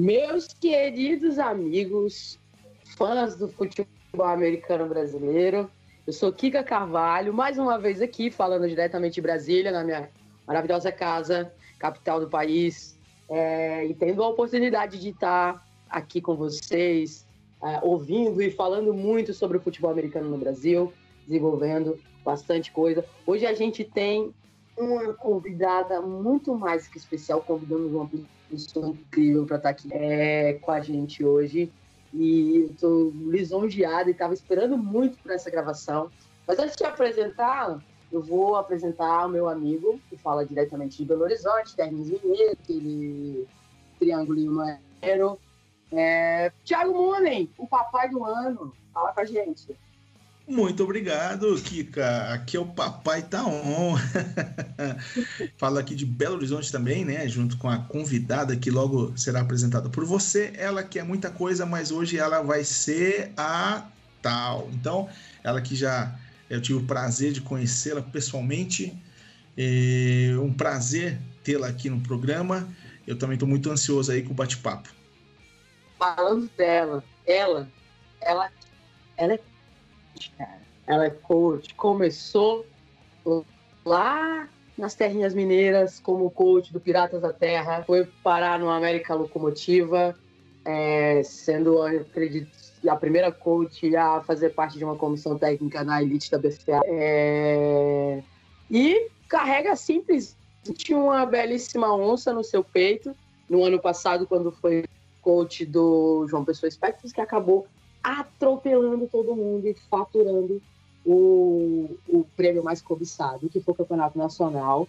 Meus 0.00 0.48
queridos 0.48 1.38
amigos, 1.38 2.38
fãs 2.96 3.36
do 3.36 3.48
futebol 3.48 3.86
americano 4.24 4.88
brasileiro, 4.88 5.70
eu 6.06 6.12
sou 6.14 6.32
Kika 6.32 6.64
Carvalho, 6.64 7.34
mais 7.34 7.58
uma 7.58 7.78
vez 7.78 8.00
aqui, 8.00 8.30
falando 8.30 8.66
diretamente 8.66 9.16
de 9.16 9.20
Brasília, 9.20 9.70
na 9.70 9.84
minha 9.84 10.08
maravilhosa 10.46 10.90
casa, 10.90 11.52
capital 11.78 12.18
do 12.18 12.30
país, 12.30 12.98
é, 13.28 13.84
e 13.84 13.92
tendo 13.92 14.22
a 14.22 14.28
oportunidade 14.28 14.98
de 14.98 15.10
estar 15.10 15.62
aqui 15.90 16.18
com 16.22 16.34
vocês, 16.34 17.26
é, 17.62 17.80
ouvindo 17.82 18.40
e 18.40 18.50
falando 18.50 18.94
muito 18.94 19.34
sobre 19.34 19.58
o 19.58 19.60
futebol 19.60 19.90
americano 19.90 20.30
no 20.30 20.38
Brasil, 20.38 20.90
desenvolvendo 21.26 22.00
bastante 22.24 22.72
coisa. 22.72 23.04
Hoje 23.26 23.44
a 23.44 23.52
gente 23.52 23.84
tem 23.84 24.34
uma 24.80 25.12
convidada 25.14 26.00
muito 26.00 26.54
mais 26.54 26.88
que 26.88 26.98
especial, 26.98 27.42
convidamos 27.42 27.92
uma 27.92 28.10
pessoa 28.50 28.88
incrível 28.88 29.46
para 29.46 29.56
estar 29.56 29.68
aqui 29.70 29.88
é, 29.92 30.54
com 30.54 30.72
a 30.72 30.80
gente 30.80 31.24
hoje. 31.24 31.70
E 32.12 32.68
estou 32.70 33.10
lisonjeada 33.10 34.08
e 34.08 34.12
estava 34.12 34.34
esperando 34.34 34.76
muito 34.76 35.16
por 35.18 35.30
essa 35.30 35.48
gravação. 35.48 36.10
Mas 36.46 36.58
antes 36.58 36.74
de 36.74 36.84
apresentar, 36.84 37.80
eu 38.10 38.20
vou 38.20 38.56
apresentar 38.56 39.26
o 39.26 39.28
meu 39.28 39.48
amigo, 39.48 40.00
que 40.08 40.16
fala 40.16 40.44
diretamente 40.44 40.96
de 40.96 41.04
Belo 41.04 41.22
Horizonte, 41.22 41.76
Termes 41.76 42.10
Mineiro, 42.10 42.52
aquele 42.52 43.46
triângulo 43.98 44.52
maneiro. 44.52 45.38
É, 45.92 46.50
Tiago 46.64 46.92
Munen, 46.92 47.48
o 47.56 47.66
papai 47.68 48.08
do 48.08 48.24
ano, 48.24 48.72
fala 48.92 49.12
com 49.12 49.20
a 49.20 49.24
gente. 49.24 49.76
Muito 50.50 50.82
obrigado, 50.82 51.54
Kika. 51.62 52.32
Aqui 52.32 52.56
é 52.56 52.60
o 52.60 52.66
Papai 52.66 53.22
Taon. 53.22 53.94
Falo 55.56 55.78
aqui 55.78 55.94
de 55.94 56.04
Belo 56.04 56.34
Horizonte 56.34 56.72
também, 56.72 57.04
né? 57.04 57.28
Junto 57.28 57.56
com 57.56 57.68
a 57.68 57.78
convidada 57.78 58.56
que 58.56 58.68
logo 58.68 59.16
será 59.16 59.42
apresentada 59.42 59.88
por 59.88 60.04
você. 60.04 60.52
Ela 60.56 60.82
que 60.82 60.98
é 60.98 61.04
muita 61.04 61.30
coisa, 61.30 61.64
mas 61.64 61.92
hoje 61.92 62.18
ela 62.18 62.42
vai 62.42 62.64
ser 62.64 63.30
a 63.36 63.86
tal. 64.20 64.68
Então, 64.72 65.08
ela 65.44 65.60
que 65.60 65.76
já 65.76 66.18
eu 66.50 66.60
tive 66.60 66.80
o 66.80 66.84
prazer 66.84 67.30
de 67.30 67.40
conhecê-la 67.42 68.02
pessoalmente. 68.02 68.92
É 69.56 70.32
um 70.36 70.52
prazer 70.52 71.20
tê-la 71.44 71.68
aqui 71.68 71.88
no 71.88 72.00
programa. 72.00 72.68
Eu 73.06 73.16
também 73.16 73.34
estou 73.34 73.48
muito 73.48 73.70
ansioso 73.70 74.10
aí 74.10 74.20
com 74.20 74.32
o 74.32 74.34
bate-papo. 74.34 74.88
Falando 75.96 76.50
dela, 76.58 77.04
ela, 77.24 77.68
ela, 78.20 78.50
ela 79.16 79.34
é 79.34 79.49
cara. 80.36 80.60
Ela 80.86 81.06
é 81.06 81.10
coach, 81.10 81.74
começou 81.74 82.66
lá 83.84 84.48
nas 84.76 84.94
terrinhas 84.94 85.34
mineiras 85.34 86.00
como 86.00 86.30
coach 86.30 86.72
do 86.72 86.80
Piratas 86.80 87.20
da 87.20 87.32
Terra, 87.32 87.84
foi 87.86 88.06
parar 88.22 88.58
no 88.58 88.70
América 88.70 89.14
Locomotiva, 89.14 90.16
é, 90.64 91.22
sendo, 91.22 91.82
acredito, 91.82 92.50
a 92.88 92.96
primeira 92.96 93.30
coach 93.30 93.94
a 93.94 94.22
fazer 94.22 94.50
parte 94.50 94.78
de 94.78 94.84
uma 94.84 94.96
comissão 94.96 95.36
técnica 95.38 95.84
na 95.84 96.02
elite 96.02 96.30
da 96.30 96.38
BFA. 96.38 96.80
É, 96.84 98.22
e 98.70 99.10
carrega 99.28 99.76
simplesmente 99.76 100.94
uma 100.94 101.26
belíssima 101.26 101.94
onça 101.94 102.32
no 102.32 102.42
seu 102.42 102.64
peito. 102.64 103.14
No 103.48 103.64
ano 103.64 103.80
passado, 103.80 104.26
quando 104.26 104.52
foi 104.52 104.84
coach 105.20 105.66
do 105.66 106.26
João 106.28 106.44
Pessoa 106.44 106.68
Espectros, 106.68 107.12
que 107.12 107.20
acabou 107.20 107.66
atropelando 108.02 109.06
todo 109.06 109.36
mundo 109.36 109.66
e 109.66 109.74
faturando 109.90 110.60
o, 111.04 111.96
o 112.08 112.24
prêmio 112.36 112.62
mais 112.62 112.80
cobiçado, 112.80 113.48
que 113.48 113.60
foi 113.60 113.72
o 113.72 113.76
Campeonato 113.76 114.18
Nacional. 114.18 114.88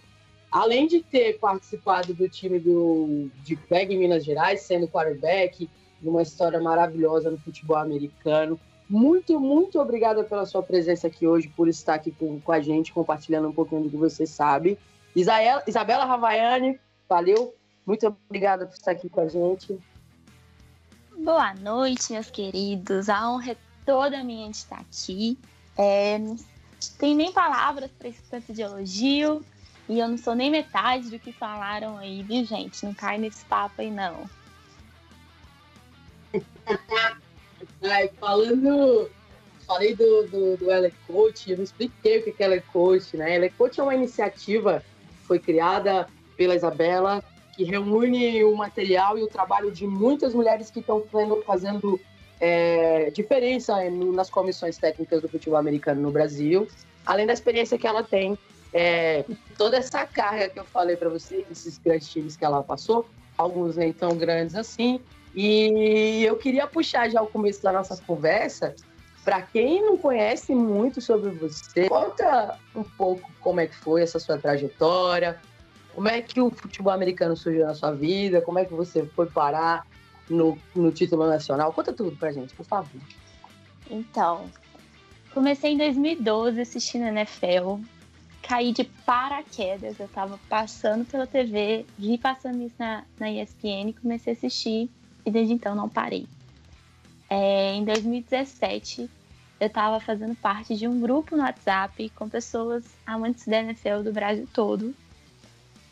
Além 0.50 0.86
de 0.86 1.02
ter 1.02 1.38
participado 1.38 2.12
do 2.12 2.28
time 2.28 2.58
do, 2.58 3.30
de 3.42 3.56
PEG 3.56 3.94
em 3.94 3.98
Minas 3.98 4.24
Gerais, 4.24 4.60
sendo 4.60 4.86
quarterback, 4.86 5.68
numa 6.00 6.22
história 6.22 6.60
maravilhosa 6.60 7.30
no 7.30 7.38
futebol 7.38 7.76
americano. 7.76 8.60
Muito, 8.88 9.40
muito 9.40 9.80
obrigada 9.80 10.22
pela 10.22 10.44
sua 10.44 10.62
presença 10.62 11.06
aqui 11.06 11.26
hoje, 11.26 11.48
por 11.48 11.68
estar 11.68 11.94
aqui 11.94 12.10
com, 12.10 12.38
com 12.40 12.52
a 12.52 12.60
gente, 12.60 12.92
compartilhando 12.92 13.48
um 13.48 13.52
pouquinho 13.52 13.84
do 13.84 13.90
que 13.90 13.96
você 13.96 14.26
sabe. 14.26 14.78
Isabela 15.16 16.04
Ravaiani, 16.04 16.78
valeu. 17.08 17.54
Muito 17.86 18.06
obrigada 18.06 18.66
por 18.66 18.74
estar 18.74 18.90
aqui 18.90 19.08
com 19.08 19.20
a 19.20 19.28
gente. 19.28 19.78
Boa 21.22 21.54
noite, 21.54 22.12
meus 22.12 22.28
queridos. 22.28 23.08
A 23.08 23.30
honra 23.30 23.52
é 23.52 23.56
toda 23.86 24.24
minha 24.24 24.50
de 24.50 24.56
estar 24.56 24.80
aqui. 24.80 25.38
É, 25.78 26.18
tem 26.98 27.14
nem 27.14 27.32
palavras 27.32 27.88
para 27.96 28.08
esse 28.08 28.20
tanto 28.28 28.52
de 28.52 28.60
elogio. 28.60 29.40
E 29.88 30.00
eu 30.00 30.08
não 30.08 30.18
sou 30.18 30.34
nem 30.34 30.50
metade 30.50 31.10
do 31.10 31.20
que 31.20 31.32
falaram 31.32 31.96
aí, 31.96 32.24
viu, 32.24 32.44
gente? 32.44 32.84
Não 32.84 32.92
cai 32.92 33.18
nesse 33.18 33.44
papo 33.44 33.80
aí, 33.80 33.88
não. 33.88 34.28
Ai, 37.84 38.10
falando. 38.18 39.08
Falei 39.64 39.94
do, 39.94 40.26
do, 40.26 40.56
do 40.56 40.72
Ele 40.72 40.92
Coach, 41.06 41.52
eu 41.52 41.56
não 41.56 41.64
expliquei 41.64 42.18
o 42.18 42.34
que 42.34 42.42
é 42.42 42.46
Ele 42.46 42.60
Coach, 42.62 43.16
né? 43.16 43.36
Ele 43.36 43.48
Coach 43.50 43.78
é 43.78 43.82
uma 43.84 43.94
iniciativa 43.94 44.82
que 45.08 45.26
foi 45.28 45.38
criada 45.38 46.08
pela 46.36 46.56
Isabela 46.56 47.22
que 47.52 47.64
reúne 47.64 48.42
o 48.44 48.56
material 48.56 49.18
e 49.18 49.22
o 49.22 49.26
trabalho 49.26 49.70
de 49.70 49.86
muitas 49.86 50.34
mulheres 50.34 50.70
que 50.70 50.80
estão 50.80 51.04
fazendo 51.46 52.00
é, 52.40 53.10
diferença 53.10 53.76
nas 53.90 54.28
comissões 54.30 54.78
técnicas 54.78 55.22
do 55.22 55.28
futebol 55.28 55.58
americano 55.58 56.00
no 56.00 56.10
Brasil, 56.10 56.66
além 57.06 57.26
da 57.26 57.32
experiência 57.32 57.78
que 57.78 57.86
ela 57.86 58.02
tem, 58.02 58.36
é, 58.72 59.24
toda 59.56 59.76
essa 59.76 60.06
carga 60.06 60.48
que 60.48 60.58
eu 60.58 60.64
falei 60.64 60.96
para 60.96 61.08
você, 61.08 61.44
esses 61.50 61.78
grandes 61.78 62.08
times 62.08 62.36
que 62.36 62.44
ela 62.44 62.62
passou, 62.62 63.06
alguns 63.36 63.76
nem 63.76 63.92
tão 63.92 64.16
grandes 64.16 64.56
assim, 64.56 65.00
e 65.34 66.24
eu 66.24 66.36
queria 66.36 66.66
puxar 66.66 67.08
já 67.10 67.22
o 67.22 67.26
começo 67.26 67.62
da 67.62 67.72
nossa 67.72 67.96
conversa 68.02 68.74
para 69.24 69.40
quem 69.40 69.80
não 69.80 69.96
conhece 69.96 70.52
muito 70.54 71.00
sobre 71.00 71.30
você, 71.30 71.88
conta 71.88 72.58
um 72.74 72.82
pouco 72.82 73.30
como 73.40 73.60
é 73.60 73.66
que 73.66 73.76
foi 73.76 74.02
essa 74.02 74.18
sua 74.18 74.36
trajetória, 74.36 75.40
como 75.94 76.08
é 76.08 76.20
que 76.22 76.40
o 76.40 76.50
futebol 76.50 76.92
americano 76.92 77.36
surgiu 77.36 77.66
na 77.66 77.74
sua 77.74 77.92
vida? 77.92 78.40
Como 78.40 78.58
é 78.58 78.64
que 78.64 78.72
você 78.72 79.04
foi 79.06 79.26
parar 79.26 79.86
no, 80.28 80.58
no 80.74 80.90
título 80.90 81.26
nacional? 81.26 81.72
Conta 81.72 81.92
tudo 81.92 82.16
pra 82.16 82.32
gente, 82.32 82.54
por 82.54 82.64
favor. 82.64 83.00
Então, 83.90 84.50
comecei 85.32 85.72
em 85.72 85.76
2012 85.76 86.60
assistindo 86.60 87.06
NFL. 87.06 87.80
Caí 88.42 88.72
de 88.72 88.84
paraquedas, 88.84 90.00
eu 90.00 90.08
tava 90.08 90.38
passando 90.48 91.04
pela 91.04 91.26
TV, 91.26 91.86
vi 91.96 92.18
passando 92.18 92.60
isso 92.62 92.74
na, 92.76 93.04
na 93.18 93.30
ESPN, 93.30 93.92
comecei 94.00 94.32
a 94.32 94.36
assistir 94.36 94.90
e 95.24 95.30
desde 95.30 95.54
então 95.54 95.76
não 95.76 95.88
parei. 95.88 96.26
É, 97.30 97.74
em 97.74 97.84
2017, 97.84 99.08
eu 99.60 99.66
estava 99.68 100.00
fazendo 100.00 100.34
parte 100.34 100.74
de 100.74 100.88
um 100.88 101.00
grupo 101.00 101.36
no 101.36 101.42
WhatsApp 101.44 102.10
com 102.16 102.28
pessoas 102.28 102.84
amantes 103.06 103.46
da 103.46 103.60
NFL 103.60 104.02
do 104.02 104.12
Brasil 104.12 104.48
todo. 104.52 104.92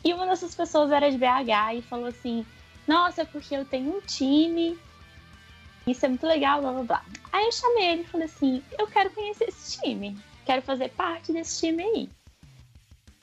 E 0.03 0.13
uma 0.13 0.25
dessas 0.25 0.55
pessoas 0.55 0.91
era 0.91 1.11
de 1.11 1.17
BH 1.17 1.75
e 1.75 1.81
falou 1.83 2.07
assim: 2.07 2.45
Nossa, 2.87 3.25
porque 3.25 3.55
eu 3.55 3.65
tenho 3.65 3.97
um 3.97 4.01
time, 4.01 4.77
isso 5.85 6.05
é 6.05 6.09
muito 6.09 6.25
legal, 6.25 6.61
blá 6.61 6.73
blá 6.73 6.83
blá. 6.83 7.05
Aí 7.31 7.45
eu 7.45 7.51
chamei 7.51 7.85
ele 7.89 8.01
e 8.01 8.05
falei 8.05 8.25
assim: 8.25 8.63
Eu 8.77 8.87
quero 8.87 9.11
conhecer 9.11 9.49
esse 9.49 9.79
time, 9.79 10.17
quero 10.45 10.61
fazer 10.61 10.89
parte 10.89 11.31
desse 11.31 11.59
time 11.59 11.83
aí. 11.83 12.09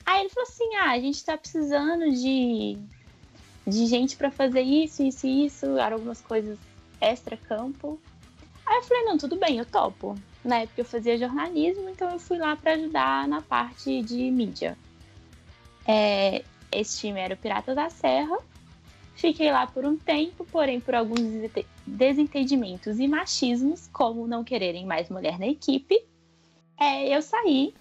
Aí 0.07 0.21
ele 0.21 0.31
falou 0.31 0.49
assim: 0.49 0.75
Ah, 0.77 0.91
a 0.93 1.01
gente 1.01 1.25
tá 1.25 1.37
precisando 1.37 2.11
de, 2.13 2.79
de 3.67 3.87
gente 3.87 4.17
para 4.17 4.31
fazer 4.31 4.63
isso, 4.63 5.03
isso 5.03 5.27
e 5.27 5.47
isso, 5.47 5.77
eram 5.77 5.97
algumas 5.97 6.21
coisas 6.21 6.59
extra-campo. 7.01 8.01
Aí 8.65 8.77
eu 8.77 8.83
falei: 8.83 9.05
Não, 9.05 9.19
tudo 9.19 9.37
bem, 9.37 9.59
eu 9.59 9.67
topo. 9.67 10.17
Na 10.45 10.61
época 10.61 10.81
eu 10.81 10.85
fazia 10.85 11.19
jornalismo, 11.19 11.89
então 11.89 12.13
eu 12.13 12.19
fui 12.19 12.39
lá 12.39 12.55
para 12.55 12.73
ajudar 12.73 13.27
na 13.27 13.43
parte 13.43 14.01
de 14.03 14.31
mídia. 14.31 14.79
É, 15.87 16.45
esse 16.73 17.01
time 17.01 17.21
era 17.21 17.35
o 17.35 17.37
Piratas 17.37 17.75
da 17.75 17.91
Serra. 17.91 18.39
Fiquei 19.15 19.51
lá 19.51 19.67
por 19.67 19.85
um 19.85 19.97
tempo, 19.97 20.45
porém 20.45 20.81
por 20.81 20.95
alguns 20.95 21.21
desentendimentos 21.87 22.99
e 23.01 23.09
machismos, 23.09 23.89
como 23.93 24.29
não 24.29 24.45
quererem 24.45 24.87
mais 24.87 25.09
mulher 25.09 25.39
na 25.39 25.47
equipe, 25.47 26.01
é, 26.79 27.09
eu 27.09 27.21
saí 27.21 27.75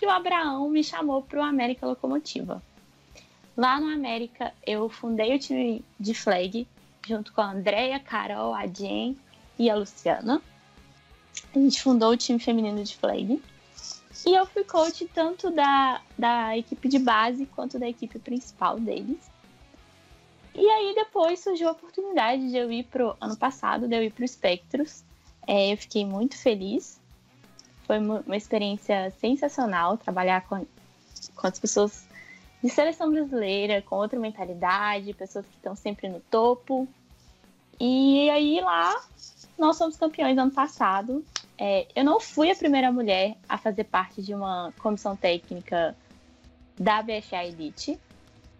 e 0.00 0.06
o 0.06 0.10
Abraão 0.10 0.68
me 0.68 0.84
chamou 0.84 1.22
para 1.22 1.40
o 1.40 1.42
América 1.42 1.86
Locomotiva. 1.86 2.62
Lá 3.56 3.80
no 3.80 3.88
América, 3.88 4.52
eu 4.64 4.88
fundei 4.88 5.34
o 5.34 5.38
time 5.38 5.84
de 5.98 6.14
flag, 6.14 6.68
junto 7.06 7.32
com 7.32 7.40
a 7.40 7.50
Andrea, 7.50 7.98
Carol, 7.98 8.54
a 8.54 8.66
Jen 8.66 9.16
e 9.58 9.68
a 9.68 9.74
Luciana. 9.74 10.40
A 11.54 11.58
gente 11.58 11.82
fundou 11.82 12.12
o 12.12 12.16
time 12.16 12.38
feminino 12.38 12.84
de 12.84 12.96
flag. 12.96 13.42
E 14.24 14.34
eu 14.34 14.46
fui 14.46 14.64
coach 14.64 15.08
tanto 15.12 15.50
da, 15.50 16.00
da 16.18 16.56
equipe 16.56 16.88
de 16.88 16.98
base 16.98 17.46
quanto 17.46 17.78
da 17.78 17.88
equipe 17.88 18.18
principal 18.18 18.78
deles. 18.78 19.30
E 20.54 20.66
aí 20.66 20.94
depois 20.94 21.40
surgiu 21.40 21.68
a 21.68 21.72
oportunidade 21.72 22.48
de 22.48 22.56
eu 22.56 22.70
ir 22.72 22.84
pro 22.84 23.16
ano 23.20 23.36
passado, 23.36 23.86
de 23.86 23.94
eu 23.94 24.02
ir 24.02 24.10
pro 24.10 24.26
Spectros. 24.26 25.04
É, 25.46 25.72
eu 25.72 25.76
fiquei 25.76 26.04
muito 26.04 26.36
feliz. 26.36 26.98
Foi 27.86 27.98
uma 27.98 28.36
experiência 28.36 29.12
sensacional 29.20 29.96
trabalhar 29.96 30.46
com, 30.48 30.66
com 31.36 31.46
as 31.46 31.58
pessoas 31.58 32.06
de 32.62 32.70
seleção 32.70 33.12
brasileira, 33.12 33.82
com 33.82 33.96
outra 33.96 34.18
mentalidade, 34.18 35.12
pessoas 35.12 35.46
que 35.46 35.54
estão 35.56 35.76
sempre 35.76 36.08
no 36.08 36.20
topo. 36.20 36.88
E 37.78 38.28
aí 38.30 38.60
lá 38.60 39.04
nós 39.58 39.76
somos 39.76 39.96
campeões 39.96 40.36
ano 40.36 40.50
passado. 40.50 41.24
É, 41.58 41.86
eu 41.94 42.04
não 42.04 42.20
fui 42.20 42.50
a 42.50 42.54
primeira 42.54 42.92
mulher 42.92 43.36
a 43.48 43.56
fazer 43.56 43.84
parte 43.84 44.22
de 44.22 44.34
uma 44.34 44.72
comissão 44.78 45.16
técnica 45.16 45.96
da 46.78 47.02
BFA 47.02 47.44
Elite, 47.44 47.98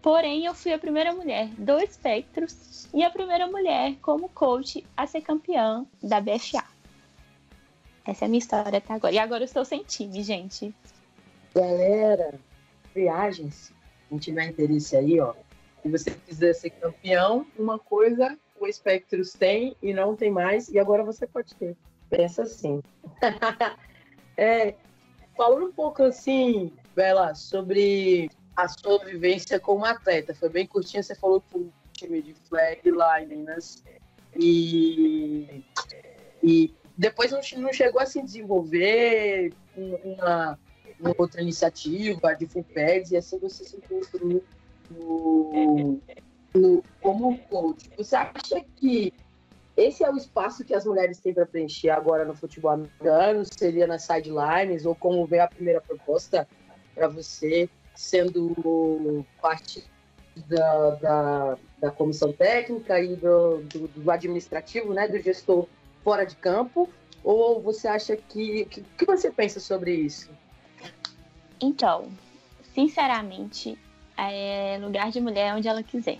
porém 0.01 0.45
eu 0.45 0.55
fui 0.55 0.73
a 0.73 0.79
primeira 0.79 1.13
mulher 1.13 1.47
do 1.57 1.79
Espectros 1.79 2.87
e 2.93 3.03
a 3.03 3.09
primeira 3.09 3.45
mulher 3.47 3.95
como 4.01 4.29
coach 4.29 4.83
a 4.95 5.05
ser 5.05 5.21
campeã 5.21 5.85
da 6.01 6.19
BFA. 6.19 6.63
Essa 8.05 8.23
é 8.23 8.27
a 8.27 8.29
minha 8.29 8.39
história 8.39 8.77
até 8.77 8.93
agora. 8.93 9.13
E 9.13 9.19
agora 9.19 9.43
eu 9.43 9.45
estou 9.45 9.65
sem 9.65 9.83
time, 9.83 10.23
gente. 10.23 10.73
Galera, 11.53 12.39
viagens, 12.95 13.71
quem 14.09 14.17
tiver 14.17 14.45
interesse 14.45 14.95
aí, 14.95 15.19
ó, 15.19 15.33
se 15.83 15.89
você 15.89 16.11
quiser 16.11 16.53
ser 16.53 16.69
campeão, 16.71 17.45
uma 17.57 17.77
coisa 17.77 18.37
o 18.59 18.71
Spectros 18.71 19.33
tem 19.33 19.75
e 19.81 19.93
não 19.93 20.15
tem 20.15 20.31
mais, 20.31 20.69
e 20.69 20.79
agora 20.79 21.03
você 21.03 21.27
pode 21.27 21.53
ter. 21.55 21.75
Pensa 22.09 22.43
assim. 22.43 22.81
é, 24.37 24.75
falando 25.35 25.67
um 25.67 25.71
pouco 25.71 26.03
assim, 26.03 26.71
Bela, 26.95 27.35
sobre 27.35 28.29
a 28.55 28.67
sua 28.67 29.03
vivência 29.05 29.59
como 29.59 29.85
atleta. 29.85 30.33
Foi 30.33 30.49
bem 30.49 30.65
curtinha, 30.65 31.03
você 31.03 31.15
falou 31.15 31.41
que 31.41 31.57
o 31.57 31.71
time 31.93 32.21
de 32.21 32.33
flag 32.33 32.89
lá 32.91 33.21
em 33.21 33.27
Minas. 33.27 33.83
E, 34.35 35.63
e 36.43 36.73
depois 36.97 37.31
não, 37.31 37.39
não 37.61 37.73
chegou 37.73 38.01
a 38.01 38.05
se 38.05 38.21
desenvolver 38.21 39.53
uma, 39.75 40.59
uma 40.99 41.15
outra 41.17 41.41
iniciativa 41.41 42.33
de 42.33 42.47
FUPEDS, 42.47 43.11
e 43.11 43.17
assim 43.17 43.37
você 43.39 43.63
se 43.63 43.77
encontrou 43.77 44.43
no, 44.89 46.01
no, 46.53 46.83
como 47.01 47.37
coach. 47.49 47.89
Você 47.97 48.15
acha 48.15 48.61
que 48.75 49.13
esse 49.77 50.03
é 50.03 50.11
o 50.11 50.17
espaço 50.17 50.65
que 50.65 50.73
as 50.73 50.85
mulheres 50.85 51.19
têm 51.19 51.35
para 51.35 51.45
preencher 51.45 51.91
agora 51.91 52.25
no 52.25 52.35
futebol 52.35 52.71
americano? 52.71 53.43
Seria 53.45 53.85
nas 53.85 54.01
sidelines? 54.01 54.87
Ou 54.87 54.95
como 54.95 55.23
vem 55.27 55.39
a 55.39 55.47
primeira 55.47 55.79
proposta 55.79 56.47
para 56.95 57.07
você, 57.07 57.69
sendo 57.95 59.23
parte 59.39 59.85
da, 60.47 60.89
da, 60.95 61.57
da, 61.79 61.91
comissão 61.91 62.33
técnica 62.33 62.99
e 62.99 63.15
do, 63.15 63.59
do, 63.59 63.87
do, 63.87 64.11
administrativo, 64.11 64.95
né, 64.95 65.07
do 65.07 65.21
gestor 65.21 65.67
fora 66.03 66.25
de 66.25 66.35
campo? 66.37 66.89
Ou 67.23 67.61
você 67.61 67.87
acha 67.87 68.17
que. 68.17 68.63
O 68.63 68.65
que, 68.65 68.81
que 68.81 69.05
você 69.05 69.29
pensa 69.29 69.59
sobre 69.59 69.93
isso? 69.93 70.31
Então, 71.61 72.09
sinceramente, 72.73 73.77
é 74.17 74.79
lugar 74.81 75.11
de 75.11 75.21
mulher 75.21 75.53
onde 75.53 75.67
ela 75.67 75.83
quiser. 75.83 76.17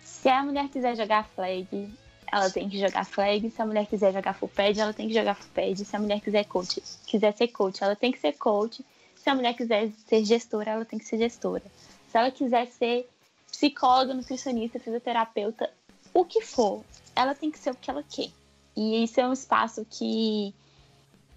Se 0.00 0.30
a 0.30 0.42
mulher 0.42 0.68
quiser 0.68 0.96
jogar 0.96 1.28
flag, 1.28 1.92
ela 2.32 2.50
tem 2.50 2.68
que 2.68 2.78
jogar 2.78 3.04
flag. 3.04 3.50
Se 3.50 3.60
a 3.60 3.66
mulher 3.66 3.86
quiser 3.86 4.12
jogar 4.12 4.34
full 4.34 4.48
pad, 4.48 4.78
ela 4.78 4.92
tem 4.92 5.08
que 5.08 5.14
jogar 5.14 5.34
full 5.34 5.50
pad. 5.54 5.84
Se 5.84 5.96
a 5.96 5.98
mulher 5.98 6.20
quiser 6.20 6.44
coach, 6.44 6.82
quiser 7.06 7.36
ser 7.36 7.48
coach, 7.48 7.82
ela 7.82 7.96
tem 7.96 8.12
que 8.12 8.18
ser 8.18 8.32
coach. 8.34 8.84
Se 9.16 9.30
a 9.30 9.34
mulher 9.34 9.54
quiser 9.54 9.90
ser 10.06 10.24
gestora, 10.24 10.70
ela 10.72 10.84
tem 10.84 10.98
que 10.98 11.04
ser 11.04 11.18
gestora. 11.18 11.64
Se 12.10 12.16
ela 12.16 12.30
quiser 12.30 12.66
ser 12.68 13.08
psicóloga, 13.50 14.14
nutricionista, 14.14 14.78
fisioterapeuta, 14.78 15.70
o 16.14 16.24
que 16.24 16.40
for, 16.40 16.82
ela 17.14 17.34
tem 17.34 17.50
que 17.50 17.58
ser 17.58 17.70
o 17.70 17.74
que 17.74 17.90
ela 17.90 18.02
quer. 18.02 18.30
E 18.76 19.02
isso 19.02 19.20
é 19.20 19.26
um 19.26 19.32
espaço 19.32 19.84
que, 19.90 20.54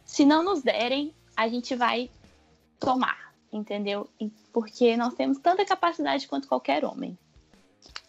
se 0.05 0.25
não 0.25 0.43
nos 0.43 0.61
derem, 0.61 1.13
a 1.35 1.47
gente 1.47 1.75
vai 1.75 2.09
tomar, 2.79 3.33
entendeu? 3.51 4.07
Porque 4.53 4.95
nós 4.95 5.13
temos 5.13 5.39
tanta 5.39 5.65
capacidade 5.65 6.27
quanto 6.27 6.47
qualquer 6.47 6.85
homem. 6.85 7.17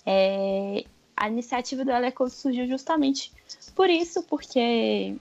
É, 0.05 0.84
a 1.17 1.29
iniciativa 1.29 1.85
do 1.85 1.91
Eleco 1.91 2.29
surgiu 2.29 2.67
justamente 2.67 3.32
por 3.75 3.88
isso, 3.88 4.23
porque 4.25 5.17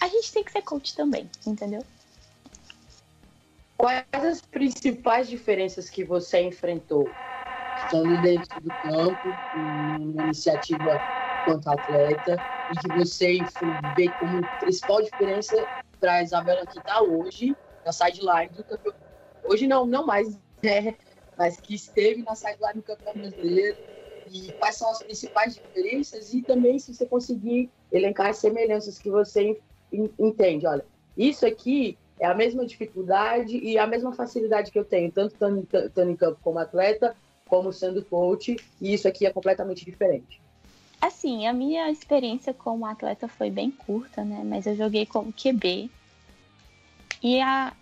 a 0.00 0.08
gente 0.08 0.32
tem 0.32 0.44
que 0.44 0.52
ser 0.52 0.62
coach 0.62 0.94
também, 0.94 1.30
entendeu? 1.46 1.84
Quais 3.76 4.04
as 4.12 4.40
principais 4.40 5.28
diferenças 5.28 5.88
que 5.88 6.04
você 6.04 6.40
enfrentou 6.40 7.14
estando 7.76 8.20
dentro 8.20 8.60
do 8.60 8.70
campo, 8.72 9.36
uma 9.52 10.22
iniciativa 10.22 11.02
quanto 11.44 11.68
atleta, 11.68 12.44
e 12.68 12.76
que 12.78 12.88
você 12.88 13.44
vê 13.94 14.10
como 14.10 14.44
principal 14.58 15.02
diferença 15.02 15.68
para 15.98 16.14
a 16.14 16.22
Isabela 16.22 16.66
que 16.66 16.78
está 16.78 17.02
hoje 17.02 17.56
na 17.84 17.92
sideline 17.92 18.50
do 18.50 18.64
campeonato? 18.64 19.02
Hoje 19.44 19.66
não, 19.66 19.84
não 19.84 20.06
mais, 20.06 20.38
né? 20.62 20.96
mas 21.36 21.60
que 21.60 21.74
esteve 21.74 22.22
na 22.22 22.34
sideline 22.34 22.74
do 22.74 22.82
Campeonato 22.82 23.18
Brasileiro 23.18 23.78
e 24.32 24.52
quais 24.52 24.76
são 24.76 24.90
as 24.90 25.02
principais 25.02 25.54
diferenças 25.54 26.32
e 26.32 26.42
também 26.42 26.78
se 26.78 26.94
você 26.94 27.04
conseguir 27.04 27.70
elencar 27.90 28.30
as 28.30 28.38
semelhanças 28.38 28.98
que 28.98 29.10
você 29.10 29.60
entende. 30.18 30.66
Olha, 30.66 30.84
isso 31.16 31.46
aqui 31.46 31.98
é 32.18 32.26
a 32.26 32.34
mesma 32.34 32.64
dificuldade 32.64 33.58
e 33.58 33.78
a 33.78 33.86
mesma 33.86 34.12
facilidade 34.12 34.70
que 34.70 34.78
eu 34.78 34.84
tenho, 34.84 35.12
tanto 35.12 35.34
estando 35.34 36.10
em 36.10 36.16
campo 36.16 36.38
como 36.42 36.58
atleta, 36.58 37.14
como 37.46 37.72
sendo 37.72 38.04
coach, 38.04 38.56
e 38.80 38.94
isso 38.94 39.06
aqui 39.06 39.26
é 39.26 39.30
completamente 39.30 39.84
diferente. 39.84 40.40
Assim, 41.00 41.46
a 41.46 41.52
minha 41.52 41.90
experiência 41.90 42.54
como 42.54 42.86
atleta 42.86 43.26
foi 43.26 43.50
bem 43.50 43.70
curta, 43.70 44.24
né? 44.24 44.42
Mas 44.44 44.66
eu 44.66 44.76
joguei 44.76 45.04
como 45.04 45.32
QB. 45.32 45.90
E 47.22 47.40
a, 47.40 47.74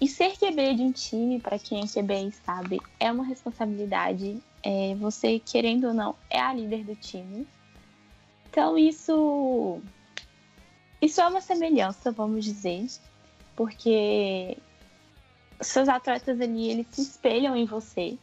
e 0.00 0.06
ser 0.06 0.36
QB 0.36 0.74
de 0.74 0.82
um 0.82 0.92
time, 0.92 1.40
para 1.40 1.58
quem 1.58 1.80
é 1.80 1.86
QB 1.86 2.32
sabe, 2.44 2.80
é 3.00 3.10
uma 3.10 3.24
responsabilidade. 3.24 4.38
É, 4.62 4.94
você, 4.96 5.38
querendo 5.38 5.88
ou 5.88 5.94
não, 5.94 6.14
é 6.28 6.40
a 6.40 6.52
líder 6.52 6.84
do 6.84 6.94
time. 6.94 7.46
Então, 8.48 8.76
isso. 8.76 9.80
Isso 11.00 11.20
é 11.20 11.26
uma 11.26 11.40
semelhança, 11.40 12.12
vamos 12.12 12.44
dizer, 12.44 12.86
porque 13.56 14.58
seus 15.60 15.88
atletas 15.88 16.40
ali, 16.40 16.70
eles 16.70 16.86
se 16.90 17.02
espelham 17.02 17.56
em 17.56 17.64
você. 17.64 18.18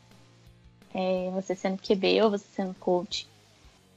É, 0.94 1.30
você 1.32 1.56
sendo 1.56 1.82
QB 1.82 2.22
ou 2.22 2.32
você 2.32 2.46
sendo 2.54 2.74
coach. 2.76 3.28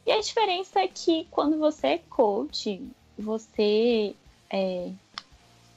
E 0.07 0.13
a 0.13 0.21
diferença 0.21 0.81
é 0.81 0.89
que 0.89 1.27
quando 1.31 1.59
você 1.59 1.87
é 1.89 1.99
coach, 1.99 2.83
você 3.19 4.15
é, 4.51 4.91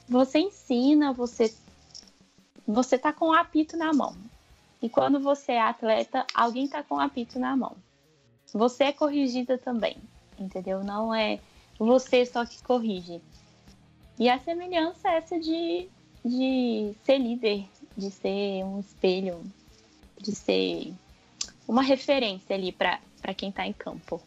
você 0.08 0.38
ensina, 0.38 1.12
você 1.12 1.54
você 2.66 2.98
tá 2.98 3.12
com 3.12 3.28
o 3.28 3.34
apito 3.34 3.76
na 3.76 3.92
mão. 3.92 4.16
E 4.84 4.88
quando 4.90 5.18
você 5.18 5.52
é 5.52 5.62
atleta, 5.62 6.26
alguém 6.34 6.68
tá 6.68 6.82
com 6.82 6.96
o 6.96 7.00
apito 7.00 7.38
na 7.38 7.56
mão. 7.56 7.74
Você 8.52 8.84
é 8.84 8.92
corrigida 8.92 9.56
também, 9.56 9.96
entendeu? 10.38 10.84
Não 10.84 11.14
é 11.14 11.40
você 11.78 12.26
só 12.26 12.44
que 12.44 12.62
corrige. 12.62 13.18
E 14.18 14.28
a 14.28 14.38
semelhança 14.38 15.08
é 15.08 15.16
essa 15.16 15.40
de, 15.40 15.88
de 16.22 16.92
ser 17.02 17.16
líder, 17.16 17.64
de 17.96 18.10
ser 18.10 18.62
um 18.62 18.78
espelho, 18.78 19.42
de 20.20 20.34
ser 20.34 20.92
uma 21.66 21.82
referência 21.82 22.54
ali 22.54 22.70
para 22.70 23.00
quem 23.34 23.48
está 23.48 23.66
em 23.66 23.72
campo. 23.72 24.20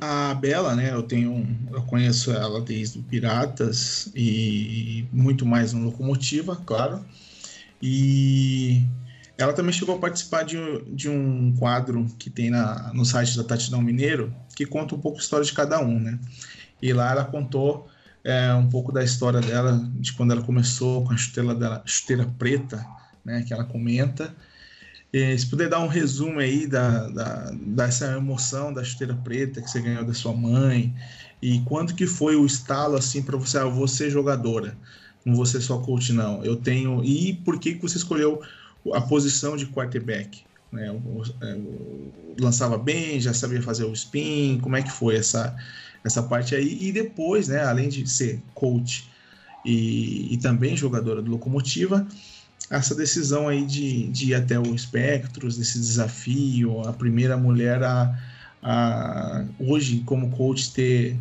A 0.00 0.34
Bela, 0.34 0.74
né? 0.74 0.92
Eu 0.92 1.04
tenho, 1.04 1.46
eu 1.70 1.82
conheço 1.82 2.32
ela 2.32 2.60
desde 2.60 2.98
o 2.98 3.02
Piratas 3.04 4.10
e 4.12 5.06
muito 5.12 5.46
mais 5.46 5.72
no 5.72 5.84
Locomotiva, 5.84 6.56
claro. 6.66 7.04
E 7.82 8.86
ela 9.36 9.52
também 9.52 9.72
chegou 9.72 9.96
a 9.96 9.98
participar 9.98 10.44
de, 10.44 10.56
de 10.94 11.08
um 11.08 11.54
quadro 11.56 12.06
que 12.18 12.30
tem 12.30 12.48
na, 12.48 12.92
no 12.94 13.04
site 13.04 13.36
da 13.36 13.42
Tatidão 13.42 13.82
Mineiro, 13.82 14.32
que 14.54 14.64
conta 14.64 14.94
um 14.94 15.00
pouco 15.00 15.18
a 15.18 15.20
história 15.20 15.44
de 15.44 15.52
cada 15.52 15.80
um, 15.80 15.98
né? 15.98 16.18
E 16.80 16.92
lá 16.92 17.10
ela 17.10 17.24
contou 17.24 17.88
é, 18.22 18.54
um 18.54 18.68
pouco 18.68 18.92
da 18.92 19.02
história 19.02 19.40
dela, 19.40 19.84
de 19.94 20.12
quando 20.12 20.32
ela 20.32 20.42
começou 20.42 21.04
com 21.04 21.12
a 21.12 21.16
chuteira, 21.16 21.54
dela, 21.54 21.82
chuteira 21.84 22.24
preta, 22.38 22.86
né? 23.24 23.42
Que 23.42 23.52
ela 23.52 23.64
comenta 23.64 24.32
é, 25.12 25.36
se 25.36 25.46
puder 25.46 25.68
dar 25.68 25.80
um 25.80 25.88
resumo 25.88 26.38
aí 26.38 26.66
da, 26.66 27.08
da, 27.08 27.50
dessa 27.50 28.16
emoção 28.16 28.72
da 28.72 28.82
chuteira 28.82 29.14
preta 29.14 29.60
que 29.60 29.70
você 29.70 29.80
ganhou 29.80 30.04
da 30.04 30.14
sua 30.14 30.32
mãe 30.32 30.94
e 31.42 31.60
quando 31.66 31.94
que 31.94 32.06
foi 32.06 32.34
o 32.34 32.46
estalo 32.46 32.96
assim 32.96 33.22
para 33.22 33.36
você, 33.36 33.58
ah, 33.58 33.66
você 33.66 34.08
jogadora, 34.08 34.74
não 35.24 35.34
você 35.34 35.60
só 35.60 35.78
coach 35.78 36.12
não. 36.12 36.44
Eu 36.44 36.56
tenho 36.56 37.04
e 37.04 37.34
por 37.44 37.58
que 37.58 37.74
que 37.74 37.82
você 37.82 37.96
escolheu 37.96 38.40
a 38.92 39.00
posição 39.00 39.56
de 39.56 39.66
quarterback? 39.66 40.42
Né? 40.70 40.88
É, 41.42 41.58
lançava 42.40 42.78
bem, 42.78 43.20
já 43.20 43.32
sabia 43.34 43.62
fazer 43.62 43.84
o 43.84 43.92
spin, 43.92 44.58
como 44.60 44.76
é 44.76 44.82
que 44.82 44.90
foi 44.90 45.16
essa 45.16 45.56
essa 46.04 46.22
parte 46.22 46.54
aí 46.54 46.78
e 46.80 46.90
depois, 46.90 47.46
né, 47.46 47.62
além 47.62 47.88
de 47.88 48.08
ser 48.10 48.42
coach 48.54 49.08
e, 49.64 50.34
e 50.34 50.38
também 50.38 50.76
jogadora 50.76 51.22
do 51.22 51.30
Locomotiva, 51.30 52.06
essa 52.68 52.94
decisão 52.94 53.48
aí 53.48 53.64
de, 53.64 54.08
de 54.08 54.30
ir 54.30 54.34
até 54.34 54.58
o 54.58 54.76
Spectros, 54.76 55.56
desse 55.56 55.78
desafio, 55.78 56.80
a 56.80 56.92
primeira 56.92 57.36
mulher 57.36 57.82
a, 57.82 58.18
a 58.62 59.44
hoje 59.58 60.00
como 60.00 60.30
coach 60.30 60.72
ter 60.72 61.16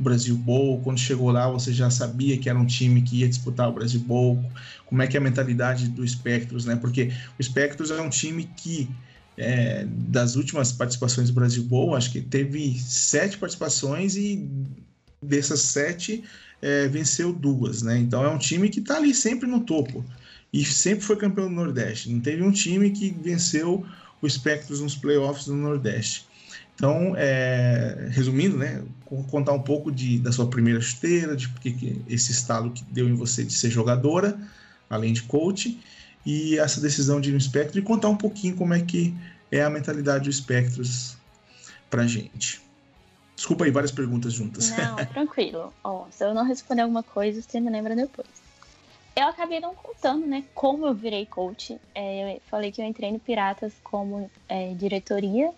o 0.00 0.02
Brasil 0.02 0.34
Bowl, 0.34 0.80
quando 0.80 0.98
chegou 0.98 1.30
lá 1.30 1.48
você 1.48 1.72
já 1.72 1.90
sabia 1.90 2.38
que 2.38 2.48
era 2.48 2.58
um 2.58 2.64
time 2.64 3.02
que 3.02 3.18
ia 3.18 3.28
disputar 3.28 3.68
o 3.68 3.72
Brasil 3.72 4.00
Bowl, 4.00 4.42
como 4.86 5.02
é 5.02 5.06
que 5.06 5.16
é 5.16 5.20
a 5.20 5.22
mentalidade 5.22 5.88
do 5.88 6.06
Spectros, 6.08 6.64
né? 6.64 6.74
Porque 6.74 7.12
o 7.38 7.42
Spectros 7.42 7.90
é 7.90 8.00
um 8.00 8.08
time 8.08 8.48
que 8.56 8.88
é, 9.36 9.86
das 9.86 10.36
últimas 10.36 10.72
participações 10.72 11.28
do 11.28 11.34
Brasil 11.34 11.62
Bowl, 11.64 11.94
acho 11.94 12.10
que 12.10 12.20
teve 12.20 12.78
sete 12.78 13.36
participações 13.36 14.16
e 14.16 14.48
dessas 15.22 15.60
sete 15.60 16.24
é, 16.62 16.88
venceu 16.88 17.32
duas, 17.32 17.82
né? 17.82 17.98
Então 17.98 18.24
é 18.24 18.28
um 18.28 18.38
time 18.38 18.70
que 18.70 18.80
está 18.80 18.96
ali 18.96 19.14
sempre 19.14 19.46
no 19.46 19.60
topo 19.60 20.04
e 20.50 20.64
sempre 20.64 21.04
foi 21.04 21.16
campeão 21.16 21.48
do 21.48 21.54
Nordeste. 21.54 22.10
Não 22.10 22.20
teve 22.20 22.42
um 22.42 22.50
time 22.50 22.90
que 22.90 23.10
venceu 23.10 23.86
o 24.22 24.28
Spectros 24.28 24.80
nos 24.80 24.96
playoffs 24.96 25.46
do 25.46 25.54
Nordeste. 25.54 26.29
Então, 26.80 27.14
é, 27.14 28.08
resumindo, 28.08 28.56
né, 28.56 28.82
contar 29.30 29.52
um 29.52 29.60
pouco 29.60 29.92
de, 29.92 30.18
da 30.18 30.32
sua 30.32 30.48
primeira 30.48 30.80
chuteira, 30.80 31.36
de 31.36 31.46
porque 31.50 32.00
esse 32.08 32.32
estalo 32.32 32.70
que 32.70 32.82
deu 32.84 33.06
em 33.06 33.12
você 33.12 33.44
de 33.44 33.52
ser 33.52 33.68
jogadora, 33.68 34.40
além 34.88 35.12
de 35.12 35.24
coach, 35.24 35.78
e 36.24 36.58
essa 36.58 36.80
decisão 36.80 37.20
de 37.20 37.28
ir 37.28 37.32
no 37.34 37.40
Spectros 37.40 37.76
e 37.76 37.82
contar 37.82 38.08
um 38.08 38.16
pouquinho 38.16 38.56
como 38.56 38.72
é 38.72 38.80
que 38.80 39.14
é 39.52 39.62
a 39.62 39.68
mentalidade 39.68 40.24
do 40.24 40.32
Spectros 40.32 41.18
pra 41.90 42.06
gente. 42.06 42.62
Desculpa 43.36 43.66
aí, 43.66 43.70
várias 43.70 43.92
perguntas 43.92 44.32
juntas. 44.32 44.70
Não, 44.74 44.96
tranquilo. 45.04 45.74
Ó, 45.84 46.06
se 46.10 46.24
eu 46.24 46.32
não 46.32 46.44
responder 46.44 46.80
alguma 46.80 47.02
coisa, 47.02 47.42
você 47.42 47.60
me 47.60 47.68
lembra 47.68 47.94
depois. 47.94 48.26
Eu 49.14 49.26
acabei 49.26 49.60
não 49.60 49.74
contando, 49.74 50.26
né, 50.26 50.44
como 50.54 50.86
eu 50.86 50.94
virei 50.94 51.26
coach. 51.26 51.78
É, 51.94 52.36
eu 52.36 52.42
falei 52.50 52.72
que 52.72 52.80
eu 52.80 52.86
entrei 52.86 53.12
no 53.12 53.18
Piratas 53.18 53.74
como 53.84 54.30
é, 54.48 54.72
diretoria 54.72 55.52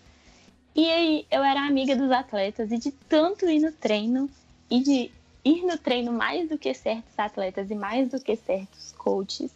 e 0.75 0.89
aí 0.89 1.27
eu 1.31 1.43
era 1.43 1.67
amiga 1.67 1.95
dos 1.95 2.11
atletas 2.11 2.71
e 2.73 2.79
de 2.79 2.91
tanto 2.91 3.47
ir 3.47 3.61
no 3.61 3.73
treino 3.73 4.31
e 4.71 4.81
de 4.81 5.11
ir 5.45 5.63
no 5.67 5.77
treino 5.77 6.13
mais 6.13 6.49
do 6.49 6.57
que 6.57 6.73
certos 6.73 7.19
atletas 7.19 7.71
e 7.71 7.75
mais 7.75 8.09
do 8.09 8.21
que 8.21 8.37
certos 8.37 8.93
coaches, 8.93 9.51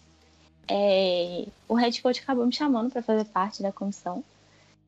é, 0.68 1.46
o 1.68 1.74
head 1.74 2.02
coach 2.02 2.20
acabou 2.20 2.44
me 2.44 2.52
chamando 2.52 2.90
para 2.90 3.02
fazer 3.02 3.24
parte 3.26 3.62
da 3.62 3.72
comissão. 3.72 4.22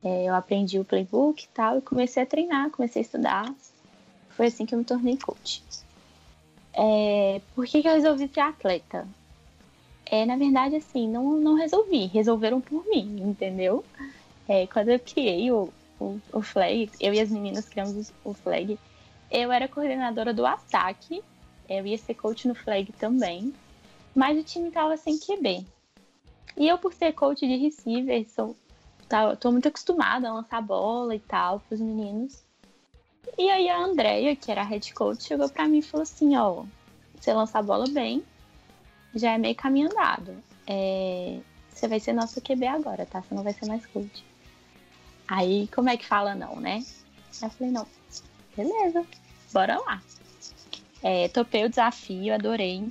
É, 0.03 0.29
eu 0.29 0.35
aprendi 0.35 0.79
o 0.79 0.85
playbook 0.85 1.45
e 1.45 1.49
tal 1.49 1.79
e 1.79 1.83
comecei 1.83 2.23
a 2.23 2.27
treinar, 2.27 2.71
comecei 2.71 3.01
a 3.01 3.05
estudar. 3.05 3.55
Foi 4.31 4.47
assim 4.47 4.67
que 4.67 4.75
eu 4.75 4.79
me 4.79 4.85
tornei 4.85 5.17
coach. 5.17 5.63
É, 6.75 7.41
por 7.55 7.67
que, 7.67 7.83
que 7.83 7.89
eu 7.89 7.95
resolvi 7.95 8.29
ser 8.29 8.41
atleta? 8.41 9.07
É, 10.07 10.25
na 10.25 10.37
verdade, 10.37 10.77
assim, 10.77 11.09
não, 11.09 11.37
não 11.39 11.55
resolvi, 11.55 12.07
resolveram 12.07 12.61
por 12.61 12.85
mim, 12.87 13.21
entendeu? 13.21 13.85
É, 14.49 14.67
quando 14.67 14.89
eu 14.89 14.99
criei 14.99 15.51
o, 15.51 15.69
o, 15.99 16.21
o 16.33 16.43
flag, 16.43 16.91
eu 17.01 17.13
e 17.13 17.21
as 17.21 17.31
meninas 17.31 17.69
criamos 17.69 18.13
o 18.25 18.33
flag, 18.33 18.79
eu 19.31 19.53
era 19.53 19.69
coordenadora 19.69 20.33
do 20.33 20.47
ataque, 20.47 21.23
eu 21.69 21.87
ia 21.87 21.99
ser 21.99 22.15
coach 22.15 22.49
no 22.49 22.55
flag 22.55 22.93
também, 22.93 23.53
mas 24.15 24.39
o 24.39 24.43
time 24.43 24.71
tava 24.71 24.97
sem 24.97 25.19
QB. 25.19 25.67
E 26.57 26.67
eu, 26.69 26.79
por 26.79 26.93
ser 26.93 27.13
coach 27.13 27.47
de 27.47 27.57
receiver, 27.57 28.29
sou, 28.29 28.57
tá, 29.09 29.37
tô 29.37 29.53
muito 29.53 29.69
acostumada 29.69 30.29
a 30.29 30.33
lançar 30.33 30.61
bola 30.61 31.15
e 31.15 31.21
tal 31.21 31.61
pros 31.61 31.81
meninos. 31.81 32.43
E 33.37 33.49
aí 33.51 33.69
a 33.69 33.79
Andrea, 33.79 34.35
que 34.35 34.51
era 34.51 34.63
a 34.63 34.65
head 34.65 34.93
coach, 34.95 35.23
chegou 35.23 35.49
pra 35.49 35.69
mim 35.69 35.79
e 35.79 35.83
falou 35.83 36.03
assim, 36.03 36.37
ó, 36.37 36.65
você 37.15 37.33
lança 37.33 37.59
a 37.59 37.63
bola 37.63 37.87
bem, 37.89 38.25
já 39.15 39.33
é 39.33 39.39
meio 39.39 39.55
caminho 39.55 39.91
andado. 39.91 40.43
É, 40.67 41.39
você 41.71 41.87
vai 41.87 42.01
ser 42.01 42.13
nosso 42.13 42.41
QB 42.41 42.67
agora, 42.67 43.07
tá? 43.07 43.23
Você 43.23 43.35
não 43.35 43.43
vai 43.43 43.53
ser 43.53 43.67
mais 43.67 43.87
coach. 43.87 44.25
Aí, 45.29 45.69
como 45.69 45.91
é 45.91 45.97
que 45.97 46.07
fala 46.07 46.35
não, 46.35 46.57
né? 46.57 46.83
Eu 47.43 47.51
falei, 47.51 47.73
não, 47.73 47.87
beleza, 48.57 49.07
bora 49.53 49.79
lá. 49.79 50.03
É, 51.03 51.29
topei 51.29 51.65
o 51.65 51.69
desafio, 51.69 52.35
adorei. 52.35 52.89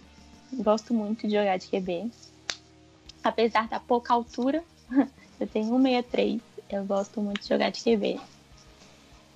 Gosto 0.53 0.94
muito 0.94 1.27
de 1.27 1.34
jogar 1.34 1.58
de 1.58 1.67
QB. 1.67 2.12
Apesar 3.24 3.67
da 3.67 3.79
pouca 3.79 4.13
altura, 4.13 4.63
eu 5.39 5.48
tenho 5.48 5.74
1,63, 5.74 6.39
eu 6.70 6.86
gosto 6.86 7.22
muito 7.22 7.41
de 7.41 7.50
jogar 7.50 7.72
de 7.72 7.82
QB. 7.82 8.20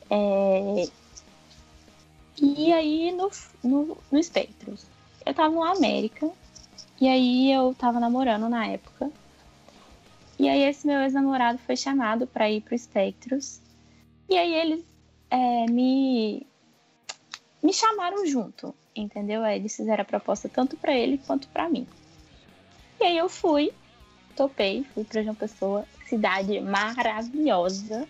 É... 0.10 0.88
E 2.42 2.72
aí, 2.72 3.12
no, 3.12 3.30
no, 3.64 3.98
no 4.12 4.24
Spectros, 4.24 4.86
eu 5.26 5.34
tava 5.34 5.54
no 5.54 5.64
América, 5.64 6.30
e 7.00 7.08
aí 7.08 7.52
eu 7.52 7.76
tava 7.78 8.00
namorando 8.00 8.48
na 8.48 8.68
época. 8.68 9.12
E 10.42 10.50
aí 10.50 10.64
esse 10.64 10.88
meu 10.88 11.00
ex-namorado 11.02 11.60
foi 11.60 11.78
chamado 11.78 12.26
para 12.26 12.50
ir 12.50 12.62
pro 12.62 12.76
Spectros. 12.76 13.62
E 14.28 14.36
aí 14.36 14.52
eles 14.52 14.84
é, 15.30 15.68
me 15.70 16.48
me 17.62 17.72
chamaram 17.72 18.26
junto, 18.26 18.74
entendeu? 18.96 19.44
Aí 19.44 19.60
eles 19.60 19.76
fizeram 19.76 20.02
a 20.02 20.06
proposta 20.06 20.50
tanto 20.50 20.76
para 20.76 20.98
ele 20.98 21.20
quanto 21.28 21.48
para 21.50 21.70
mim. 21.70 21.88
E 23.00 23.04
aí 23.04 23.18
eu 23.20 23.30
fui, 23.30 23.72
topei, 24.36 24.84
fui 24.96 25.04
para 25.04 25.22
João 25.22 25.36
Pessoa, 25.36 25.86
cidade 26.08 26.60
maravilhosa. 26.60 28.08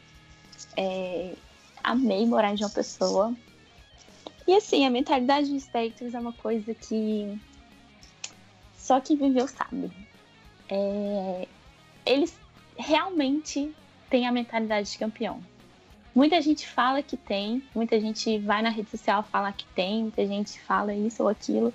É, 0.78 1.34
amei 1.84 2.26
morar 2.26 2.54
em 2.54 2.58
João 2.58 2.72
Pessoa. 2.72 3.36
E 4.48 4.54
assim, 4.54 4.86
a 4.86 4.90
mentalidade 4.90 5.50
de 5.50 5.60
Spectros 5.60 6.14
é 6.14 6.20
uma 6.22 6.32
coisa 6.32 6.74
que 6.74 7.38
só 8.78 9.02
quem 9.02 9.18
viveu 9.18 9.50
sabe. 9.50 9.92
É, 10.70 11.46
eles 12.06 12.38
realmente 12.78 13.74
têm 14.10 14.28
a 14.28 14.32
mentalidade 14.32 14.92
de 14.92 14.98
campeão. 14.98 15.42
Muita 16.14 16.42
gente 16.42 16.68
fala 16.68 17.02
que 17.02 17.16
tem, 17.16 17.64
muita 17.74 18.00
gente 18.00 18.38
vai 18.40 18.62
na 18.62 18.70
rede 18.70 18.90
social 18.90 19.24
falar 19.24 19.54
que 19.54 19.66
tem, 19.68 20.04
muita 20.04 20.26
gente 20.28 20.60
fala 20.60 20.94
isso 20.94 21.24
ou 21.24 21.30
aquilo, 21.30 21.74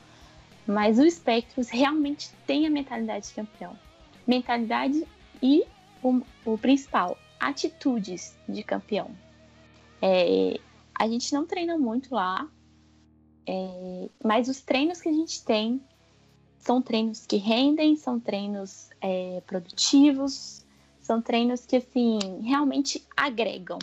mas 0.66 0.98
o 0.98 1.10
Spectros 1.10 1.70
realmente 1.70 2.30
tem 2.46 2.66
a 2.66 2.70
mentalidade 2.70 3.28
de 3.28 3.34
campeão. 3.34 3.78
Mentalidade 4.26 5.06
e 5.42 5.64
o, 6.02 6.20
o 6.44 6.58
principal, 6.58 7.16
atitudes 7.40 8.36
de 8.46 8.62
campeão. 8.62 9.10
É, 10.02 10.60
a 10.94 11.08
gente 11.08 11.32
não 11.32 11.46
treina 11.46 11.78
muito 11.78 12.14
lá, 12.14 12.46
é, 13.46 14.08
mas 14.22 14.48
os 14.48 14.60
treinos 14.60 15.00
que 15.00 15.08
a 15.08 15.12
gente 15.12 15.42
tem 15.44 15.80
são 16.66 16.82
treinos 16.82 17.24
que 17.24 17.36
rendem, 17.36 17.94
são 17.94 18.18
treinos 18.18 18.90
é, 19.00 19.40
produtivos, 19.46 20.64
são 21.00 21.22
treinos 21.22 21.64
que, 21.64 21.76
assim, 21.76 22.18
realmente 22.42 23.06
agregam. 23.16 23.78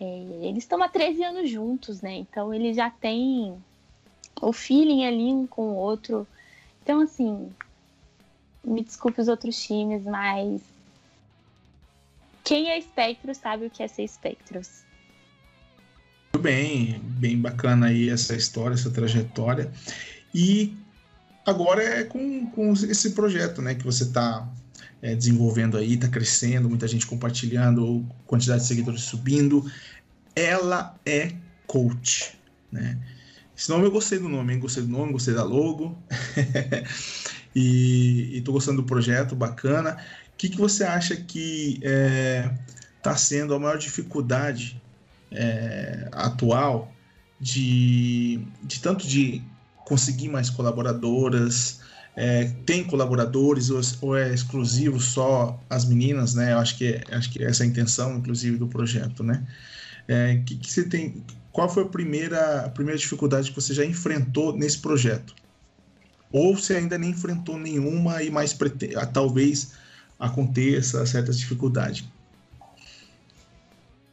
É, 0.00 0.04
eles 0.48 0.64
estão 0.64 0.82
há 0.82 0.88
13 0.88 1.22
anos 1.22 1.50
juntos, 1.50 2.00
né? 2.00 2.16
Então, 2.16 2.54
eles 2.54 2.74
já 2.74 2.88
têm 2.88 3.54
o 4.40 4.50
feeling 4.50 5.04
ali 5.04 5.30
um 5.30 5.46
com 5.46 5.72
o 5.72 5.74
outro. 5.74 6.26
Então, 6.82 7.00
assim, 7.00 7.52
me 8.64 8.82
desculpe 8.82 9.20
os 9.20 9.28
outros 9.28 9.60
times, 9.62 10.02
mas 10.04 10.62
quem 12.42 12.70
é 12.70 12.78
espectro 12.78 13.34
sabe 13.34 13.66
o 13.66 13.70
que 13.70 13.82
é 13.82 13.88
ser 13.88 14.04
espectros. 14.04 14.84
Muito 16.32 16.42
bem, 16.42 16.98
bem 16.98 17.38
bacana 17.38 17.88
aí 17.88 18.08
essa 18.08 18.34
história, 18.34 18.72
essa 18.72 18.90
trajetória. 18.90 19.70
E 20.34 20.74
Agora 21.48 21.82
é 21.82 22.04
com, 22.04 22.44
com 22.50 22.74
esse 22.74 23.12
projeto 23.12 23.62
né, 23.62 23.74
que 23.74 23.82
você 23.82 24.02
está 24.02 24.46
é, 25.00 25.14
desenvolvendo 25.14 25.78
aí, 25.78 25.94
está 25.94 26.06
crescendo, 26.06 26.68
muita 26.68 26.86
gente 26.86 27.06
compartilhando, 27.06 28.06
quantidade 28.26 28.60
de 28.60 28.68
seguidores 28.68 29.00
subindo. 29.00 29.64
Ela 30.36 30.94
é 31.06 31.32
coach. 31.66 32.38
Né? 32.70 32.98
Esse 33.56 33.70
nome 33.70 33.86
eu 33.86 33.90
gostei 33.90 34.18
do 34.18 34.28
nome, 34.28 34.52
hein? 34.52 34.60
gostei 34.60 34.82
do 34.82 34.90
nome, 34.90 35.12
gostei 35.12 35.32
da 35.32 35.42
logo. 35.42 35.96
e 37.56 38.36
estou 38.36 38.52
gostando 38.52 38.82
do 38.82 38.86
projeto, 38.86 39.34
bacana. 39.34 39.96
O 40.34 40.36
que, 40.36 40.50
que 40.50 40.58
você 40.58 40.84
acha 40.84 41.16
que 41.16 41.76
está 41.76 41.88
é, 41.90 42.54
tá 43.02 43.16
sendo 43.16 43.54
a 43.54 43.58
maior 43.58 43.78
dificuldade 43.78 44.78
é, 45.32 46.10
atual 46.12 46.92
de, 47.40 48.38
de 48.62 48.82
tanto 48.82 49.06
de 49.06 49.42
conseguir 49.88 50.28
mais 50.28 50.50
colaboradoras? 50.50 51.80
É, 52.14 52.44
tem 52.66 52.84
colaboradores 52.84 53.70
ou, 53.70 53.80
ou, 54.02 54.16
é 54.16 54.34
exclusivo 54.34 55.00
só 55.00 55.58
as 55.70 55.84
meninas, 55.84 56.34
né? 56.34 56.52
Eu 56.52 56.58
acho 56.58 56.76
que, 56.76 57.00
acho 57.10 57.30
que 57.30 57.42
essa 57.42 57.62
é 57.62 57.66
a 57.66 57.68
intenção, 57.68 58.16
inclusive, 58.16 58.58
do 58.58 58.68
projeto, 58.68 59.22
né? 59.22 59.46
É, 60.06 60.42
que, 60.44 60.56
que 60.56 60.70
você 60.70 60.84
tem, 60.84 61.22
qual 61.52 61.68
foi 61.68 61.84
a 61.84 61.86
primeira, 61.86 62.66
a 62.66 62.68
primeira 62.68 62.98
dificuldade 62.98 63.50
que 63.50 63.56
você 63.56 63.72
já 63.72 63.84
enfrentou 63.84 64.56
nesse 64.56 64.78
projeto? 64.78 65.34
Ou 66.30 66.56
você 66.56 66.74
ainda 66.74 66.98
nem 66.98 67.10
enfrentou 67.10 67.58
nenhuma 67.58 68.22
e 68.22 68.30
mais 68.30 68.56
talvez 69.12 69.72
aconteça 70.18 71.06
certas 71.06 71.38
dificuldades? 71.38 72.04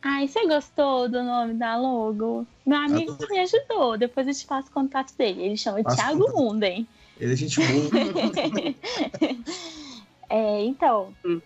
Ai, 0.08 0.28
você 0.28 0.46
gostou 0.46 1.10
do 1.10 1.24
nome 1.24 1.56
da 1.56 1.76
logo? 1.76 2.46
Meu 2.64 2.78
amigo 2.78 3.14
Adoro. 3.14 3.32
me 3.32 3.40
ajudou. 3.40 3.98
Depois 3.98 4.28
eu 4.28 4.36
te 4.36 4.46
passo 4.46 4.68
o 4.68 4.72
contato 4.72 5.12
dele. 5.18 5.42
Ele 5.42 5.58
chama 5.58 5.82
Passo 5.82 5.98
Thiago 5.98 6.32
Munden. 6.32 6.88
Ele 7.20 7.34
é 7.34 7.36
gente 7.36 7.60
boa. 7.60 7.90
é, 10.30 10.64
então, 10.64 11.12
hum. 11.26 11.42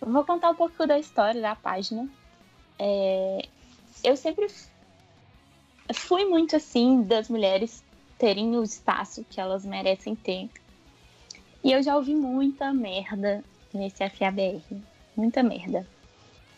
vou 0.00 0.24
contar 0.24 0.50
um 0.50 0.56
pouco 0.56 0.84
da 0.84 0.98
história 0.98 1.40
da 1.40 1.54
página. 1.54 2.08
É, 2.76 3.46
eu 4.02 4.16
sempre 4.16 4.48
fui 5.94 6.24
muito 6.24 6.56
assim 6.56 7.04
das 7.04 7.28
mulheres 7.28 7.84
terem 8.18 8.56
o 8.56 8.64
espaço 8.64 9.24
que 9.30 9.40
elas 9.40 9.64
merecem 9.64 10.16
ter. 10.16 10.50
E 11.62 11.70
eu 11.70 11.80
já 11.84 11.94
ouvi 11.94 12.16
muita 12.16 12.72
merda 12.72 13.44
nesse 13.72 14.02
FABR. 14.10 14.60
Muita 15.16 15.40
merda. 15.40 15.86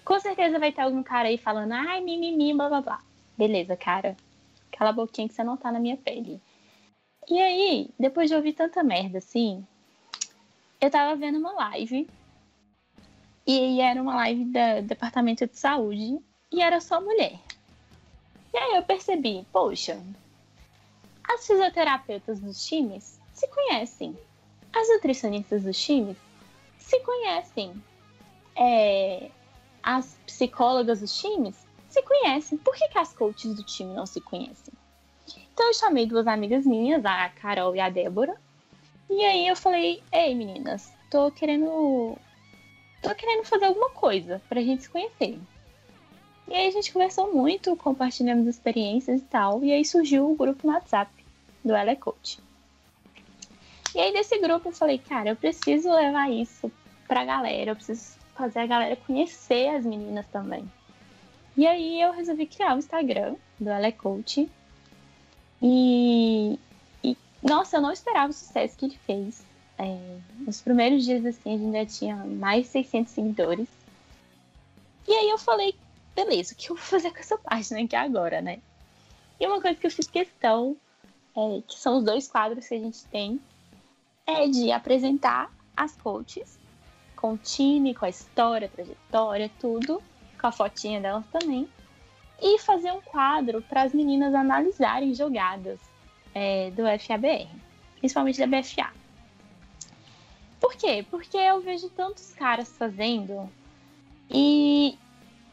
Com 0.05 0.19
certeza 0.19 0.59
vai 0.59 0.73
ter 0.73 0.83
algum 0.83 1.03
cara 1.03 1.29
aí 1.29 1.39
falando, 1.39 1.73
ai, 1.73 2.01
mimimi, 2.01 2.53
blá 2.55 2.69
blá 2.69 2.81
blá. 2.81 2.99
Beleza, 3.37 3.77
cara. 3.77 4.17
Cala 4.71 4.91
a 4.91 4.93
boquinha 4.93 5.29
que 5.29 5.35
você 5.35 5.45
não 5.45 5.57
tá 5.57 5.71
na 5.71 5.79
minha 5.79 5.97
pele. 5.97 6.41
E 7.29 7.39
aí, 7.39 7.91
depois 7.99 8.29
de 8.29 8.35
ouvir 8.35 8.53
tanta 8.53 8.83
merda 8.83 9.19
assim, 9.19 9.65
eu 10.81 10.91
tava 10.91 11.15
vendo 11.15 11.39
uma 11.39 11.53
live. 11.53 12.09
E 13.47 13.59
aí 13.59 13.81
era 13.81 14.03
uma 14.03 14.17
live 14.17 14.45
do 14.45 14.87
Departamento 14.87 15.47
de 15.47 15.57
Saúde. 15.57 16.19
E 16.51 16.61
era 16.61 16.81
só 16.81 17.01
mulher. 17.01 17.39
E 18.53 18.59
aí 18.59 18.77
eu 18.77 18.83
percebi, 18.83 19.47
poxa, 19.53 20.03
as 21.25 21.47
fisioterapeutas 21.47 22.41
dos 22.41 22.67
times 22.67 23.19
se 23.33 23.47
conhecem. 23.49 24.17
As 24.73 24.89
nutricionistas 24.89 25.63
dos 25.63 25.81
times 25.83 26.17
se 26.79 27.01
conhecem. 27.01 27.73
É, 28.55 29.31
as 29.83 30.17
psicólogas 30.27 31.01
dos 31.01 31.19
times 31.19 31.57
se 31.89 32.03
conhecem. 32.03 32.57
Por 32.59 32.75
que, 32.75 32.89
que 32.89 32.99
as 32.99 33.13
coaches 33.13 33.55
do 33.55 33.63
time 33.63 33.93
não 33.93 34.07
se 34.07 34.21
conhecem? 34.21 34.73
Então 35.53 35.67
eu 35.67 35.75
chamei 35.75 36.07
duas 36.07 36.27
amigas 36.27 36.65
minhas, 36.65 37.05
a 37.05 37.29
Carol 37.29 37.75
e 37.77 37.81
a 37.81 37.91
Débora. 37.91 38.37
E 39.11 39.23
aí 39.25 39.47
eu 39.47 39.57
falei, 39.57 40.03
ei 40.11 40.35
meninas, 40.35 40.91
tô 41.11 41.31
querendo. 41.31 42.17
tô 43.03 43.15
querendo 43.15 43.45
fazer 43.45 43.67
alguma 43.67 43.91
coisa 43.91 44.41
pra 44.49 44.63
gente 44.63 44.85
se 44.85 44.91
conhecer. 44.91 45.39
E 46.49 46.55
aí 46.55 46.67
a 46.67 46.71
gente 46.71 46.93
conversou 46.93 47.33
muito, 47.33 47.77
compartilhamos 47.77 48.47
experiências 48.47 49.21
e 49.21 49.25
tal. 49.25 49.63
E 49.63 49.73
aí 49.73 49.85
surgiu 49.85 50.31
o 50.31 50.35
grupo 50.35 50.67
no 50.67 50.73
WhatsApp 50.73 51.11
do 51.65 51.75
Ela 51.75 51.95
Coach. 51.95 52.41
E 53.95 54.01
aí 54.01 54.13
desse 54.13 54.39
grupo 54.39 54.69
eu 54.69 54.73
falei, 54.73 54.99
cara, 54.99 55.31
eu 55.31 55.37
preciso 55.37 55.91
levar 55.91 56.31
isso 56.31 56.73
pra 57.07 57.25
galera, 57.25 57.73
eu 57.73 57.77
preciso 57.77 58.17
fazer 58.43 58.59
a 58.59 58.67
galera 58.67 58.97
conhecer 58.97 59.69
as 59.69 59.85
meninas 59.85 60.27
também. 60.27 60.69
E 61.57 61.65
aí 61.65 62.01
eu 62.01 62.11
resolvi 62.11 62.47
criar 62.47 62.75
o 62.75 62.79
Instagram 62.79 63.37
do 63.61 63.71
Ela 63.71 63.93
Coach. 63.93 64.51
E, 65.63 66.59
e, 67.05 67.17
nossa, 67.41 67.77
eu 67.77 67.81
não 67.81 67.93
esperava 67.93 68.31
o 68.31 68.33
sucesso 68.33 68.77
que 68.77 68.87
ele 68.87 68.99
fez. 69.07 69.45
É, 69.79 70.19
nos 70.41 70.61
primeiros 70.61 71.05
dias 71.05 71.25
assim 71.25 71.55
a 71.55 71.59
gente 71.59 71.73
já 71.73 71.87
tinha 71.87 72.17
mais 72.17 72.65
de 72.65 72.73
600 72.73 73.13
seguidores. 73.13 73.69
E 75.07 75.13
aí 75.13 75.31
eu 75.31 75.39
falei, 75.39 75.77
beleza, 76.17 76.55
o 76.55 76.57
que 76.57 76.71
eu 76.71 76.75
vou 76.75 76.85
fazer 76.85 77.13
com 77.13 77.21
essa 77.21 77.39
página 77.39 77.81
aqui 77.81 77.95
agora, 77.95 78.43
né? 78.43 78.59
E 79.39 79.47
uma 79.47 79.61
coisa 79.61 79.79
que 79.79 79.87
eu 79.87 79.91
fiz 79.91 80.09
questão, 80.09 80.77
é, 81.37 81.63
que 81.67 81.79
são 81.79 81.99
os 81.99 82.05
dois 82.05 82.27
quadros 82.27 82.67
que 82.67 82.75
a 82.75 82.79
gente 82.79 83.05
tem, 83.07 83.41
é 84.27 84.49
de 84.49 84.73
apresentar 84.73 85.53
as 85.77 85.95
coaches 85.97 86.62
com 87.23 87.35
o 87.35 87.39
time, 87.39 87.95
com 87.95 88.05
a 88.05 88.09
história, 88.09 88.67
a 88.67 88.69
trajetória, 88.69 89.49
tudo, 89.61 90.03
com 90.41 90.47
a 90.49 90.51
fotinha 90.51 91.01
delas 91.01 91.25
também, 91.31 91.69
e 92.43 92.59
fazer 92.59 92.91
um 92.91 93.01
quadro 93.01 93.63
para 93.63 93.83
as 93.83 93.95
meninas 93.95 94.35
analisarem 94.35 95.15
jogadas 95.15 95.79
é, 96.35 96.73
do 96.73 96.83
FABR, 96.99 97.49
principalmente 98.01 98.41
da 98.41 98.47
BFA. 98.49 98.91
Por 100.61 100.75
quê? 100.75 101.07
Porque 101.09 101.37
eu 101.37 101.61
vejo 101.61 101.89
tantos 101.91 102.35
caras 102.35 102.77
fazendo 102.77 103.49
e 104.29 104.99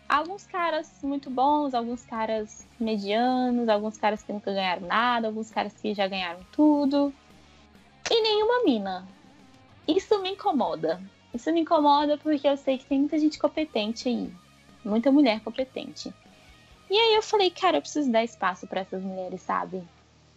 alguns 0.08 0.48
caras 0.48 0.92
muito 1.04 1.30
bons, 1.30 1.76
alguns 1.76 2.04
caras 2.04 2.68
medianos, 2.80 3.70
alguns 3.70 3.96
caras 3.96 4.24
que 4.24 4.34
nunca 4.34 4.52
ganharam 4.52 4.88
nada, 4.88 5.28
alguns 5.28 5.52
caras 5.52 5.74
que 5.80 5.94
já 5.94 6.08
ganharam 6.08 6.40
tudo 6.52 7.14
e 8.10 8.22
nenhuma 8.24 8.64
mina. 8.64 9.08
Isso 9.88 10.20
me 10.20 10.32
incomoda. 10.32 11.00
Isso 11.34 11.52
me 11.52 11.62
incomoda 11.62 12.18
porque 12.18 12.48
eu 12.48 12.58
sei 12.58 12.78
que 12.78 12.86
tem 12.86 13.00
muita 13.00 13.20
gente 13.20 13.38
competente 13.38 14.10
aí. 14.10 14.32
Muita 14.84 15.12
mulher 15.12 15.42
competente. 15.42 16.14
E 16.90 16.98
aí 16.98 17.16
eu 17.16 17.22
falei, 17.22 17.52
cara, 17.52 17.78
eu 17.78 17.82
preciso 17.82 18.12
dar 18.12 18.24
espaço 18.24 18.66
para 18.66 18.82
essas 18.82 19.04
mulheres, 19.04 19.42
sabe? 19.42 19.84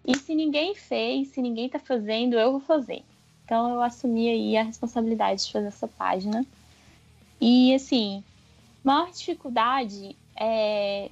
E 0.06 0.16
se 0.16 0.34
ninguém 0.34 0.74
fez, 0.74 1.28
se 1.28 1.40
ninguém 1.40 1.68
tá 1.68 1.78
fazendo, 1.78 2.38
eu 2.38 2.52
vou 2.52 2.60
fazer. 2.60 3.02
Então 3.44 3.74
eu 3.74 3.82
assumi 3.82 4.28
aí 4.28 4.56
a 4.56 4.62
responsabilidade 4.62 5.46
de 5.46 5.52
fazer 5.52 5.68
essa 5.68 5.88
página. 5.88 6.44
E 7.40 7.74
assim, 7.74 8.22
maior 8.84 9.10
dificuldade 9.10 10.16
é. 10.36 11.10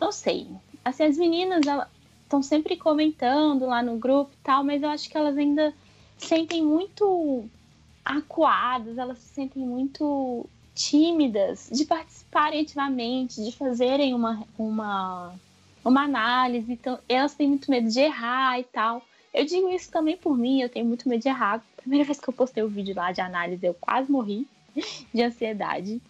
Não 0.00 0.12
sei. 0.12 0.48
Assim, 0.84 1.04
as 1.04 1.16
meninas 1.16 1.62
estão 2.22 2.42
sempre 2.42 2.76
comentando 2.76 3.66
lá 3.66 3.82
no 3.82 3.96
grupo 3.98 4.32
e 4.32 4.44
tal, 4.44 4.62
mas 4.64 4.82
eu 4.82 4.88
acho 4.88 5.08
que 5.08 5.16
elas 5.16 5.36
ainda 5.36 5.74
sentem 6.18 6.62
muito 6.62 7.48
acuadas, 8.04 8.98
elas 8.98 9.18
se 9.18 9.34
sentem 9.34 9.64
muito 9.64 10.46
tímidas 10.74 11.68
de 11.70 11.84
participarem 11.84 12.62
ativamente, 12.62 13.44
de 13.44 13.52
fazerem 13.52 14.14
uma, 14.14 14.44
uma, 14.58 15.34
uma 15.84 16.02
análise. 16.02 16.72
Então, 16.72 16.98
elas 17.08 17.34
têm 17.34 17.48
muito 17.48 17.70
medo 17.70 17.88
de 17.88 18.00
errar 18.00 18.58
e 18.58 18.64
tal. 18.64 19.02
Eu 19.32 19.44
digo 19.44 19.68
isso 19.68 19.90
também 19.90 20.16
por 20.16 20.36
mim, 20.36 20.60
eu 20.60 20.68
tenho 20.68 20.86
muito 20.86 21.08
medo 21.08 21.22
de 21.22 21.28
errar. 21.28 21.64
Primeira 21.76 22.04
vez 22.04 22.20
que 22.20 22.28
eu 22.28 22.34
postei 22.34 22.62
o 22.62 22.66
um 22.66 22.70
vídeo 22.70 22.94
lá 22.94 23.12
de 23.12 23.20
análise, 23.20 23.64
eu 23.64 23.74
quase 23.74 24.10
morri 24.10 24.46
de 25.12 25.22
ansiedade. 25.22 26.00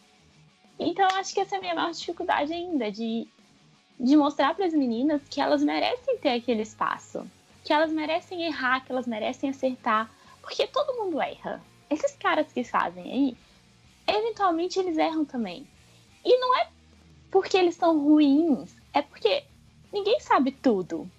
Então, 0.79 1.07
acho 1.15 1.33
que 1.33 1.41
essa 1.41 1.57
é 1.57 1.59
a 1.59 1.61
minha 1.61 1.75
maior 1.75 1.93
dificuldade 1.93 2.53
ainda, 2.53 2.91
de, 2.91 3.29
de 3.99 4.17
mostrar 4.17 4.55
para 4.55 4.67
as 4.67 4.73
meninas 4.73 5.23
que 5.29 5.41
elas 5.41 5.63
merecem 5.63 6.19
ter 6.19 6.31
aquele 6.31 6.63
espaço, 6.63 7.25
que 7.65 7.73
elas 7.73 7.93
merecem 7.93 8.43
errar, 8.45 8.85
que 8.85 8.91
elas 8.91 9.07
merecem 9.07 9.51
acertar, 9.51 10.11
porque 10.41 10.67
todo 10.67 10.97
mundo 10.99 11.21
erra 11.21 11.63
esses 11.93 12.13
caras 12.17 12.53
que 12.53 12.65
fazem 12.65 13.05
aí, 13.05 13.37
eventualmente 14.07 14.79
eles 14.79 14.97
erram 14.97 15.25
também. 15.25 15.67
E 16.25 16.39
não 16.39 16.57
é 16.59 16.69
porque 17.31 17.57
eles 17.57 17.77
são 17.77 17.99
ruins, 17.99 18.75
é 18.93 19.03
porque 19.03 19.45
ninguém 19.93 20.21
sabe 20.21 20.53
tudo. 20.53 21.11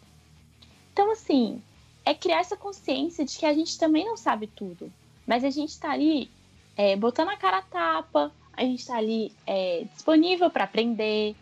Então, 0.92 1.12
assim, 1.12 1.62
é 2.06 2.14
criar 2.14 2.40
essa 2.40 2.56
consciência 2.56 3.26
de 3.26 3.38
que 3.38 3.46
a 3.46 3.54
gente 3.54 3.78
também 3.78 4.06
não 4.06 4.16
sabe 4.16 4.48
tudo. 4.48 4.92
Mas 5.26 5.44
a 5.44 5.50
gente 5.50 5.80
tá 5.80 5.92
ali 5.92 6.30
é, 6.76 6.96
botando 6.96 7.30
a 7.30 7.38
cara 7.38 7.60
a 7.60 7.62
tapa, 7.62 8.32
a 8.56 8.62
gente 8.62 8.86
tá 8.86 8.98
ali 8.98 9.32
é, 9.48 9.86
disponível 9.94 10.50
para 10.50 10.66
aprender. 10.66 11.36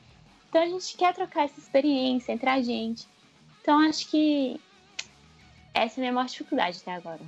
Então 0.50 0.62
a 0.62 0.68
gente 0.68 0.96
quer 0.96 1.14
trocar 1.14 1.46
essa 1.46 1.60
experiência 1.60 2.32
entre 2.32 2.50
a 2.50 2.62
gente. 2.62 3.08
Então 3.62 3.80
acho 3.80 4.10
que 4.10 4.60
essa 5.74 5.96
é 5.96 5.98
a 6.00 6.02
minha 6.02 6.14
maior 6.14 6.28
dificuldade 6.28 6.80
até 6.82 6.94
agora. 6.94 7.22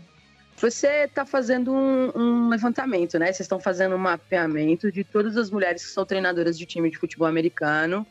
Você 0.63 1.04
está 1.04 1.26
fazendo 1.26 1.73
um, 1.73 2.10
um, 2.17 2.47
levantamento, 2.47 3.19
né? 3.19 3.26
Vocês 3.26 3.41
estão 3.41 3.60
fazendo 3.60 3.95
um 3.95 3.97
mapeamento 3.97 4.89
de 4.89 5.04
todas 5.04 5.36
as 5.36 5.52
mulheres 5.52 5.84
que 5.84 5.91
são 5.91 6.06
treinadoras 6.06 6.58
de 6.58 6.65
time 6.65 6.89
de 6.89 6.97
futebol 6.97 7.28
americano 7.28 8.08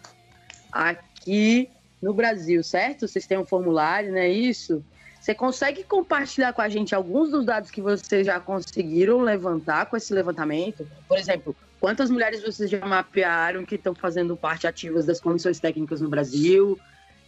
aqui 0.70 1.70
no 2.02 2.12
Brasil, 2.12 2.62
certo? 2.62 3.08
Vocês 3.08 3.26
têm 3.26 3.38
um 3.38 3.46
formulário, 3.46 4.12
né? 4.12 4.28
Isso. 4.28 4.84
Você 5.18 5.34
consegue 5.34 5.82
compartilhar 5.82 6.52
com 6.52 6.60
a 6.60 6.68
gente 6.68 6.94
alguns 6.94 7.30
dos 7.30 7.46
dados 7.46 7.70
que 7.70 7.80
vocês 7.80 8.26
já 8.26 8.38
conseguiram 8.38 9.22
levantar 9.22 9.86
com 9.86 9.96
esse 9.96 10.12
levantamento? 10.12 10.86
Por 11.08 11.16
exemplo, 11.16 11.56
quantas 11.80 12.10
mulheres 12.10 12.42
vocês 12.42 12.68
já 12.68 12.84
mapearam 12.84 13.64
que 13.64 13.76
estão 13.76 13.94
fazendo 13.94 14.36
parte 14.36 14.66
ativas 14.66 15.06
das 15.06 15.18
comissões 15.18 15.58
técnicas 15.58 16.02
no 16.02 16.10
Brasil? 16.10 16.78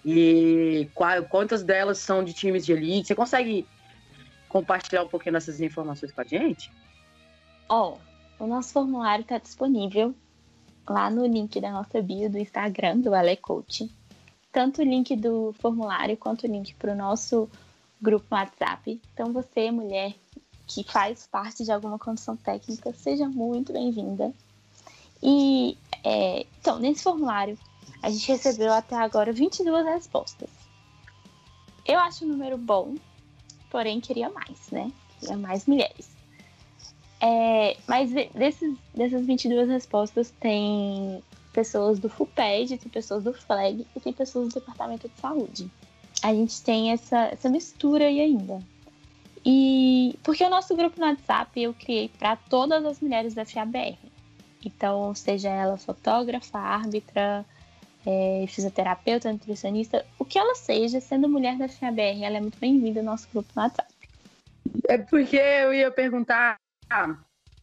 E 0.05 0.87
qual, 0.93 1.23
quantas 1.23 1.63
delas 1.63 1.97
são 1.97 2.23
de 2.23 2.35
times 2.35 2.67
de 2.67 2.73
elite? 2.73 3.09
Você 3.09 3.15
consegue 3.15 3.67
compartilhar 4.55 5.03
um 5.03 5.09
pouquinho 5.09 5.33
dessas 5.33 5.61
informações 5.61 6.12
com 6.12 6.21
a 6.21 6.25
gente? 6.25 6.71
Ó, 7.69 7.97
oh, 8.38 8.45
o 8.45 8.47
nosso 8.47 8.73
formulário 8.73 9.23
está 9.23 9.37
disponível 9.37 10.14
lá 10.88 11.11
no 11.11 11.27
link 11.27 11.61
da 11.61 11.73
nossa 11.73 12.01
bio 12.01 12.31
do 12.31 12.38
Instagram, 12.38 13.01
do 13.01 13.12
Ale 13.12 13.37
Coach. 13.37 13.90
Tanto 14.53 14.81
o 14.81 14.85
link 14.85 15.17
do 15.17 15.53
formulário 15.59 16.17
quanto 16.17 16.45
o 16.45 16.47
link 16.47 16.73
para 16.75 16.93
o 16.93 16.97
nosso 16.97 17.51
grupo 18.01 18.27
WhatsApp. 18.31 19.03
Então, 19.12 19.33
você, 19.33 19.73
mulher 19.73 20.14
que 20.69 20.85
faz 20.85 21.27
parte 21.27 21.64
de 21.64 21.73
alguma 21.73 21.99
condição 21.99 22.37
técnica, 22.37 22.93
seja 22.93 23.29
muito 23.29 23.73
bem-vinda. 23.73 24.33
E, 25.21 25.77
é, 26.05 26.47
então, 26.61 26.79
nesse 26.79 27.03
formulário, 27.03 27.59
a 28.01 28.09
gente 28.09 28.29
recebeu 28.29 28.73
até 28.73 28.95
agora 28.95 29.33
22 29.33 29.85
respostas. 29.85 30.49
Eu 31.85 31.99
acho 31.99 32.25
um 32.25 32.29
número 32.29 32.57
bom, 32.57 32.95
porém 33.75 34.01
queria 34.01 34.31
mais, 34.31 34.71
né? 34.71 34.93
Queria 35.19 35.37
mais 35.37 35.67
mulheres. 35.67 36.09
É, 37.21 37.77
mas 37.89 38.13
desses, 38.33 38.79
dessas 38.95 39.27
22 39.27 39.69
respostas, 39.69 40.33
tem 40.39 41.21
pessoas 41.53 41.99
do 41.99 42.09
FUPED, 42.09 42.79
tem 42.79 42.89
pessoas 42.89 43.25
do 43.25 43.33
FLAG 43.33 43.85
e 43.97 43.99
tem 43.99 44.13
pessoas 44.13 44.51
do 44.51 44.61
Departamento 44.61 45.09
de 45.09 45.21
Saúde. 45.21 45.69
A 46.23 46.33
gente 46.33 46.63
tem 46.63 46.93
essa, 46.93 47.19
essa 47.33 47.49
mistura 47.49 48.05
aí 48.05 48.21
ainda. 48.21 48.63
E 49.45 50.17
porque 50.23 50.45
o 50.45 50.51
nosso 50.51 50.77
grupo 50.77 51.01
no 51.01 51.07
WhatsApp 51.07 51.61
eu 51.61 51.75
criei 51.75 52.09
para 52.09 52.37
todas 52.37 52.85
as 52.85 53.01
mulheres 53.01 53.35
da 53.35 53.45
FABR. 53.45 53.99
Então, 54.65 55.13
seja 55.17 55.49
ela 55.49 55.77
fotógrafa, 55.77 56.61
árbitra, 56.61 57.45
é, 58.07 58.45
fisioterapeuta, 58.49 59.33
nutricionista, 59.33 60.05
o 60.19 60.25
que 60.25 60.38
ela 60.38 60.55
seja, 60.55 61.01
sendo 61.01 61.29
mulher 61.29 61.57
da 61.57 61.69
FABR, 61.69 62.23
ela 62.23 62.37
é 62.37 62.40
muito 62.40 62.59
bem-vinda 62.59 63.01
ao 63.01 63.07
nosso 63.07 63.29
grupo 63.33 63.49
no 63.55 63.62
WhatsApp. 63.62 63.93
É 64.88 64.99
porque 64.99 65.37
eu 65.37 65.73
ia 65.73 65.90
perguntar 65.90 66.59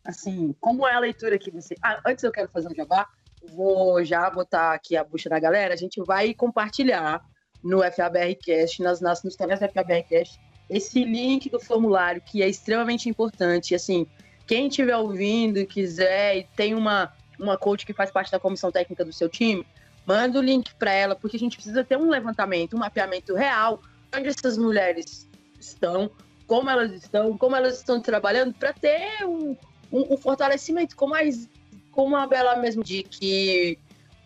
assim, 0.03 0.55
como 0.59 0.87
é 0.87 0.93
a 0.93 0.99
leitura 0.99 1.37
que 1.37 1.51
você. 1.51 1.75
Ah, 1.81 2.01
antes 2.05 2.23
eu 2.23 2.31
quero 2.31 2.49
fazer 2.49 2.67
um 2.69 2.75
jabá, 2.75 3.07
vou 3.53 4.03
já 4.03 4.29
botar 4.29 4.73
aqui 4.73 4.95
a 4.95 5.03
bucha 5.03 5.29
da 5.29 5.39
galera. 5.39 5.73
A 5.73 5.77
gente 5.77 6.01
vai 6.03 6.33
compartilhar 6.33 7.23
no 7.63 7.79
FABRcast, 7.91 8.81
nas, 8.81 9.01
nas, 9.01 9.23
nos 9.23 9.35
canais 9.35 9.59
do 9.59 9.69
FABRcast, 9.69 10.39
esse 10.69 11.03
link 11.03 11.49
do 11.49 11.59
formulário 11.59 12.21
que 12.21 12.41
é 12.41 12.49
extremamente 12.49 13.07
importante. 13.07 13.75
Assim, 13.75 14.07
quem 14.47 14.67
estiver 14.67 14.97
ouvindo 14.97 15.59
e 15.59 15.65
quiser 15.65 16.37
e 16.37 16.43
tem 16.55 16.73
uma, 16.73 17.13
uma 17.39 17.57
coach 17.57 17.85
que 17.85 17.93
faz 17.93 18.11
parte 18.11 18.31
da 18.31 18.39
comissão 18.39 18.71
técnica 18.71 19.05
do 19.05 19.13
seu 19.13 19.29
time, 19.29 19.65
manda 20.05 20.39
o 20.39 20.41
link 20.41 20.73
para 20.75 20.91
ela, 20.91 21.15
porque 21.15 21.37
a 21.37 21.39
gente 21.39 21.55
precisa 21.55 21.83
ter 21.83 21.97
um 21.97 22.09
levantamento, 22.09 22.75
um 22.75 22.79
mapeamento 22.79 23.35
real 23.35 23.81
onde 24.15 24.27
essas 24.27 24.57
mulheres 24.57 25.27
estão, 25.59 26.11
como 26.45 26.69
elas 26.69 26.91
estão, 26.91 27.37
como 27.37 27.55
elas 27.55 27.77
estão 27.77 28.01
trabalhando, 28.01 28.53
para 28.53 28.73
ter 28.73 29.25
um, 29.25 29.55
um, 29.91 30.13
um, 30.13 30.17
fortalecimento, 30.17 30.95
como, 30.95 31.11
mais, 31.11 31.47
como 31.91 32.15
a 32.15 32.27
Bela 32.27 32.57
mesmo 32.57 32.83
de 32.83 33.03
que 33.03 33.79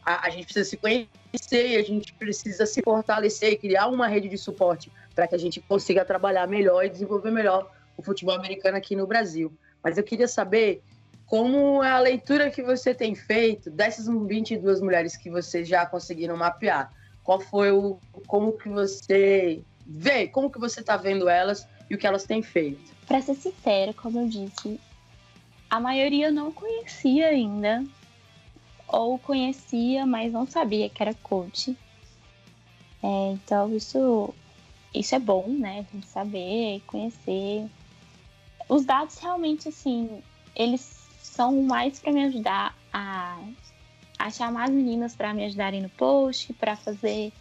a, 0.04 0.28
a 0.28 0.30
gente 0.30 0.46
precisa 0.46 0.70
se 0.70 0.78
conhecer 0.78 1.10
a 1.78 1.84
gente 1.84 2.14
precisa 2.14 2.66
se 2.66 2.82
fortalecer 2.82 3.52
e 3.52 3.58
criar 3.58 3.88
uma 3.88 4.08
rede 4.08 4.30
de 4.30 4.38
suporte 4.38 4.90
para 5.14 5.28
que 5.28 5.36
a 5.36 5.38
gente 5.38 5.60
consiga 5.60 6.06
trabalhar 6.06 6.48
melhor 6.48 6.86
e 6.86 6.90
desenvolver 6.90 7.30
melhor 7.30 7.70
o 7.98 8.02
futebol 8.02 8.36
americano 8.36 8.78
aqui 8.78 8.96
no 8.96 9.06
Brasil. 9.06 9.52
Mas 9.84 9.98
eu 9.98 10.04
queria 10.04 10.28
saber 10.28 10.82
como 11.36 11.82
a 11.82 12.00
leitura 12.00 12.50
que 12.50 12.64
você 12.64 12.96
tem 12.96 13.14
feito 13.14 13.70
dessas 13.70 14.08
22 14.08 14.80
mulheres 14.80 15.18
que 15.18 15.30
vocês 15.30 15.68
já 15.68 15.86
conseguiram 15.86 16.38
mapear. 16.38 16.94
Qual 17.26 17.42
foi 17.42 17.72
o 17.72 18.00
como 18.26 18.54
que 18.54 18.70
você 18.70 19.62
vê, 19.86 20.30
como 20.30 20.50
que 20.50 20.58
você 20.58 20.80
está 20.80 20.96
vendo 20.96 21.28
elas 21.28 21.68
e 21.90 21.96
o 21.96 21.98
que 21.98 22.08
elas 22.08 22.24
têm 22.24 22.42
feito? 22.42 22.90
Para 23.06 23.22
ser 23.22 23.36
sincera, 23.36 23.94
como 23.94 24.22
eu 24.22 24.30
disse, 24.30 24.80
a 25.70 25.78
maioria 25.78 26.28
eu 26.28 26.32
não 26.32 26.54
conhecia 26.54 27.28
ainda, 27.28 27.84
ou 28.88 29.20
conhecia, 29.20 30.06
mas 30.06 30.32
não 30.32 30.48
sabia 30.48 30.88
que 30.88 31.04
era 31.04 31.14
coach. 31.16 31.76
É, 33.04 33.32
então 33.34 33.76
isso, 33.76 34.34
isso 34.94 35.14
é 35.14 35.20
bom, 35.20 35.50
né? 35.50 35.80
A 35.80 35.94
gente 35.94 36.08
saber, 36.08 36.82
conhecer. 36.88 37.66
Os 38.70 38.86
dados 38.86 39.18
realmente, 39.18 39.68
assim, 39.68 40.24
eles 40.56 40.95
são 41.36 41.62
mais 41.64 42.00
para 42.00 42.12
me 42.12 42.24
ajudar 42.26 42.76
a, 42.94 43.38
a 44.18 44.32
chamar 44.32 44.66
as 44.66 44.72
meninas 44.72 45.16
para 45.16 45.34
me 45.34 45.46
ajudarem 45.46 45.82
no 45.82 45.90
post, 45.90 46.54
para 46.54 46.76
fazer 46.76 47.32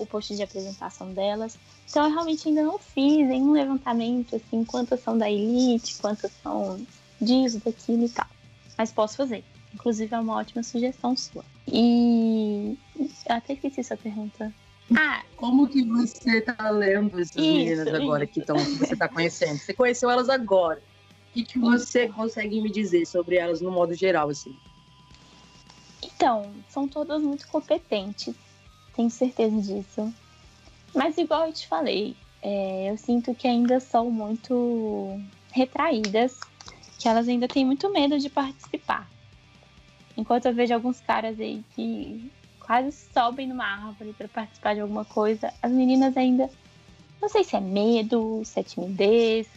o 0.00 0.06
post 0.06 0.34
de 0.34 0.42
apresentação 0.42 1.12
delas. 1.12 1.56
Então, 1.88 2.04
eu 2.04 2.10
realmente 2.10 2.48
ainda 2.48 2.64
não 2.64 2.78
fiz 2.78 3.28
nenhum 3.28 3.52
levantamento, 3.52 4.34
assim, 4.36 4.64
quantas 4.64 5.00
são 5.00 5.16
da 5.16 5.30
elite, 5.30 5.96
quantas 6.00 6.32
são 6.42 6.84
disso, 7.20 7.60
daquilo 7.64 8.04
e 8.04 8.08
tal. 8.08 8.26
Mas 8.76 8.90
posso 8.90 9.16
fazer. 9.16 9.44
Inclusive, 9.72 10.14
é 10.14 10.18
uma 10.18 10.36
ótima 10.36 10.62
sugestão 10.62 11.16
sua. 11.16 11.44
E. 11.68 12.76
Eu 12.98 13.36
até 13.36 13.54
esqueci 13.54 13.80
essa 13.80 13.96
pergunta. 13.96 14.52
Ah, 14.96 15.22
como 15.36 15.66
que 15.66 15.82
você 15.84 16.40
tá 16.40 16.70
lendo 16.70 17.20
essas 17.20 17.36
isso, 17.36 17.40
meninas 17.40 17.88
agora 17.88 18.24
isso. 18.24 18.32
que, 18.32 18.42
tão, 18.42 18.56
que 18.56 18.78
você 18.78 18.96
tá 18.96 19.08
conhecendo? 19.08 19.58
Você 19.58 19.72
conheceu 19.72 20.10
elas 20.10 20.28
agora. 20.28 20.82
Que, 21.34 21.44
que 21.44 21.58
você 21.58 22.08
consegue 22.08 22.60
me 22.60 22.70
dizer 22.70 23.04
sobre 23.06 23.34
elas 23.34 23.60
no 23.60 23.72
modo 23.72 23.92
geral, 23.92 24.28
assim? 24.28 24.54
Então, 26.00 26.54
são 26.68 26.86
todas 26.86 27.20
muito 27.22 27.48
competentes. 27.48 28.36
Tenho 28.94 29.10
certeza 29.10 29.60
disso. 29.60 30.14
Mas 30.94 31.18
igual 31.18 31.48
eu 31.48 31.52
te 31.52 31.66
falei, 31.66 32.14
é, 32.40 32.88
eu 32.88 32.96
sinto 32.96 33.34
que 33.34 33.48
ainda 33.48 33.80
são 33.80 34.12
muito 34.12 35.20
retraídas, 35.50 36.38
que 37.00 37.08
elas 37.08 37.26
ainda 37.26 37.48
têm 37.48 37.64
muito 37.64 37.92
medo 37.92 38.16
de 38.16 38.30
participar. 38.30 39.10
Enquanto 40.16 40.46
eu 40.46 40.54
vejo 40.54 40.72
alguns 40.72 41.00
caras 41.00 41.40
aí 41.40 41.64
que 41.74 42.30
quase 42.60 42.92
sobem 43.12 43.48
numa 43.48 43.66
árvore 43.66 44.12
para 44.12 44.28
participar 44.28 44.74
de 44.74 44.80
alguma 44.82 45.04
coisa, 45.04 45.52
as 45.60 45.72
meninas 45.72 46.16
ainda. 46.16 46.48
Não 47.20 47.28
sei 47.28 47.42
se 47.42 47.56
é 47.56 47.60
medo, 47.60 48.40
se 48.44 48.60
é 48.60 48.62
timidez, 48.62 49.48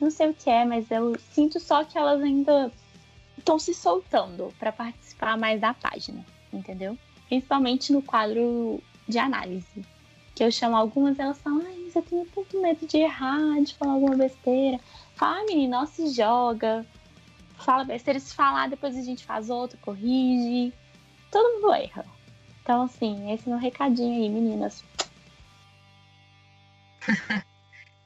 não 0.00 0.10
sei 0.10 0.30
o 0.30 0.34
que 0.34 0.50
é, 0.50 0.64
mas 0.64 0.90
eu 0.90 1.16
sinto 1.32 1.58
só 1.58 1.84
que 1.84 1.96
elas 1.96 2.20
ainda 2.22 2.72
estão 3.38 3.58
se 3.58 3.74
soltando 3.74 4.52
para 4.58 4.72
participar 4.72 5.36
mais 5.36 5.60
da 5.60 5.72
página, 5.74 6.24
entendeu? 6.52 6.98
Principalmente 7.28 7.92
no 7.92 8.02
quadro 8.02 8.82
de 9.08 9.18
análise 9.18 9.84
que 10.36 10.44
eu 10.44 10.52
chamo 10.52 10.76
algumas, 10.76 11.18
elas 11.18 11.40
falam, 11.40 11.62
ai, 11.64 11.78
mas 11.82 11.96
eu 11.96 12.02
tenho 12.02 12.26
tanto 12.26 12.60
medo 12.60 12.86
de 12.86 12.98
errar, 12.98 13.58
de 13.62 13.74
falar 13.74 13.94
alguma 13.94 14.14
besteira. 14.14 14.78
Fala, 15.14 15.42
menina, 15.46 15.78
não 15.78 15.86
se 15.86 16.10
joga. 16.10 16.86
Fala 17.56 17.84
besteira, 17.84 18.20
se 18.20 18.34
falar, 18.34 18.68
depois 18.68 18.94
a 18.98 19.02
gente 19.02 19.24
faz 19.24 19.48
outra, 19.48 19.78
corrige. 19.80 20.74
Todo 21.32 21.54
mundo 21.54 21.72
erra. 21.72 22.04
Então, 22.62 22.82
assim, 22.82 23.32
esse 23.32 23.48
é 23.48 23.50
meu 23.50 23.58
recadinho 23.58 24.22
aí, 24.22 24.28
meninas. 24.28 24.84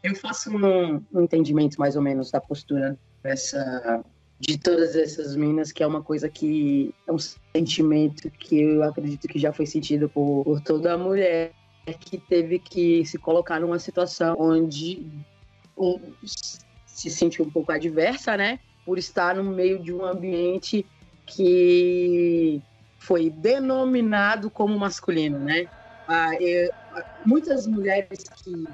eu 0.03 0.15
faço 0.15 0.51
um, 0.51 1.05
um, 1.13 1.23
entendimento 1.23 1.79
mais 1.79 1.97
ou 1.97 2.03
menos 2.03 2.31
da 2.31 2.41
postura 2.41 2.99
dessa, 3.23 4.03
de 4.39 4.59
todas 4.59 4.97
essas 4.97 5.37
meninas, 5.37 5.73
que 5.73 5.83
é 5.83 5.87
uma 5.87 6.03
coisa 6.03 6.29
que 6.29 6.95
é 7.07 7.13
um 7.13 7.19
sentimento 7.19 8.31
que 8.31 8.61
eu 8.61 8.83
acredito 8.83 9.29
que 9.29 9.39
já 9.39 9.53
foi 9.53 9.67
sentido 9.67 10.09
por, 10.09 10.45
por 10.45 10.61
toda 10.61 10.97
mulher 10.97 11.53
que 12.01 12.19
teve 12.19 12.59
que 12.59 13.05
se 13.05 13.19
colocar 13.19 13.61
numa 13.61 13.79
situação 13.79 14.37
onde 14.39 15.07
um, 15.77 15.99
se 16.87 17.11
sentiu 17.11 17.45
um 17.45 17.51
pouco 17.51 17.73
adversa, 17.73 18.37
né? 18.37 18.61
Por 18.85 18.99
estar 18.99 19.37
no 19.37 19.45
meio 19.45 19.83
de 19.83 19.93
um 19.93 20.05
ambiente 20.05 20.87
que 21.27 22.63
foi 22.99 23.31
denominado 23.31 24.51
como 24.51 24.79
masculino, 24.79 25.39
né? 25.39 25.67
Ah, 26.07 26.35
eu, 26.41 26.71
muitas 27.25 27.67
mulheres 27.67 28.25
que 28.29 28.65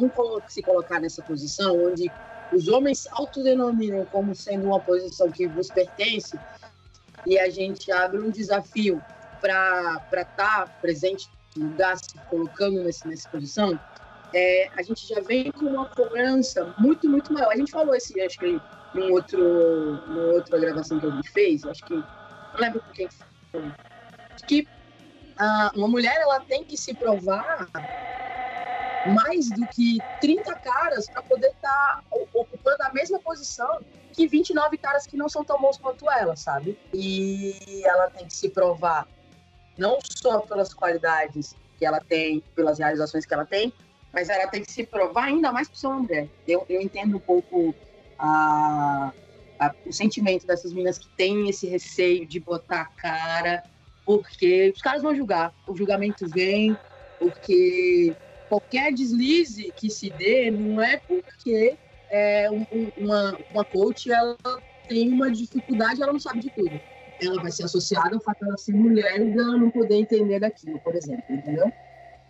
vão 0.00 0.10
se 0.48 0.62
colocar 0.62 1.00
nessa 1.00 1.22
posição, 1.22 1.86
onde 1.86 2.10
os 2.52 2.68
homens 2.68 3.06
autodenominam 3.12 4.04
como 4.06 4.34
sendo 4.34 4.66
uma 4.66 4.80
posição 4.80 5.30
que 5.30 5.46
vos 5.46 5.68
pertence, 5.68 6.38
e 7.26 7.38
a 7.38 7.48
gente 7.48 7.90
abre 7.90 8.18
um 8.18 8.30
desafio 8.30 9.02
para 9.40 10.02
estar 10.12 10.26
tá 10.34 10.66
presente 10.80 11.28
lugar 11.56 11.96
se 11.96 12.18
colocando 12.28 12.82
nesse, 12.82 13.06
nessa 13.06 13.28
posição, 13.28 13.78
é, 14.32 14.68
a 14.76 14.82
gente 14.82 15.06
já 15.06 15.20
vem 15.20 15.52
com 15.52 15.66
uma 15.66 15.86
cobrança 15.86 16.74
muito, 16.76 17.08
muito 17.08 17.32
maior. 17.32 17.52
A 17.52 17.56
gente 17.56 17.70
falou 17.70 17.94
esse, 17.94 18.20
acho 18.20 18.38
que 18.38 18.60
num 18.92 19.12
outro, 19.12 19.38
numa 20.08 20.32
outra 20.32 20.58
gravação 20.58 20.98
que 20.98 21.06
a 21.06 21.10
gente 21.10 21.30
fez, 21.30 21.64
acho 21.64 21.84
que, 21.84 21.94
não 21.94 22.04
lembro 22.58 22.80
com 22.80 22.90
quem 22.90 23.08
que 24.46 24.68
ah, 25.38 25.70
uma 25.74 25.88
mulher 25.88 26.16
ela 26.20 26.40
tem 26.40 26.64
que 26.64 26.76
se 26.76 26.94
provar 26.94 27.68
mais 29.06 29.50
do 29.50 29.66
que 29.66 30.00
30 30.20 30.54
caras 30.56 31.08
para 31.08 31.22
poder 31.22 31.48
estar 31.48 32.02
tá 32.02 32.02
ocupando 32.32 32.82
a 32.82 32.92
mesma 32.92 33.18
posição 33.18 33.80
que 34.12 34.26
29 34.26 34.78
caras 34.78 35.06
que 35.06 35.16
não 35.16 35.28
são 35.28 35.44
tão 35.44 35.60
bons 35.60 35.76
quanto 35.76 36.10
ela, 36.10 36.36
sabe? 36.36 36.78
E 36.92 37.82
ela 37.84 38.08
tem 38.10 38.26
que 38.26 38.34
se 38.34 38.48
provar 38.48 39.06
não 39.76 39.98
só 40.02 40.40
pelas 40.40 40.72
qualidades 40.72 41.54
que 41.78 41.84
ela 41.84 42.00
tem, 42.00 42.42
pelas 42.54 42.78
realizações 42.78 43.26
que 43.26 43.34
ela 43.34 43.44
tem, 43.44 43.72
mas 44.12 44.28
ela 44.28 44.46
tem 44.48 44.62
que 44.62 44.70
se 44.70 44.84
provar 44.84 45.24
ainda 45.24 45.50
mais 45.50 45.68
por 45.68 45.76
ser 45.76 45.88
uma 45.88 46.00
mulher. 46.00 46.28
Eu, 46.46 46.64
eu 46.68 46.80
entendo 46.80 47.16
um 47.16 47.20
pouco 47.20 47.74
a, 48.16 49.12
a, 49.58 49.74
o 49.84 49.92
sentimento 49.92 50.46
dessas 50.46 50.72
meninas 50.72 50.98
que 50.98 51.08
têm 51.16 51.48
esse 51.48 51.66
receio 51.66 52.24
de 52.24 52.38
botar 52.38 52.82
a 52.82 52.84
cara, 52.84 53.64
porque 54.06 54.72
os 54.74 54.80
caras 54.80 55.02
vão 55.02 55.14
julgar, 55.14 55.52
o 55.66 55.76
julgamento 55.76 56.28
vem, 56.28 56.78
porque 57.18 58.14
qualquer 58.48 58.92
deslize 58.92 59.72
que 59.76 59.90
se 59.90 60.10
dê 60.10 60.50
não 60.50 60.80
é 60.82 61.00
porque 61.06 61.78
é, 62.10 62.50
um, 62.50 62.64
uma, 62.96 63.38
uma 63.50 63.64
coach 63.64 64.10
ela 64.10 64.36
tem 64.86 65.10
uma 65.10 65.30
dificuldade, 65.30 66.02
ela 66.02 66.12
não 66.12 66.20
sabe 66.20 66.40
de 66.40 66.50
tudo 66.50 66.80
ela 67.20 67.40
vai 67.40 67.50
ser 67.50 67.64
associada 67.64 68.14
ao 68.14 68.20
fato 68.20 68.40
de 68.40 68.46
ela 68.46 68.58
ser 68.58 68.74
mulher 68.74 69.20
e 69.20 69.32
ela 69.32 69.56
não 69.56 69.70
poder 69.70 69.96
entender 69.96 70.40
daquilo, 70.40 70.80
por 70.80 70.94
exemplo, 70.94 71.24
entendeu? 71.28 71.72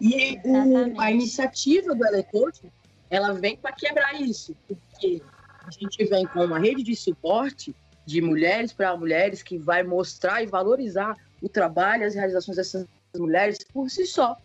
E 0.01 0.41
o, 0.45 1.01
a 1.01 1.11
iniciativa 1.11 1.95
do 1.95 2.05
Elecoach, 2.05 2.71
ela 3.09 3.33
vem 3.33 3.57
para 3.57 3.73
quebrar 3.73 4.21
isso, 4.21 4.55
porque 4.67 5.23
a 5.67 5.71
gente 5.71 6.05
vem 6.05 6.27
com 6.27 6.45
uma 6.45 6.59
rede 6.59 6.83
de 6.83 6.95
suporte 6.97 7.75
de 8.05 8.21
mulheres 8.21 8.73
para 8.73 8.97
mulheres 8.97 9.43
que 9.43 9.57
vai 9.57 9.83
mostrar 9.83 10.43
e 10.43 10.47
valorizar 10.47 11.15
o 11.41 11.49
trabalho, 11.49 12.07
as 12.07 12.15
realizações 12.15 12.57
dessas 12.57 12.87
mulheres 13.17 13.59
por 13.73 13.89
si 13.89 14.05
só. 14.05 14.37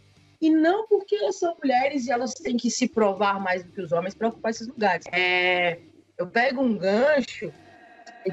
E 0.42 0.50
não 0.50 0.88
porque 0.88 1.16
elas 1.16 1.38
são 1.38 1.56
mulheres 1.62 2.08
e 2.08 2.12
elas 2.12 2.34
têm 2.34 2.56
que 2.56 2.72
se 2.72 2.88
provar 2.88 3.40
mais 3.42 3.64
do 3.64 3.72
que 3.72 3.82
os 3.82 3.92
homens 3.92 4.16
para 4.16 4.30
ocupar 4.30 4.52
esses 4.52 4.68
lugares. 4.68 5.06
É, 5.12 5.80
eu 6.18 6.28
pego 6.28 6.62
um 6.62 6.78
gancho 6.78 7.52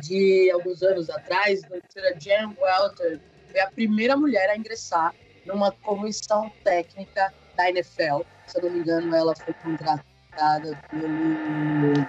de 0.00 0.50
alguns 0.50 0.82
anos 0.82 1.10
atrás, 1.10 1.64
a 1.64 1.68
doutora 1.68 2.18
Jan 2.18 2.54
Welter 2.58 3.20
foi 3.50 3.60
a 3.60 3.70
primeira 3.70 4.16
mulher 4.16 4.50
a 4.50 4.56
ingressar 4.56 5.14
numa 5.44 5.72
comissão 5.72 6.50
técnica 6.62 7.32
da 7.56 7.70
NFL. 7.70 8.22
Se 8.46 8.58
eu 8.58 8.64
não 8.64 8.70
me 8.70 8.80
engano, 8.80 9.14
ela 9.14 9.34
foi 9.34 9.54
contratada 9.54 10.78
pelo 10.90 12.08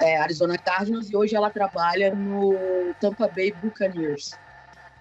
é, 0.00 0.16
Arizona 0.18 0.58
Cardinals 0.58 1.10
e 1.10 1.16
hoje 1.16 1.34
ela 1.34 1.50
trabalha 1.50 2.14
no 2.14 2.94
Tampa 3.00 3.28
Bay 3.28 3.52
Buccaneers. 3.52 4.30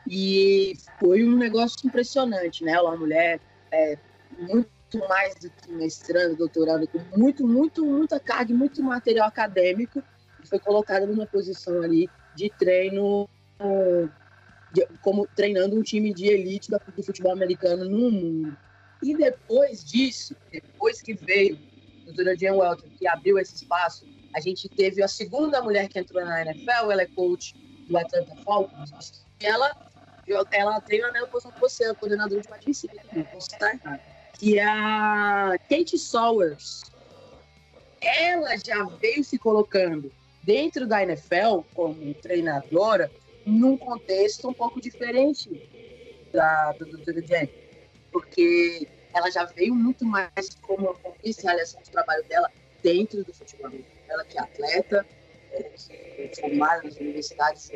E 0.07 0.73
foi 0.99 1.23
um 1.23 1.35
negócio 1.35 1.85
impressionante, 1.85 2.63
né? 2.63 2.71
Ela 2.71 2.89
é 2.89 2.91
uma 2.91 2.97
mulher 2.97 3.39
é, 3.71 3.97
muito 4.39 4.99
mais 5.07 5.35
do 5.35 5.49
que 5.49 5.71
mestrando, 5.71 6.35
doutorando, 6.35 6.87
com 6.87 6.99
muito, 7.17 7.47
muito, 7.47 7.85
muita 7.85 8.19
carga, 8.19 8.53
muito 8.53 8.81
material 8.83 9.27
acadêmico, 9.27 10.03
e 10.43 10.47
foi 10.47 10.59
colocada 10.59 11.05
numa 11.05 11.25
posição 11.25 11.81
ali 11.81 12.09
de 12.35 12.49
treino, 12.49 13.27
de, 14.71 14.85
como 15.01 15.27
treinando 15.35 15.77
um 15.77 15.81
time 15.81 16.13
de 16.13 16.27
elite 16.27 16.69
do 16.69 17.03
futebol 17.03 17.31
americano 17.31 17.85
no 17.85 18.11
mundo. 18.11 18.57
E 19.01 19.15
depois 19.15 19.83
disso, 19.83 20.35
depois 20.51 21.01
que 21.01 21.13
veio 21.13 21.57
a 22.01 22.05
doutora 22.05 22.37
Jen 22.37 22.51
Welton, 22.51 22.89
que 22.97 23.07
abriu 23.07 23.37
esse 23.37 23.55
espaço, 23.55 24.05
a 24.35 24.39
gente 24.39 24.67
teve 24.69 25.03
a 25.03 25.07
segunda 25.07 25.61
mulher 25.61 25.87
que 25.87 25.99
entrou 25.99 26.23
na 26.23 26.41
NFL, 26.41 26.91
ela 26.91 27.01
é 27.01 27.07
coach 27.07 27.53
do 27.87 27.97
Atlanta 27.97 28.35
Falcons, 28.43 29.25
e 29.39 29.45
ela 29.45 29.71
ela 30.51 30.79
treina 30.79 31.11
na 31.11 31.27
posição 31.27 31.51
que 31.51 31.59
você, 31.59 31.83
a 31.85 31.93
coordenadora 31.93 32.41
de 32.41 32.47
patrocínio, 32.47 32.95
né? 32.95 33.23
posso 33.23 33.51
estar 33.51 33.73
errado. 33.73 34.12
Que 34.37 34.59
a 34.59 35.55
Kate 35.69 35.97
Sowers. 35.97 36.83
Ela 38.01 38.57
já 38.57 38.83
veio 38.99 39.23
se 39.23 39.37
colocando 39.37 40.11
dentro 40.43 40.85
da 40.85 41.01
NFL 41.01 41.61
como 41.73 42.13
treinadora 42.15 43.09
num 43.45 43.77
contexto 43.77 44.49
um 44.49 44.53
pouco 44.53 44.81
diferente 44.81 45.49
da 46.31 46.73
do 46.73 46.85
Dr. 46.85 47.21
Jen, 47.25 47.49
porque 48.11 48.87
ela 49.13 49.29
já 49.29 49.45
veio 49.45 49.75
muito 49.75 50.03
mais 50.05 50.49
como 50.61 50.95
realização 51.23 51.81
do 51.81 51.89
trabalho 51.89 52.23
dela 52.25 52.51
dentro 52.81 53.23
do 53.23 53.33
futebol. 53.33 53.71
Ela 54.09 54.25
que 54.25 54.37
é 54.37 54.41
atleta, 54.41 55.05
é, 55.51 55.71
é 56.17 56.31
formada 56.35 56.83
nas 56.83 56.97
universidades, 56.97 57.71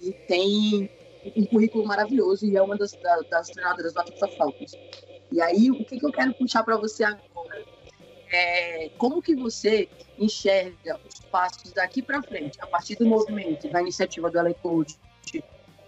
e 0.00 0.12
tem 0.26 0.90
um 1.36 1.44
currículo 1.46 1.86
maravilhoso 1.86 2.46
e 2.46 2.56
é 2.56 2.62
uma 2.62 2.76
das, 2.76 2.96
das 3.30 3.48
treinadoras 3.48 3.92
do 3.92 4.00
Atlanta 4.00 4.28
Falcons. 4.28 4.72
E 5.30 5.40
aí, 5.40 5.70
o 5.70 5.84
que, 5.84 5.98
que 5.98 6.06
eu 6.06 6.12
quero 6.12 6.34
puxar 6.34 6.62
para 6.62 6.76
você 6.76 7.04
agora? 7.04 7.64
É, 8.32 8.90
como 8.98 9.20
que 9.20 9.34
você 9.34 9.88
enxerga 10.18 10.98
os 11.06 11.20
passos 11.20 11.72
daqui 11.72 12.02
para 12.02 12.22
frente, 12.22 12.58
a 12.60 12.66
partir 12.66 12.96
do 12.96 13.06
movimento, 13.06 13.68
da 13.70 13.80
iniciativa 13.80 14.30
do 14.30 14.42
LA 14.42 14.54
Coach, 14.54 14.98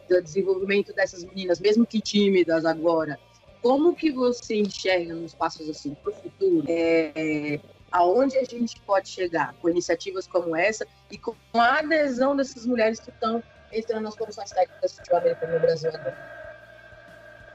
do 0.09 0.23
desenvolvimento 0.23 0.93
dessas 0.93 1.25
meninas, 1.25 1.61
mesmo 1.61 1.87
que 1.87 2.01
tímidas 2.01 2.65
agora, 2.65 3.19
como 3.63 3.95
que 3.95 4.13
você 4.13 4.57
enxerga 4.57 5.15
nos 5.15 5.35
passos 5.35 5.69
assim 5.71 5.95
para 5.95 6.13
o 6.13 6.15
futuro? 6.15 6.65
É, 6.69 7.59
aonde 7.91 8.37
a 8.37 8.45
gente 8.45 8.79
pode 8.81 9.09
chegar 9.09 9.55
com 9.55 9.69
iniciativas 9.69 10.27
como 10.27 10.55
essa 10.55 10.87
e 11.11 11.17
com 11.17 11.35
a 11.55 11.79
adesão 11.79 12.37
dessas 12.37 12.67
mulheres 12.67 13.01
que 13.01 13.09
estão 13.09 13.43
entrando 13.79 14.05
nas 14.05 14.17
comissões 14.17 14.51
técnicas 14.51 14.93
do 14.93 14.97
futebol 14.97 15.19
americano 15.19 15.53
no 15.55 15.61
Brasil 15.61 15.91
agora? 15.93 16.17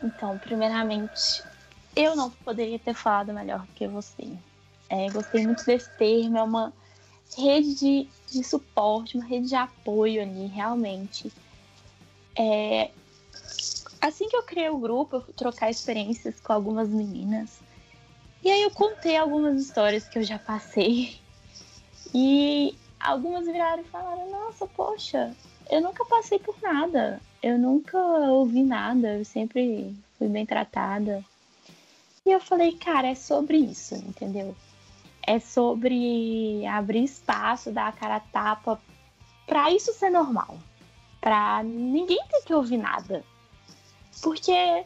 Então, 0.02 0.38
primeiramente, 0.38 1.44
eu 1.96 2.16
não 2.16 2.30
poderia 2.32 2.80
ter 2.80 2.94
falado 2.94 3.34
melhor 3.34 3.66
que 3.76 3.88
você. 3.88 4.38
É, 4.90 5.10
gostei 5.10 5.46
muito 5.46 5.66
desse 5.66 5.90
termo, 5.92 6.38
é 6.38 6.44
uma 6.44 6.74
rede 7.38 7.76
de, 7.76 8.10
de 8.32 8.44
suporte, 8.44 9.18
uma 9.18 9.26
rede 9.26 9.50
de 9.50 9.56
apoio 9.56 10.22
ali, 10.22 10.48
realmente. 10.48 11.32
É, 12.36 12.92
assim 14.02 14.28
que 14.30 14.36
eu 14.36 14.44
criei 14.44 14.70
o 14.70 14.80
grupo, 14.80 15.18
eu 15.18 15.22
fui 15.22 15.34
trocar 15.34 15.70
experiências 15.70 16.40
com 16.40 16.54
algumas 16.54 16.90
meninas. 16.90 17.60
E 18.42 18.50
aí 18.50 18.62
eu 18.62 18.72
contei 18.72 19.18
algumas 19.18 19.62
histórias 19.62 20.08
que 20.08 20.18
eu 20.18 20.24
já 20.24 20.40
passei. 20.40 21.20
E 22.14 22.76
algumas 23.00 23.46
viraram 23.46 23.84
e 23.84 23.86
falaram: 23.86 24.32
Nossa, 24.32 24.66
poxa, 24.66 25.36
eu 25.70 25.82
nunca 25.82 26.04
passei 26.06 26.40
por 26.40 26.56
nada. 26.62 27.22
Eu 27.42 27.58
nunca 27.58 27.98
ouvi 27.98 28.64
nada. 28.64 29.16
Eu 29.18 29.26
sempre 29.26 29.96
fui 30.18 30.28
bem 30.28 30.46
tratada. 30.46 31.24
E 32.26 32.32
eu 32.32 32.40
falei, 32.40 32.74
cara, 32.74 33.08
é 33.08 33.16
sobre 33.16 33.58
isso, 33.58 33.96
entendeu? 33.96 34.56
É 35.26 35.40
sobre 35.40 36.66
abrir 36.66 37.04
espaço, 37.04 37.72
dar 37.72 37.88
a 37.88 37.92
cara 37.92 38.16
a 38.16 38.20
tapa, 38.20 38.82
pra 39.46 39.72
isso 39.72 39.94
ser 39.94 40.10
normal. 40.10 40.58
Pra 41.22 41.64
ninguém 41.64 42.20
ter 42.30 42.42
que 42.44 42.54
ouvir 42.54 42.78
nada. 42.78 43.24
Porque 44.22 44.86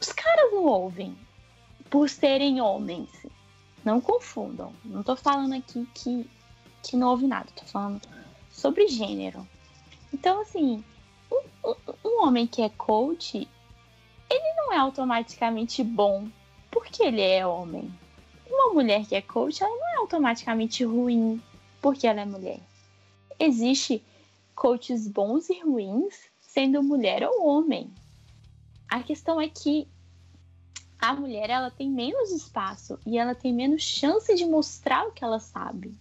os 0.00 0.12
caras 0.12 0.52
não 0.52 0.64
ouvem 0.64 1.16
por 1.88 2.08
serem 2.10 2.60
homens. 2.60 3.08
Não 3.84 4.00
confundam. 4.00 4.72
Não 4.84 5.02
tô 5.02 5.14
falando 5.14 5.54
aqui 5.54 5.86
que, 5.94 6.28
que 6.82 6.96
não 6.96 7.10
ouve 7.10 7.26
nada. 7.26 7.48
Tô 7.54 7.64
falando 7.64 8.00
sobre 8.56 8.88
gênero. 8.88 9.46
Então, 10.12 10.40
assim, 10.40 10.82
um, 11.30 11.74
um, 12.02 12.24
homem 12.24 12.46
que 12.46 12.62
é 12.62 12.70
coach, 12.70 13.46
ele 14.30 14.54
não 14.54 14.72
é 14.72 14.78
automaticamente 14.78 15.84
bom 15.84 16.26
porque 16.70 17.02
ele 17.02 17.20
é 17.20 17.46
homem. 17.46 17.92
Uma 18.48 18.72
mulher 18.72 19.04
que 19.04 19.14
é 19.14 19.20
coach, 19.20 19.62
ela 19.62 19.76
não 19.76 19.88
é 19.88 19.96
automaticamente 19.96 20.84
ruim 20.84 21.40
porque 21.82 22.06
ela 22.06 22.22
é 22.22 22.24
mulher. 22.24 22.60
Existe 23.38 24.02
coaches 24.54 25.06
bons 25.06 25.50
e 25.50 25.60
ruins 25.60 26.14
sendo 26.40 26.82
mulher 26.82 27.28
ou 27.28 27.46
homem. 27.46 27.92
A 28.88 29.02
questão 29.02 29.38
é 29.38 29.48
que 29.48 29.86
a 30.98 31.12
mulher 31.12 31.50
ela 31.50 31.70
tem 31.70 31.90
menos 31.90 32.30
espaço 32.30 32.98
e 33.04 33.18
ela 33.18 33.34
tem 33.34 33.52
menos 33.52 33.82
chance 33.82 34.34
de 34.34 34.46
mostrar 34.46 35.06
o 35.06 35.12
que 35.12 35.22
ela 35.22 35.38
sabe 35.38 35.94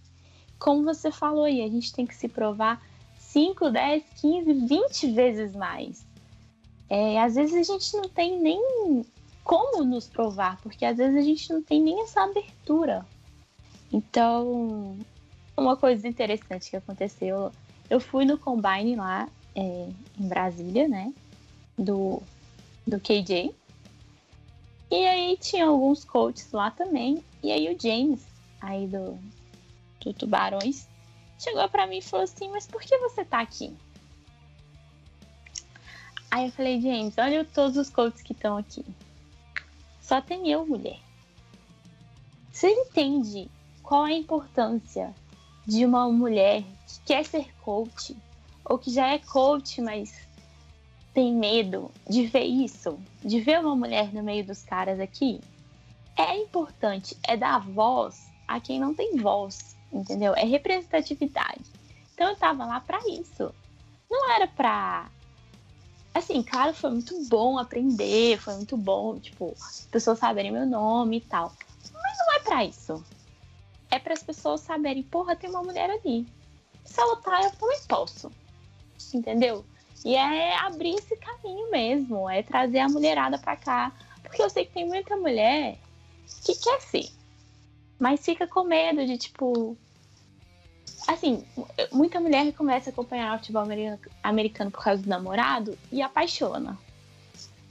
como 0.60 0.84
você 0.84 1.12
falou 1.12 1.44
aí, 1.44 1.62
a 1.62 1.68
gente 1.68 1.94
tem 1.94 2.06
que 2.06 2.16
se 2.16 2.28
provar 2.28 2.82
5, 3.20 3.70
10, 3.70 4.04
15, 4.22 4.54
20 4.54 5.12
vezes 5.12 5.56
mais. 5.56 6.06
É, 6.90 7.20
às 7.22 7.36
vezes 7.36 7.70
a 7.70 7.74
gente 7.74 7.94
não 7.98 8.08
tem 8.08 8.40
nem 8.40 9.06
como 9.44 9.84
nos 9.84 10.08
provar, 10.08 10.60
porque 10.62 10.86
às 10.86 10.98
vezes 10.98 11.18
a 11.18 11.22
gente 11.22 11.52
não 11.52 11.62
tem 11.62 11.82
nem 11.82 12.02
essa 12.02 12.24
abertura. 12.24 13.06
Então, 13.92 14.98
uma 15.56 15.76
coisa 15.76 16.08
interessante 16.08 16.70
que 16.70 16.76
aconteceu, 16.76 17.52
eu 17.90 18.00
fui 18.00 18.26
no 18.26 18.38
Combine 18.38 18.96
lá 18.96 19.30
é, 19.56 19.90
em 20.20 20.28
Brasília, 20.28 20.88
né? 20.88 21.14
Do, 21.78 22.22
do 22.86 23.00
KJ. 23.00 23.54
E 24.92 25.08
aí 25.08 25.38
tinha 25.38 25.68
alguns 25.68 26.04
coaches 26.04 26.52
lá 26.52 26.72
também. 26.72 27.24
E 27.44 27.52
aí 27.52 27.74
o 27.74 27.80
James, 27.80 28.26
aí 28.62 28.88
do, 28.88 29.18
do 30.06 30.14
Tubarões, 30.14 30.88
chegou 31.40 31.68
para 31.68 31.88
mim 31.88 31.98
e 31.98 32.02
falou 32.02 32.24
assim: 32.24 32.50
Mas 32.50 32.68
por 32.68 32.82
que 32.82 32.98
você 33.00 33.26
tá 33.26 33.42
aqui? 33.42 33.76
Aí 36.30 36.46
eu 36.46 36.52
falei: 36.52 36.80
James, 36.80 37.18
olha 37.18 37.44
todos 37.44 37.76
os 37.76 37.90
coaches 37.90 38.22
que 38.22 38.34
estão 38.34 38.58
aqui. 38.58 38.86
Só 40.00 40.22
tem 40.22 40.50
eu, 40.50 40.66
mulher. 40.66 41.00
Você 42.52 42.70
entende 42.70 43.50
qual 43.82 44.06
é 44.08 44.12
a 44.12 44.18
importância 44.18 45.14
de 45.66 45.84
uma 45.84 46.10
mulher 46.10 46.62
que 46.88 47.00
quer 47.06 47.26
ser 47.26 47.54
coach 47.62 48.16
ou 48.64 48.78
que 48.78 48.92
já 48.92 49.08
é 49.08 49.18
coach, 49.18 49.82
mas 49.82 50.14
tem 51.14 51.34
medo 51.34 51.92
de 52.08 52.28
ver 52.28 52.44
isso, 52.44 53.00
de 53.24 53.40
ver 53.40 53.60
uma 53.60 53.76
mulher 53.76 54.14
no 54.14 54.24
meio 54.24 54.46
dos 54.46 54.64
caras 54.64 55.00
aqui? 55.00 55.42
É 56.16 56.38
importante, 56.38 57.18
é 57.28 57.36
dar 57.36 57.60
voz 57.60 58.26
a 58.48 58.60
quem 58.60 58.80
não 58.80 58.94
tem 58.94 59.18
voz 59.18 59.75
entendeu? 59.96 60.34
É 60.36 60.44
representatividade. 60.44 61.64
Então 62.14 62.30
eu 62.30 62.36
tava 62.36 62.66
lá 62.66 62.80
para 62.80 63.00
isso. 63.10 63.54
Não 64.10 64.32
era 64.32 64.48
pra. 64.48 65.10
Assim, 66.14 66.42
claro, 66.44 66.74
foi 66.74 66.92
muito 66.92 67.28
bom 67.28 67.58
aprender, 67.58 68.40
foi 68.40 68.56
muito 68.56 68.78
bom, 68.78 69.20
tipo, 69.20 69.54
as 69.60 69.88
pessoas 69.92 70.20
saberem 70.20 70.52
meu 70.52 70.66
nome 70.66 71.18
e 71.18 71.22
tal. 71.22 71.52
Mas 71.92 72.18
não 72.18 72.34
é 72.34 72.40
para 72.40 72.64
isso. 72.64 73.04
É 73.92 74.00
para 74.00 74.14
as 74.14 74.24
pessoas 74.24 74.62
saberem, 74.62 75.04
porra, 75.04 75.36
tem 75.36 75.50
uma 75.50 75.62
mulher 75.62 75.90
ali. 75.90 76.26
Se 76.86 77.00
ela 77.02 77.18
tá, 77.18 77.42
eu 77.44 77.52
também 77.52 77.80
posso. 77.88 78.32
Entendeu? 79.14 79.66
E 80.06 80.16
é 80.16 80.56
abrir 80.58 80.96
esse 80.96 81.18
caminho 81.18 81.70
mesmo, 81.70 82.30
é 82.30 82.44
trazer 82.44 82.80
a 82.80 82.90
mulherada 82.90 83.38
para 83.38 83.58
cá. 83.58 83.92
Porque 84.22 84.42
eu 84.42 84.50
sei 84.50 84.66
que 84.66 84.74
tem 84.74 84.88
muita 84.88 85.18
mulher 85.18 85.78
que 86.46 86.56
quer 86.56 86.80
ser. 86.82 87.10
Mas 88.00 88.24
fica 88.24 88.48
com 88.48 88.64
medo 88.64 89.06
de, 89.06 89.18
tipo, 89.18 89.78
assim, 91.08 91.44
muita 91.92 92.20
mulher 92.20 92.52
começa 92.54 92.90
a 92.90 92.94
acompanhar 92.94 93.36
o 93.36 93.40
futebol 93.40 93.64
americano 94.24 94.72
por 94.72 94.84
causa 94.84 95.02
do 95.02 95.10
namorado 95.10 95.78
e 95.92 96.02
apaixona. 96.02 96.78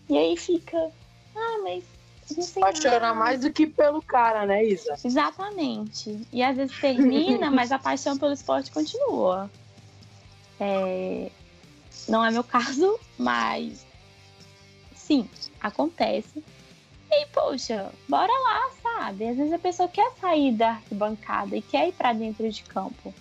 E 0.09 0.17
aí 0.17 0.37
fica, 0.37 0.91
ah, 1.35 1.61
mas 1.63 1.85
não 2.31 2.43
sei 2.43 2.63
Apaixona 2.63 3.01
nada. 3.01 3.15
mais 3.15 3.41
do 3.41 3.53
que 3.53 3.67
pelo 3.67 4.01
cara, 4.03 4.47
né, 4.47 4.65
Isa? 4.65 4.97
Exatamente. 5.05 6.27
E 6.33 6.43
às 6.43 6.57
vezes 6.57 6.79
termina, 6.79 7.51
mas 7.51 7.71
a 7.73 7.79
paixão 7.79 8.17
pelo 8.17 8.33
esporte 8.33 8.71
continua. 8.71 9.51
É... 10.59 11.31
Não 12.09 12.25
é 12.25 12.31
meu 12.31 12.45
caso, 12.45 12.99
mas 13.19 13.87
sim, 14.95 15.29
acontece. 15.61 16.43
E, 17.11 17.27
poxa, 17.27 17.93
bora 18.09 18.33
lá, 18.33 18.71
sabe? 18.83 19.29
Às 19.29 19.37
vezes 19.37 19.53
a 19.53 19.59
pessoa 19.59 19.89
quer 19.89 20.11
sair 20.21 20.53
da 20.53 20.71
arquibancada 20.71 21.57
e 21.57 21.63
quer 21.63 21.89
ir 21.89 21.93
para 21.93 22.13
dentro 22.13 22.51
de 22.51 22.63
campo. 22.65 23.15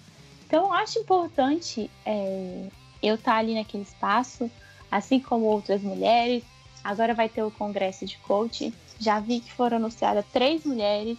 Então, 0.53 0.67
eu 0.67 0.73
acho 0.73 0.99
importante 0.99 1.89
é, 2.05 2.67
eu 3.01 3.15
estar 3.15 3.31
tá 3.31 3.37
ali 3.39 3.55
naquele 3.55 3.81
espaço, 3.81 4.51
assim 4.91 5.19
como 5.19 5.45
outras 5.45 5.81
mulheres. 5.81 6.43
Agora 6.83 7.15
vai 7.15 7.27
ter 7.27 7.41
o 7.41 7.49
congresso 7.49 8.05
de 8.05 8.19
coach. 8.19 8.71
Já 8.99 9.19
vi 9.19 9.39
que 9.39 9.51
foram 9.51 9.77
anunciadas 9.77 10.23
três 10.31 10.63
mulheres. 10.63 11.17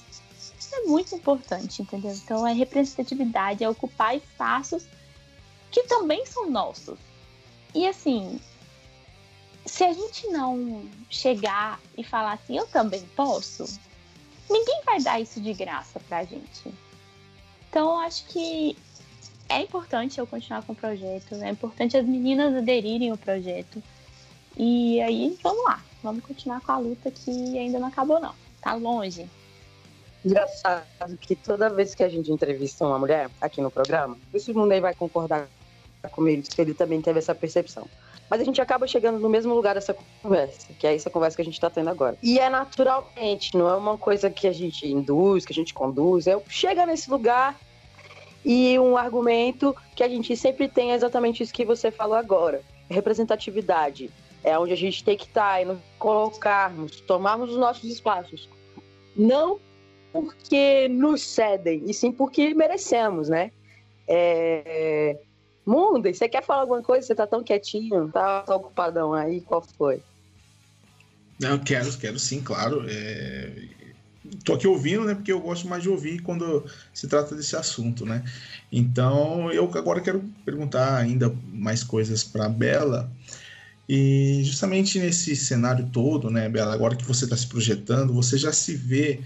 Isso 0.56 0.72
é 0.76 0.82
muito 0.82 1.16
importante, 1.16 1.82
entendeu? 1.82 2.12
Então, 2.12 2.46
é 2.46 2.52
representatividade, 2.52 3.64
é 3.64 3.68
ocupar 3.68 4.16
espaços 4.16 4.86
que 5.68 5.82
também 5.82 6.24
são 6.26 6.48
nossos. 6.48 6.96
E 7.74 7.88
assim, 7.88 8.38
se 9.66 9.82
a 9.82 9.92
gente 9.92 10.28
não 10.28 10.88
chegar 11.10 11.80
e 11.98 12.04
falar 12.04 12.34
assim, 12.34 12.56
eu 12.56 12.68
também 12.68 13.02
posso, 13.16 13.64
ninguém 14.48 14.80
vai 14.86 15.02
dar 15.02 15.18
isso 15.18 15.40
de 15.40 15.52
graça 15.54 15.98
pra 16.08 16.22
gente. 16.22 16.72
Então, 17.68 17.94
eu 17.94 17.98
acho 17.98 18.26
que 18.26 18.76
é 19.54 19.62
importante 19.62 20.18
eu 20.18 20.26
continuar 20.26 20.62
com 20.62 20.72
o 20.72 20.76
projeto, 20.76 21.34
é 21.36 21.50
importante 21.50 21.96
as 21.96 22.04
meninas 22.04 22.54
aderirem 22.54 23.10
ao 23.10 23.16
projeto. 23.16 23.82
E 24.56 25.00
aí, 25.00 25.38
vamos 25.42 25.64
lá, 25.64 25.80
vamos 26.02 26.24
continuar 26.24 26.60
com 26.60 26.72
a 26.72 26.78
luta 26.78 27.10
que 27.10 27.58
ainda 27.58 27.78
não 27.78 27.88
acabou, 27.88 28.20
não. 28.20 28.34
Tá 28.60 28.74
longe. 28.74 29.28
Engraçado 30.24 31.16
que 31.20 31.36
toda 31.36 31.68
vez 31.68 31.94
que 31.94 32.02
a 32.02 32.08
gente 32.08 32.32
entrevista 32.32 32.84
uma 32.84 32.98
mulher 32.98 33.30
aqui 33.40 33.60
no 33.60 33.70
programa, 33.70 34.16
esse 34.32 34.52
mundo 34.52 34.72
aí 34.72 34.80
vai 34.80 34.94
concordar 34.94 35.46
comigo, 36.10 36.42
que 36.42 36.60
ele 36.60 36.74
também 36.74 37.00
teve 37.00 37.18
essa 37.18 37.34
percepção. 37.34 37.86
Mas 38.28 38.40
a 38.40 38.44
gente 38.44 38.60
acaba 38.60 38.86
chegando 38.86 39.18
no 39.18 39.28
mesmo 39.28 39.54
lugar 39.54 39.74
dessa 39.74 39.94
conversa, 40.22 40.72
que 40.78 40.86
é 40.86 40.94
essa 40.94 41.10
conversa 41.10 41.36
que 41.36 41.42
a 41.42 41.44
gente 41.44 41.54
está 41.54 41.68
tendo 41.70 41.90
agora. 41.90 42.16
E 42.22 42.38
é 42.38 42.48
naturalmente, 42.48 43.56
não 43.56 43.68
é 43.68 43.76
uma 43.76 43.98
coisa 43.98 44.30
que 44.30 44.46
a 44.46 44.52
gente 44.52 44.86
induz, 44.88 45.44
que 45.44 45.52
a 45.52 45.54
gente 45.54 45.74
conduz, 45.74 46.26
é 46.26 46.40
chega 46.48 46.86
nesse 46.86 47.10
lugar 47.10 47.54
e 48.44 48.78
um 48.78 48.96
argumento 48.96 49.74
que 49.96 50.02
a 50.02 50.08
gente 50.08 50.36
sempre 50.36 50.68
tem 50.68 50.92
é 50.92 50.94
exatamente 50.94 51.42
isso 51.42 51.52
que 51.52 51.64
você 51.64 51.90
falou 51.90 52.16
agora. 52.16 52.62
Representatividade. 52.90 54.10
É 54.42 54.58
onde 54.58 54.74
a 54.74 54.76
gente 54.76 55.02
tem 55.02 55.16
que 55.16 55.24
estar 55.24 55.54
tá, 55.54 55.62
e 55.62 55.64
nos 55.64 55.78
colocarmos, 55.98 57.00
tomarmos 57.00 57.50
os 57.50 57.56
nossos 57.56 57.90
espaços. 57.90 58.48
Não 59.16 59.58
porque 60.12 60.86
nos 60.88 61.22
cedem, 61.22 61.82
e 61.86 61.94
sim 61.94 62.12
porque 62.12 62.54
merecemos, 62.54 63.28
né? 63.28 63.50
É, 64.06 65.16
Mundo, 65.64 66.12
você 66.12 66.28
quer 66.28 66.44
falar 66.44 66.60
alguma 66.60 66.82
coisa? 66.82 67.06
Você 67.06 67.14
tá 67.14 67.26
tão 67.26 67.42
quietinho, 67.42 68.10
tá, 68.12 68.42
tá 68.42 68.54
ocupadão 68.54 69.14
aí, 69.14 69.40
qual 69.40 69.62
foi? 69.62 70.02
Não, 71.40 71.58
quero, 71.58 71.96
quero 71.98 72.18
sim, 72.18 72.42
claro. 72.42 72.84
É... 72.86 73.50
Tô 74.44 74.54
aqui 74.54 74.66
ouvindo, 74.66 75.04
né? 75.04 75.14
Porque 75.14 75.32
eu 75.32 75.40
gosto 75.40 75.68
mais 75.68 75.82
de 75.82 75.88
ouvir 75.88 76.20
quando 76.20 76.64
se 76.92 77.06
trata 77.06 77.34
desse 77.34 77.56
assunto, 77.56 78.04
né? 78.06 78.24
Então, 78.72 79.52
eu 79.52 79.70
agora 79.74 80.00
quero 80.00 80.24
perguntar 80.44 80.96
ainda 80.96 81.34
mais 81.52 81.84
coisas 81.84 82.24
para 82.24 82.48
Bela. 82.48 83.10
E 83.88 84.40
justamente 84.44 84.98
nesse 84.98 85.36
cenário 85.36 85.88
todo, 85.92 86.30
né, 86.30 86.48
Bela, 86.48 86.72
agora 86.72 86.96
que 86.96 87.04
você 87.04 87.24
está 87.24 87.36
se 87.36 87.46
projetando, 87.46 88.14
você 88.14 88.38
já 88.38 88.52
se 88.52 88.74
vê 88.74 89.20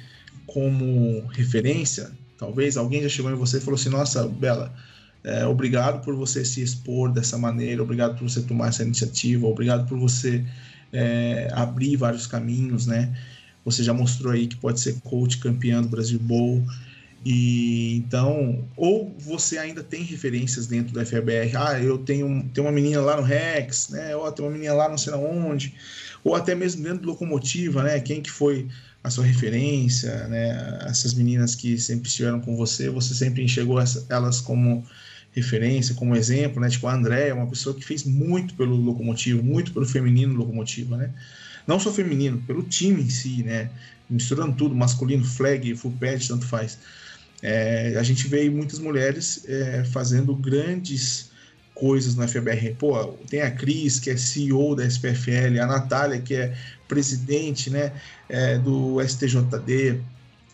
como 0.47 1.27
referência? 1.29 2.11
Talvez 2.37 2.77
alguém 2.77 3.03
já 3.03 3.09
chegou 3.09 3.31
em 3.31 3.35
você 3.35 3.59
e 3.59 3.61
falou 3.61 3.79
assim: 3.79 3.88
Nossa, 3.88 4.27
Bela, 4.27 4.75
é, 5.25 5.47
obrigado 5.47 6.05
por 6.05 6.14
você 6.14 6.44
se 6.44 6.62
expor 6.62 7.12
dessa 7.12 7.37
maneira, 7.37 7.83
obrigado 7.83 8.16
por 8.16 8.29
você 8.29 8.42
tomar 8.42 8.68
essa 8.68 8.83
iniciativa, 8.83 9.47
obrigado 9.47 9.87
por 9.88 9.99
você 9.99 10.44
é, 10.92 11.49
abrir 11.53 11.97
vários 11.97 12.27
caminhos, 12.27 12.87
né? 12.87 13.14
Você 13.64 13.83
já 13.83 13.92
mostrou 13.92 14.33
aí 14.33 14.47
que 14.47 14.57
pode 14.57 14.81
ser 14.81 15.01
coach 15.01 15.38
campeão 15.38 15.83
do 15.83 15.88
Brasil 15.88 16.18
Bowl. 16.18 16.64
E 17.25 17.97
então, 17.97 18.64
ou 18.77 19.14
você 19.18 19.59
ainda 19.59 19.83
tem 19.83 20.03
referências 20.03 20.66
dentro 20.66 20.94
do 20.94 21.05
FABR, 21.05 21.57
ah, 21.57 21.83
eu 21.83 21.99
tenho, 21.99 22.49
tenho 22.55 22.66
uma 22.66 22.73
menina 22.73 23.01
lá 23.01 23.16
no 23.16 23.23
Rex, 23.23 23.88
né? 23.88 24.14
Ou 24.14 24.31
tem 24.31 24.44
uma 24.44 24.53
menina 24.53 24.73
lá 24.73 24.88
não 24.88 24.97
sei 24.97 25.12
onde, 25.14 25.75
ou 26.23 26.35
até 26.35 26.55
mesmo 26.55 26.83
dentro 26.83 27.01
do 27.01 27.09
Locomotiva, 27.09 27.83
né? 27.83 27.99
Quem 28.01 28.23
que 28.23 28.31
foi 28.31 28.68
a 29.03 29.11
sua 29.11 29.25
referência, 29.25 30.29
né? 30.29 30.79
Essas 30.87 31.12
meninas 31.12 31.55
que 31.55 31.77
sempre 31.79 32.09
estiveram 32.09 32.40
com 32.40 32.57
você, 32.57 32.88
você 32.88 33.14
sempre 33.14 33.42
enxergou 33.42 33.79
elas 34.09 34.40
como 34.40 34.87
referência, 35.33 35.94
como 35.94 36.16
exemplo, 36.16 36.61
né? 36.61 36.68
Tipo, 36.68 36.87
a 36.87 36.94
Andréia, 36.94 37.35
uma 37.35 37.47
pessoa 37.47 37.75
que 37.75 37.85
fez 37.85 38.05
muito 38.05 38.55
pelo 38.55 38.77
locomotivo, 38.77 39.42
muito 39.42 39.73
pelo 39.73 39.87
feminino 39.87 40.35
locomotivo, 40.35 40.97
né? 40.97 41.12
Não 41.68 41.78
só 41.78 41.92
feminino, 41.92 42.42
pelo 42.46 42.62
time 42.62 43.02
em 43.02 43.11
si, 43.11 43.42
né? 43.42 43.68
Misturando 44.09 44.57
tudo, 44.57 44.74
masculino, 44.74 45.22
flag, 45.22 45.76
full 45.76 45.92
pad, 46.00 46.26
tanto 46.26 46.46
faz. 46.46 46.78
É, 47.42 47.94
a 47.98 48.02
gente 48.02 48.26
vê 48.26 48.48
muitas 48.48 48.78
mulheres 48.78 49.44
é, 49.46 49.85
fazendo 49.85 50.35
grandes 50.35 51.31
coisas 51.74 52.14
no 52.14 52.26
FBR. 52.26 52.74
Pô, 52.78 53.12
tem 53.28 53.42
a 53.42 53.50
Cris, 53.50 54.00
que 54.00 54.09
é 54.09 54.16
CEO 54.16 54.74
da 54.74 54.87
SPFL, 54.87 55.61
a 55.62 55.66
Natália, 55.66 56.18
que 56.22 56.35
é 56.35 56.57
presidente 56.88 57.68
né, 57.68 57.92
é, 58.31 58.57
do 58.57 58.96
STJD. 59.07 60.00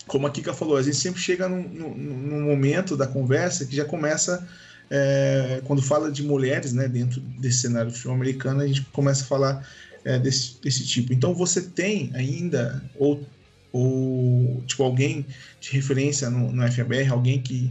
Como 0.09 0.27
a 0.27 0.31
Kika 0.31 0.53
falou, 0.53 0.77
a 0.77 0.83
gente 0.83 0.96
sempre 0.96 1.20
chega 1.20 1.48
num, 1.48 1.62
num, 1.62 2.42
momento 2.42 2.96
da 2.96 3.07
conversa 3.07 3.64
que 3.64 3.74
já 3.74 3.85
começa 3.85 4.46
é, 4.90 5.62
quando 5.64 5.81
fala 5.81 6.11
de 6.11 6.24
mulheres, 6.24 6.72
né, 6.72 6.88
dentro 6.88 7.20
desse 7.20 7.62
cenário 7.62 7.92
filme 7.92 8.16
americano, 8.16 8.61
a 8.61 8.66
gente 8.66 8.83
começa 8.92 9.22
a 9.22 9.27
falar 9.27 9.66
é, 10.05 10.19
desse, 10.19 10.61
desse 10.61 10.85
tipo. 10.87 11.12
Então 11.12 11.35
você 11.35 11.62
tem 11.62 12.11
ainda, 12.14 12.83
ou, 12.97 13.25
ou 13.73 14.62
tipo, 14.67 14.83
alguém 14.83 15.27
de 15.61 15.71
referência 15.73 16.31
no, 16.31 16.53
no 16.53 16.73
FABR, 16.73 17.11
alguém 17.11 17.40
que, 17.40 17.71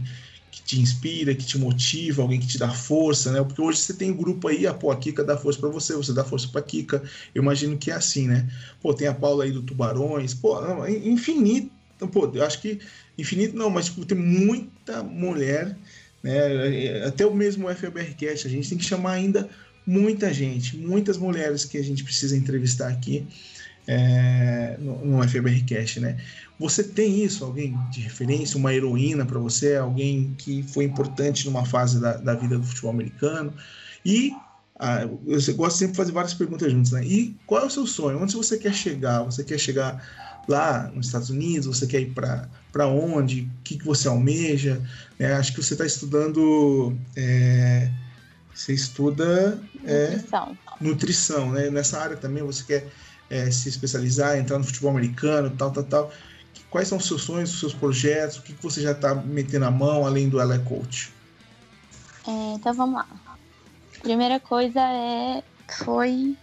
que 0.50 0.62
te 0.62 0.80
inspira, 0.80 1.34
que 1.34 1.44
te 1.44 1.58
motiva, 1.58 2.22
alguém 2.22 2.40
que 2.40 2.46
te 2.46 2.58
dá 2.58 2.70
força, 2.70 3.32
né? 3.32 3.42
Porque 3.42 3.60
hoje 3.60 3.78
você 3.78 3.94
tem 3.94 4.10
um 4.10 4.16
grupo 4.16 4.48
aí, 4.48 4.66
a, 4.66 4.74
pô, 4.74 4.90
a 4.90 4.96
Kika 4.96 5.22
dá 5.22 5.36
força 5.36 5.60
para 5.60 5.68
você, 5.68 5.94
você 5.94 6.12
dá 6.12 6.24
força 6.24 6.48
para 6.48 6.62
Kika. 6.62 7.02
Eu 7.34 7.42
imagino 7.42 7.78
que 7.78 7.90
é 7.90 7.94
assim, 7.94 8.28
né? 8.28 8.48
Pô, 8.82 8.92
tem 8.92 9.08
a 9.08 9.14
Paula 9.14 9.44
aí 9.44 9.52
do 9.52 9.62
Tubarões, 9.62 10.34
pô, 10.34 10.58
infinito. 10.86 11.72
Então, 11.96 12.08
pô, 12.08 12.30
eu 12.34 12.44
acho 12.44 12.60
que 12.60 12.80
infinito 13.16 13.56
não, 13.56 13.70
mas 13.70 13.86
tipo, 13.86 14.04
tem 14.04 14.18
muita 14.18 15.02
mulher 15.02 15.76
né? 16.24 17.04
Até 17.06 17.26
o 17.26 17.34
mesmo 17.34 17.68
FBRcast, 17.68 18.46
a 18.46 18.50
gente 18.50 18.70
tem 18.70 18.78
que 18.78 18.84
chamar 18.84 19.12
ainda 19.12 19.46
muita 19.86 20.32
gente, 20.32 20.76
muitas 20.76 21.16
mulheres 21.16 21.64
que 21.64 21.78
a 21.78 21.82
gente 21.82 22.04
precisa 22.04 22.36
entrevistar 22.36 22.88
aqui 22.88 23.26
é, 23.86 24.76
no, 24.78 25.04
no 25.04 25.28
FBRcast, 25.28 26.00
né? 26.00 26.16
Você 26.58 26.84
tem 26.84 27.24
isso, 27.24 27.44
alguém 27.44 27.76
de 27.90 28.00
referência, 28.00 28.56
uma 28.56 28.72
heroína 28.72 29.26
para 29.26 29.38
você, 29.38 29.76
alguém 29.76 30.34
que 30.38 30.62
foi 30.62 30.84
importante 30.84 31.44
numa 31.46 31.64
fase 31.64 32.00
da, 32.00 32.16
da 32.16 32.34
vida 32.34 32.56
do 32.56 32.64
futebol 32.64 32.90
americano 32.90 33.52
e 34.04 34.32
ah, 34.78 35.02
eu 35.02 35.54
gosto 35.54 35.78
sempre 35.78 35.92
de 35.92 35.96
fazer 35.96 36.12
várias 36.12 36.34
perguntas 36.34 36.70
juntos, 36.70 36.92
né? 36.92 37.04
E 37.04 37.36
qual 37.46 37.62
é 37.62 37.66
o 37.66 37.70
seu 37.70 37.86
sonho? 37.86 38.20
Onde 38.20 38.34
você 38.34 38.58
quer 38.58 38.74
chegar? 38.74 39.22
Você 39.22 39.44
quer 39.44 39.58
chegar 39.58 40.02
lá 40.48 40.90
nos 40.92 41.06
Estados 41.06 41.30
Unidos? 41.30 41.66
Você 41.66 41.86
quer 41.86 42.00
ir 42.00 42.12
para 42.12 42.88
onde? 42.88 43.42
O 43.42 43.62
que, 43.62 43.78
que 43.78 43.84
você 43.84 44.08
almeja? 44.08 44.82
É, 45.18 45.32
acho 45.32 45.54
que 45.54 45.62
você 45.62 45.74
está 45.74 45.86
estudando. 45.86 46.96
É, 47.16 47.88
você 48.54 48.72
estuda 48.72 49.60
é, 49.84 50.10
nutrição. 50.10 50.58
nutrição, 50.80 51.52
né? 51.52 51.70
Nessa 51.70 52.00
área 52.00 52.16
também 52.16 52.42
você 52.42 52.64
quer 52.64 52.88
é, 53.28 53.50
se 53.50 53.68
especializar, 53.68 54.36
entrar 54.38 54.58
no 54.58 54.64
futebol 54.64 54.90
americano, 54.90 55.50
tal, 55.50 55.70
tal, 55.72 55.84
tal. 55.84 56.12
Quais 56.70 56.88
são 56.88 56.98
os 56.98 57.06
seus 57.06 57.22
sonhos, 57.22 57.52
os 57.52 57.60
seus 57.60 57.74
projetos? 57.74 58.38
O 58.38 58.42
que, 58.42 58.52
que 58.52 58.62
você 58.62 58.80
já 58.80 58.92
está 58.92 59.14
metendo 59.14 59.64
a 59.64 59.70
mão 59.70 60.06
além 60.06 60.28
do 60.28 60.40
Ela 60.40 60.58
Coach? 60.58 61.12
É, 62.26 62.54
então 62.54 62.72
vamos 62.72 62.96
lá. 62.96 63.06
Primeira 64.02 64.38
coisa 64.40 64.80
é 64.80 65.42
foi 65.84 66.36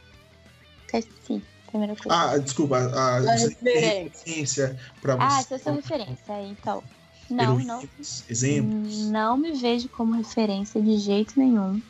esqueci 0.93 1.41
primeira 1.67 1.95
coisa. 1.95 2.09
Ah, 2.13 2.37
desculpa, 2.37 2.77
a, 2.77 3.17
a 3.17 3.35
referência 3.35 4.77
para 5.01 5.15
você. 5.15 5.23
Ah, 5.23 5.39
essa 5.39 5.53
é 5.53 5.57
a 5.57 5.59
sua 5.59 5.71
referência, 5.73 6.43
então. 6.43 6.83
Não, 7.29 7.59
não. 7.59 7.87
Exemplos. 8.29 9.09
Não 9.09 9.37
me 9.37 9.53
vejo 9.53 9.87
como 9.89 10.13
referência 10.13 10.81
de 10.81 10.97
jeito 10.97 11.39
nenhum. 11.39 11.81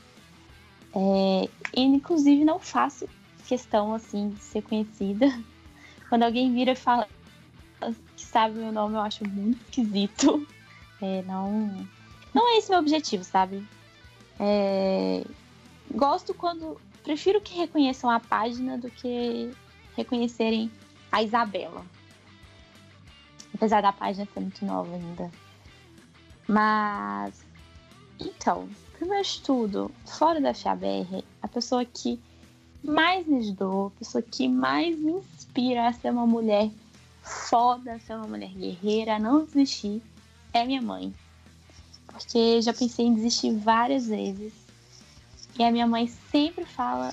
É, 0.95 1.49
e, 1.75 1.81
inclusive, 1.81 2.43
não 2.43 2.59
faço 2.59 3.07
questão, 3.47 3.93
assim, 3.93 4.29
de 4.29 4.41
ser 4.41 4.61
conhecida. 4.61 5.27
Quando 6.09 6.23
alguém 6.23 6.53
vira 6.53 6.71
e 6.71 6.75
fala 6.75 7.07
que 8.15 8.25
sabe 8.25 8.59
meu 8.59 8.71
nome, 8.71 8.95
eu 8.95 9.01
acho 9.01 9.27
muito 9.27 9.59
esquisito. 9.63 10.45
É, 11.01 11.23
não, 11.23 11.87
não 12.33 12.47
é 12.53 12.57
esse 12.57 12.69
meu 12.69 12.79
objetivo, 12.79 13.23
sabe? 13.23 13.65
É, 14.39 15.23
gosto 15.89 16.33
quando. 16.33 16.79
Prefiro 17.03 17.41
que 17.41 17.57
reconheçam 17.57 18.09
a 18.09 18.19
página 18.19 18.77
do 18.77 18.89
que 18.91 19.51
reconhecerem 19.97 20.71
a 21.11 21.23
Isabela. 21.23 21.83
Apesar 23.53 23.81
da 23.81 23.91
página 23.91 24.27
ser 24.31 24.39
muito 24.39 24.65
nova 24.65 24.93
ainda. 24.93 25.31
Mas. 26.47 27.43
Então, 28.19 28.69
primeiro 29.01 29.23
estudo, 29.23 29.91
fora 30.05 30.39
da 30.39 30.53
FABR, 30.53 31.23
a 31.41 31.47
pessoa 31.47 31.83
que 31.83 32.21
mais 32.83 33.25
me 33.25 33.39
ajudou, 33.39 33.87
a 33.87 33.97
pessoa 33.97 34.21
que 34.21 34.47
mais 34.47 34.95
me 34.95 35.13
inspira 35.13 35.87
a 35.87 35.93
ser 35.93 36.11
uma 36.11 36.27
mulher 36.27 36.69
foda, 37.23 37.99
ser 38.05 38.13
uma 38.13 38.27
mulher 38.27 38.51
guerreira, 38.51 39.17
não 39.17 39.43
desistir, 39.43 40.03
é 40.53 40.63
minha 40.67 40.83
mãe. 40.83 41.11
Porque 42.05 42.61
já 42.61 42.71
pensei 42.73 43.07
em 43.07 43.15
desistir 43.15 43.57
várias 43.57 44.05
vezes. 44.05 44.53
E 45.57 45.63
a 45.63 45.71
minha 45.71 45.87
mãe 45.87 46.05
sempre 46.31 46.63
fala: 46.63 47.11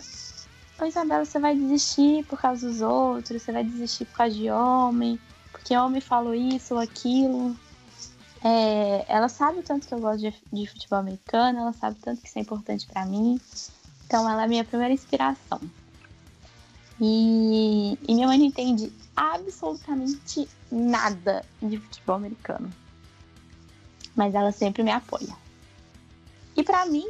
Ô 0.79 0.85
Isabela, 0.85 1.25
você 1.25 1.39
vai 1.39 1.57
desistir 1.57 2.23
por 2.27 2.39
causa 2.39 2.69
dos 2.69 2.83
outros, 2.83 3.41
você 3.41 3.51
vai 3.51 3.65
desistir 3.65 4.05
por 4.05 4.19
causa 4.19 4.35
de 4.35 4.51
homem, 4.51 5.19
porque 5.51 5.75
homem 5.75 6.03
falou 6.03 6.35
isso 6.35 6.75
ou 6.75 6.81
aquilo. 6.81 7.57
É, 8.45 9.05
ela 9.09 9.29
sabe 9.29 9.59
o 9.59 9.63
tanto 9.63 9.87
que 9.87 9.95
eu 9.95 10.01
gosto 10.01 10.21
de, 10.21 10.35
de 10.53 10.67
futebol 10.67 10.99
americano, 10.99 11.61
ela 11.61 11.73
sabe 11.73 11.99
o 11.99 12.03
tanto 12.03 12.21
que 12.21 12.29
isso 12.29 12.39
é 12.39 12.43
importante 12.43 12.87
para 12.87 13.05
mim. 13.05 13.41
Então 14.07 14.29
ela 14.29 14.43
é 14.43 14.45
a 14.45 14.49
minha 14.49 14.65
primeira 14.65 14.95
inspiração. 14.95 15.61
E, 17.01 17.99
e 18.09 18.15
minha 18.15 18.27
mãe 18.27 18.39
não 18.39 18.47
entende 18.47 18.93
absolutamente 19.17 20.49
nada 20.71 21.45
de 21.63 21.79
futebol 21.79 22.17
americano. 22.17 22.71
Mas 24.15 24.35
ela 24.35 24.53
sempre 24.53 24.83
me 24.83 24.91
apoia. 24.91 25.37
E 26.57 26.63
para 26.63 26.87
mim, 26.87 27.07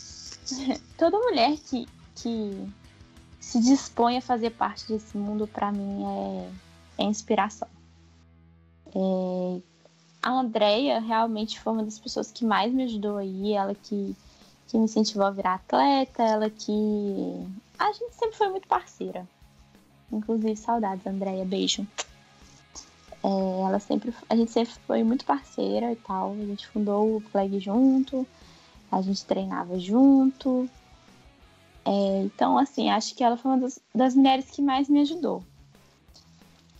toda 0.96 1.18
mulher 1.18 1.56
que, 1.58 1.86
que 2.14 2.66
se 3.40 3.60
dispõe 3.60 4.16
a 4.16 4.22
fazer 4.22 4.50
parte 4.50 4.86
desse 4.88 5.16
mundo, 5.16 5.46
para 5.46 5.70
mim, 5.70 6.02
é, 6.98 7.02
é 7.02 7.04
inspiração. 7.04 7.68
É, 8.94 9.60
a 10.24 10.30
Andrea 10.30 11.00
realmente 11.00 11.60
foi 11.60 11.74
uma 11.74 11.84
das 11.84 11.98
pessoas 11.98 12.32
que 12.32 12.46
mais 12.46 12.72
me 12.72 12.84
ajudou 12.84 13.18
aí, 13.18 13.52
ela 13.52 13.74
que, 13.74 14.16
que 14.66 14.78
me 14.78 14.84
incentivou 14.84 15.26
a 15.26 15.30
virar 15.30 15.56
atleta, 15.56 16.22
ela 16.22 16.48
que. 16.48 17.46
A 17.78 17.92
gente 17.92 18.14
sempre 18.14 18.34
foi 18.34 18.48
muito 18.48 18.66
parceira. 18.66 19.28
Inclusive, 20.10 20.56
saudades, 20.56 21.06
Andrea, 21.06 21.44
beijo. 21.44 21.86
É, 23.22 23.60
ela 23.68 23.78
sempre, 23.78 24.14
a 24.30 24.34
gente 24.34 24.50
sempre 24.50 24.72
foi 24.86 25.04
muito 25.04 25.26
parceira 25.26 25.92
e 25.92 25.96
tal. 25.96 26.32
A 26.32 26.46
gente 26.46 26.66
fundou 26.68 27.16
o 27.16 27.20
Flag 27.20 27.60
junto, 27.60 28.26
a 28.90 29.02
gente 29.02 29.26
treinava 29.26 29.78
junto. 29.78 30.66
É, 31.84 32.22
então, 32.22 32.56
assim, 32.56 32.88
acho 32.88 33.14
que 33.14 33.22
ela 33.22 33.36
foi 33.36 33.50
uma 33.50 33.60
das, 33.60 33.78
das 33.94 34.14
mulheres 34.14 34.50
que 34.50 34.62
mais 34.62 34.88
me 34.88 35.00
ajudou. 35.00 35.44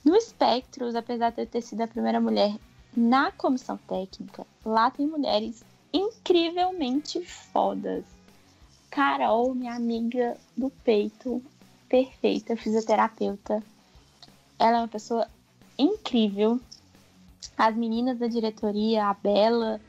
No 0.03 0.17
Espectros, 0.17 0.95
apesar 0.95 1.31
de 1.31 1.43
eu 1.43 1.47
ter 1.47 1.61
sido 1.61 1.83
a 1.83 1.87
primeira 1.87 2.19
mulher 2.19 2.57
na 2.97 3.33
comissão 3.33 3.77
técnica, 3.77 4.47
lá 4.65 4.91
tem 4.91 5.07
mulheres 5.07 5.65
incrivelmente 5.93 7.21
fodas. 7.25 8.05
Carol, 8.91 9.55
minha 9.55 9.75
amiga 9.75 10.37
do 10.57 10.71
peito, 10.71 11.43
perfeita, 11.89 12.57
fisioterapeuta. 12.57 13.63
Ela 14.59 14.79
é 14.79 14.81
uma 14.81 14.89
pessoa 14.89 15.29
incrível. 15.79 16.61
As 17.57 17.75
meninas 17.77 18.19
da 18.19 18.27
diretoria, 18.27 19.07
a 19.07 19.15
Bela 19.15 19.81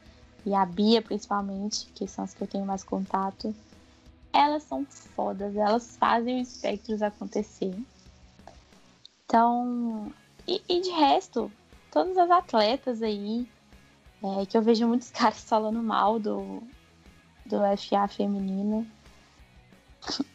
e 0.46 0.54
a 0.54 0.66
Bia, 0.66 1.02
principalmente, 1.02 1.88
que 1.96 2.08
são 2.08 2.24
as 2.24 2.34
que 2.34 2.44
eu 2.44 2.48
tenho 2.48 2.66
mais 2.66 2.84
contato, 2.84 3.56
elas 4.34 4.64
são 4.64 4.86
fodas, 4.86 5.56
elas 5.56 5.96
fazem 5.98 6.40
o 6.40 6.42
espectros 6.42 7.02
acontecer. 7.02 7.74
Então, 9.26 10.12
e, 10.48 10.62
e 10.68 10.82
de 10.82 10.90
resto, 10.90 11.52
todas 11.96 12.18
as 12.18 12.30
atletas 12.30 13.02
aí, 13.02 13.48
é, 14.22 14.46
que 14.46 14.58
eu 14.58 14.62
vejo 14.62 14.86
muitos 14.86 15.10
caras 15.16 15.42
falando 15.46 15.82
mal 15.82 16.20
do, 16.20 16.62
do 17.46 17.58
FA 17.78 18.06
feminino. 18.10 18.86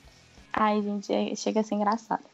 Ai, 0.50 0.80
gente, 0.80 1.12
é, 1.12 1.34
chega 1.36 1.61
a 1.61 1.62
ser 1.62 1.74
engraçado. 1.74 2.24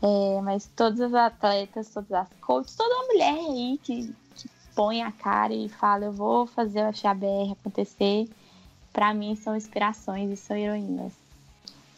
É, 0.00 0.40
mas 0.40 0.70
todas 0.76 1.00
as 1.00 1.14
atletas, 1.14 1.88
todas 1.88 2.12
as 2.12 2.28
coaches, 2.40 2.76
toda 2.76 3.06
mulher 3.08 3.34
aí 3.34 3.80
que, 3.82 4.14
que 4.36 4.48
põe 4.76 5.02
a 5.02 5.10
cara 5.10 5.52
e 5.52 5.68
fala, 5.68 6.04
eu 6.04 6.12
vou 6.12 6.46
fazer 6.46 6.88
o 6.88 6.92
FABR 6.92 7.52
acontecer, 7.52 8.28
para 8.92 9.12
mim 9.12 9.34
são 9.34 9.56
inspirações 9.56 10.30
e 10.30 10.36
são 10.36 10.56
heroínas. 10.56 11.12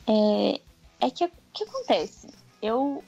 É, 0.07 0.61
é 1.01 1.11
que 1.11 1.27
o 1.27 1.31
que 1.53 1.65
acontece? 1.65 2.29
Eu 2.63 3.05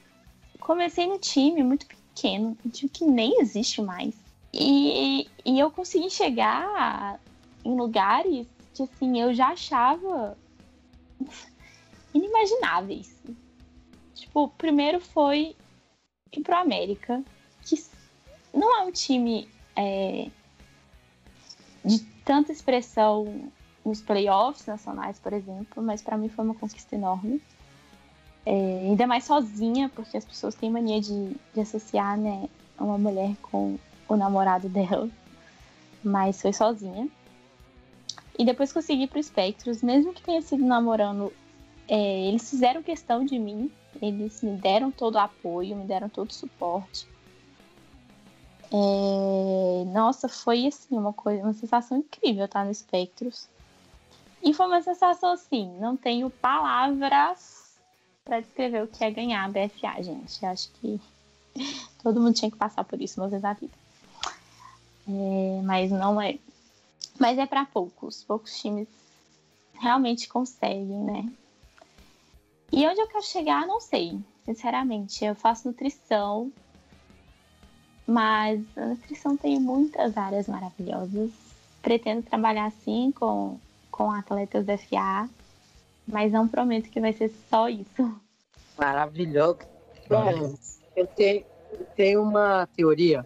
comecei 0.59 1.07
no 1.07 1.17
time 1.17 1.63
muito 1.63 1.87
pequeno, 1.87 1.98
um 2.27 2.69
time 2.69 2.89
que 2.89 3.05
nem 3.05 3.39
existe 3.41 3.81
mais. 3.81 4.13
E, 4.53 5.27
e 5.45 5.59
eu 5.59 5.69
consegui 5.69 6.09
chegar 6.09 7.19
em 7.63 7.75
lugares 7.75 8.47
que 8.73 8.83
assim, 8.83 9.19
eu 9.19 9.33
já 9.33 9.49
achava 9.49 10.37
inimagináveis. 12.13 13.13
Tipo, 14.15 14.49
primeiro 14.49 14.99
foi 14.99 15.55
ir 16.31 16.41
pro 16.41 16.55
América, 16.55 17.23
que 17.63 17.75
não 18.53 18.79
é 18.79 18.83
um 18.83 18.91
time 18.91 19.47
é, 19.75 20.29
de 21.83 21.99
tanta 22.25 22.51
expressão 22.51 23.51
nos 23.85 24.01
playoffs 24.01 24.65
nacionais, 24.65 25.19
por 25.19 25.33
exemplo, 25.33 25.81
mas 25.81 26.01
para 26.01 26.17
mim 26.17 26.29
foi 26.29 26.45
uma 26.45 26.55
conquista 26.55 26.95
enorme. 26.95 27.41
É, 28.45 28.51
ainda 28.87 29.05
mais 29.05 29.25
sozinha, 29.25 29.89
porque 29.93 30.17
as 30.17 30.25
pessoas 30.25 30.55
têm 30.55 30.71
mania 30.71 30.99
de, 31.01 31.35
de 31.53 31.61
associar 31.61 32.17
né, 32.17 32.49
uma 32.79 32.97
mulher 32.97 33.35
com 33.41 33.77
o 34.07 34.15
namorado 34.15 34.67
dela, 34.69 35.09
mas 36.03 36.41
foi 36.41 36.53
sozinha. 36.53 37.07
E 38.37 38.45
depois 38.45 38.71
consegui 38.71 39.05
pro 39.05 39.21
Spectros, 39.21 39.83
mesmo 39.83 40.13
que 40.13 40.21
tenha 40.21 40.41
sido 40.41 40.65
namorando, 40.65 41.31
é, 41.87 42.27
eles 42.27 42.49
fizeram 42.49 42.81
questão 42.81 43.25
de 43.25 43.37
mim, 43.37 43.69
eles 44.01 44.41
me 44.41 44.55
deram 44.55 44.91
todo 44.91 45.15
o 45.15 45.19
apoio, 45.19 45.75
me 45.75 45.85
deram 45.85 46.07
todo 46.07 46.29
o 46.29 46.33
suporte. 46.33 47.07
É, 48.71 49.85
nossa, 49.91 50.29
foi 50.29 50.67
assim, 50.67 50.95
uma 50.95 51.11
coisa, 51.11 51.43
uma 51.43 51.53
sensação 51.53 51.97
incrível 51.97 52.45
estar 52.45 52.63
no 52.63 52.73
Spectros. 52.73 53.47
E 54.41 54.53
foi 54.53 54.67
uma 54.67 54.81
sensação 54.81 55.33
assim, 55.33 55.69
não 55.79 55.97
tenho 55.97 56.29
palavras 56.29 57.68
para 58.29 58.41
descrever 58.41 58.83
o 58.83 58.87
que 58.87 59.03
é 59.03 59.09
ganhar 59.09 59.43
a 59.43 59.47
BFA, 59.47 60.03
gente. 60.03 60.45
Acho 60.45 60.69
que 60.73 61.01
todo 62.03 62.21
mundo 62.21 62.35
tinha 62.35 62.51
que 62.51 62.57
passar 62.57 62.83
por 62.83 63.01
isso 63.01 63.19
uma 63.19 63.27
vez 63.27 63.41
na 63.41 63.53
vida. 63.53 63.73
É, 65.07 65.61
mas 65.63 65.89
não 65.89 66.21
é. 66.21 66.37
Mas 67.19 67.39
é 67.39 67.47
para 67.47 67.65
poucos. 67.65 68.23
Poucos 68.23 68.61
times 68.61 68.87
realmente 69.73 70.29
conseguem, 70.29 70.85
né? 70.85 71.27
E 72.71 72.85
onde 72.87 73.01
eu 73.01 73.07
quero 73.07 73.23
chegar, 73.23 73.65
não 73.65 73.81
sei. 73.81 74.19
Sinceramente, 74.45 75.25
eu 75.25 75.33
faço 75.33 75.67
nutrição, 75.67 76.51
mas 78.05 78.63
a 78.77 78.85
nutrição 78.85 79.35
tem 79.35 79.59
muitas 79.59 80.15
áreas 80.15 80.47
maravilhosas. 80.47 81.31
Pretendo 81.81 82.21
trabalhar 82.21 82.65
assim 82.65 83.11
com 83.11 83.57
com 83.89 84.11
atletas 84.11 84.65
FA, 84.65 85.27
mas 86.11 86.31
não 86.31 86.47
prometo 86.47 86.89
que 86.89 86.99
vai 86.99 87.13
ser 87.13 87.31
só 87.49 87.69
isso. 87.69 88.19
Maravilhoso. 88.77 89.59
Bom, 90.09 90.55
eu 90.95 91.07
tenho, 91.07 91.45
eu 91.71 91.85
tenho 91.95 92.23
uma 92.23 92.67
teoria 92.75 93.25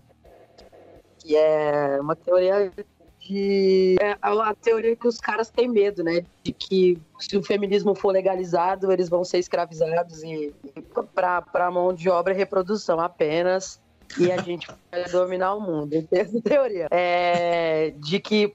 que 1.19 1.35
é 1.35 1.99
uma 2.01 2.15
teoria 2.15 2.71
de 3.19 3.95
é 4.01 4.17
a 4.21 4.53
teoria 4.53 4.95
que 4.95 5.07
os 5.07 5.17
caras 5.17 5.49
têm 5.49 5.69
medo, 5.69 6.03
né? 6.03 6.25
De 6.43 6.51
que 6.51 6.99
se 7.19 7.37
o 7.37 7.43
feminismo 7.43 7.95
for 7.95 8.11
legalizado, 8.11 8.91
eles 8.91 9.07
vão 9.07 9.23
ser 9.23 9.39
escravizados 9.39 10.21
e, 10.23 10.53
e 10.75 10.81
para 11.13 11.71
mão 11.71 11.93
de 11.93 12.09
obra 12.09 12.33
e 12.33 12.37
reprodução 12.37 12.99
apenas 12.99 13.81
e 14.19 14.31
a 14.31 14.41
gente 14.41 14.67
vai 14.91 15.05
dominar 15.05 15.55
o 15.55 15.61
mundo. 15.61 16.05
Essa 16.11 16.41
teoria 16.41 16.87
é 16.91 17.93
de 17.97 18.19
que 18.19 18.53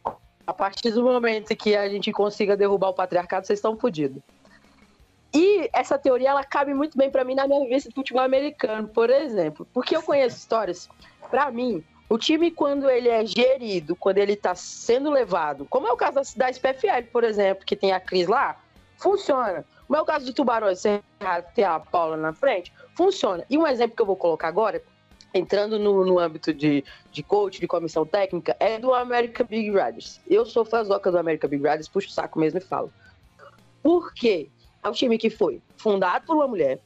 a 0.48 0.52
partir 0.54 0.90
do 0.92 1.02
momento 1.02 1.54
que 1.54 1.76
a 1.76 1.86
gente 1.90 2.10
consiga 2.10 2.56
derrubar 2.56 2.88
o 2.88 2.94
patriarcado, 2.94 3.46
vocês 3.46 3.58
estão 3.58 3.76
fodidos. 3.76 4.22
E 5.34 5.68
essa 5.74 5.98
teoria 5.98 6.30
ela 6.30 6.42
cabe 6.42 6.72
muito 6.72 6.96
bem 6.96 7.10
para 7.10 7.22
mim 7.22 7.34
na 7.34 7.46
minha 7.46 7.60
vivência 7.60 7.90
de 7.90 7.94
futebol 7.94 8.22
americano, 8.22 8.88
por 8.88 9.10
exemplo, 9.10 9.68
porque 9.74 9.94
eu 9.94 10.00
conheço 10.00 10.38
histórias. 10.38 10.88
Para 11.30 11.50
mim, 11.50 11.84
o 12.08 12.16
time 12.16 12.50
quando 12.50 12.88
ele 12.88 13.10
é 13.10 13.26
gerido, 13.26 13.94
quando 13.94 14.16
ele 14.16 14.32
está 14.32 14.54
sendo 14.54 15.10
levado, 15.10 15.66
como 15.68 15.86
é 15.86 15.92
o 15.92 15.98
caso 15.98 16.38
da 16.38 16.48
SPFL, 16.48 17.10
por 17.12 17.24
exemplo, 17.24 17.66
que 17.66 17.76
tem 17.76 17.92
a 17.92 18.00
Cris 18.00 18.26
lá, 18.26 18.56
funciona. 18.96 19.66
Como 19.86 19.98
é 19.98 20.00
o 20.00 20.06
caso 20.06 20.24
do 20.24 20.32
Tubarões, 20.32 20.80
você 20.80 21.02
ter 21.54 21.64
a 21.64 21.78
Paula 21.78 22.16
na 22.16 22.32
frente, 22.32 22.72
funciona. 22.96 23.44
E 23.50 23.58
um 23.58 23.66
exemplo 23.66 23.94
que 23.94 24.00
eu 24.00 24.06
vou 24.06 24.16
colocar 24.16 24.48
agora 24.48 24.82
entrando 25.32 25.78
no, 25.78 26.04
no 26.04 26.18
âmbito 26.18 26.52
de, 26.52 26.84
de 27.12 27.22
coach, 27.22 27.60
de 27.60 27.66
comissão 27.66 28.04
técnica, 28.06 28.56
é 28.58 28.78
do 28.78 28.94
American 28.94 29.46
Big 29.46 29.70
Riders. 29.70 30.20
Eu 30.28 30.46
sou 30.46 30.64
fãzoca 30.64 31.10
do 31.10 31.18
American 31.18 31.50
Big 31.50 31.62
Riders, 31.62 31.88
puxo 31.88 32.08
o 32.08 32.12
saco 32.12 32.38
mesmo 32.38 32.58
e 32.58 32.62
falo. 32.62 32.92
Por 33.82 34.12
quê? 34.12 34.48
É 34.82 34.88
um 34.88 34.92
time 34.92 35.18
que 35.18 35.30
foi 35.30 35.60
fundado 35.76 36.26
por 36.26 36.36
uma 36.36 36.48
mulher, 36.48 36.78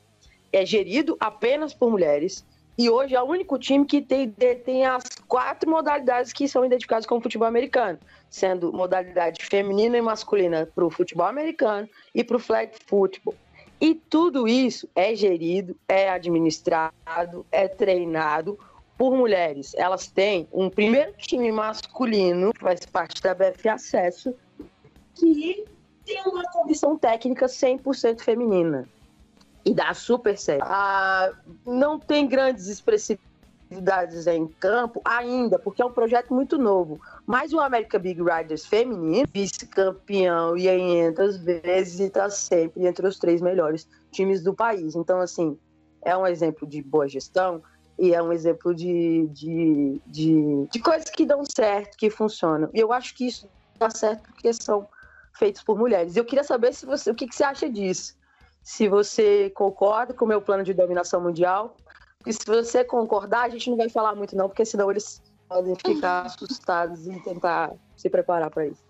é 0.52 0.64
gerido 0.64 1.16
apenas 1.20 1.72
por 1.72 1.90
mulheres, 1.90 2.44
e 2.76 2.88
hoje 2.88 3.14
é 3.14 3.22
o 3.22 3.26
único 3.26 3.58
time 3.58 3.84
que 3.84 4.00
tem, 4.00 4.30
tem 4.30 4.86
as 4.86 5.04
quatro 5.28 5.70
modalidades 5.70 6.32
que 6.32 6.48
são 6.48 6.64
identificadas 6.64 7.06
como 7.06 7.20
futebol 7.20 7.46
americano, 7.46 7.98
sendo 8.30 8.72
modalidade 8.72 9.44
feminina 9.44 9.98
e 9.98 10.02
masculina 10.02 10.66
para 10.74 10.84
o 10.84 10.90
futebol 10.90 11.26
americano 11.26 11.88
e 12.14 12.24
para 12.24 12.36
o 12.36 12.40
flag 12.40 12.72
football. 12.86 13.34
E 13.82 13.96
tudo 13.96 14.46
isso 14.46 14.88
é 14.94 15.12
gerido, 15.12 15.76
é 15.88 16.08
administrado, 16.08 17.44
é 17.50 17.66
treinado 17.66 18.56
por 18.96 19.16
mulheres. 19.16 19.74
Elas 19.74 20.06
têm 20.06 20.46
um 20.52 20.70
primeiro 20.70 21.12
time 21.14 21.50
masculino, 21.50 22.52
que 22.52 22.60
faz 22.60 22.86
parte 22.86 23.20
da 23.20 23.34
BF 23.34 23.68
Acesso, 23.68 24.32
que 25.16 25.64
tem 26.06 26.22
uma 26.26 26.44
comissão 26.52 26.96
técnica 26.96 27.46
100% 27.46 28.20
feminina. 28.20 28.88
E 29.64 29.74
dá 29.74 29.92
super 29.94 30.38
certo. 30.38 30.62
Ah, 30.64 31.32
não 31.66 31.98
tem 31.98 32.28
grandes 32.28 32.68
expressividades 32.68 34.28
em 34.28 34.46
campo 34.46 35.02
ainda, 35.04 35.58
porque 35.58 35.82
é 35.82 35.84
um 35.84 35.92
projeto 35.92 36.32
muito 36.32 36.56
novo. 36.56 37.00
Mas 37.26 37.52
o 37.52 37.60
American 37.60 38.00
Big 38.00 38.20
Riders 38.20 38.66
feminino, 38.66 39.28
vice-campeão 39.32 40.56
e 40.56 40.62
500 40.62 41.36
vezes 41.38 42.00
e 42.00 42.04
está 42.04 42.28
sempre 42.28 42.86
entre 42.86 43.06
os 43.06 43.18
três 43.18 43.40
melhores 43.40 43.88
times 44.10 44.42
do 44.42 44.52
país. 44.52 44.96
Então, 44.96 45.20
assim, 45.20 45.56
é 46.02 46.16
um 46.16 46.26
exemplo 46.26 46.66
de 46.66 46.82
boa 46.82 47.08
gestão 47.08 47.62
e 47.98 48.12
é 48.14 48.22
um 48.22 48.32
exemplo 48.32 48.74
de, 48.74 49.28
de, 49.28 50.00
de, 50.06 50.66
de 50.70 50.78
coisas 50.80 51.08
que 51.10 51.24
dão 51.24 51.42
certo, 51.44 51.96
que 51.96 52.10
funcionam. 52.10 52.68
E 52.74 52.80
eu 52.80 52.92
acho 52.92 53.14
que 53.14 53.26
isso 53.26 53.48
dá 53.78 53.88
certo 53.88 54.22
porque 54.32 54.52
são 54.52 54.88
feitos 55.34 55.62
por 55.62 55.78
mulheres. 55.78 56.16
Eu 56.16 56.24
queria 56.24 56.44
saber 56.44 56.74
se 56.74 56.84
você, 56.84 57.10
o 57.10 57.14
que, 57.14 57.26
que 57.26 57.34
você 57.34 57.44
acha 57.44 57.70
disso. 57.70 58.16
Se 58.62 58.88
você 58.88 59.50
concorda 59.50 60.12
com 60.12 60.24
o 60.24 60.28
meu 60.28 60.40
plano 60.40 60.64
de 60.64 60.74
dominação 60.74 61.20
mundial. 61.20 61.76
E 62.26 62.32
se 62.32 62.44
você 62.46 62.84
concordar, 62.84 63.44
a 63.44 63.48
gente 63.48 63.68
não 63.68 63.76
vai 63.76 63.88
falar 63.88 64.14
muito, 64.14 64.36
não, 64.36 64.48
porque 64.48 64.64
senão 64.64 64.90
eles 64.90 65.20
podem 65.52 65.76
ficar 65.76 66.26
assustados 66.26 67.06
e 67.06 67.20
tentar 67.20 67.72
se 67.96 68.08
preparar 68.08 68.50
para 68.50 68.66
isso. 68.66 68.82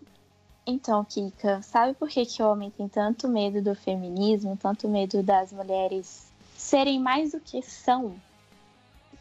Então, 0.64 1.04
Kika, 1.04 1.60
sabe 1.62 1.94
por 1.94 2.08
que, 2.08 2.24
que 2.24 2.42
o 2.42 2.48
homem 2.48 2.70
tem 2.70 2.88
tanto 2.88 3.28
medo 3.28 3.60
do 3.60 3.74
feminismo, 3.74 4.56
tanto 4.56 4.88
medo 4.88 5.22
das 5.22 5.52
mulheres 5.52 6.30
serem 6.56 7.00
mais 7.00 7.32
do 7.32 7.40
que 7.40 7.60
são? 7.62 8.14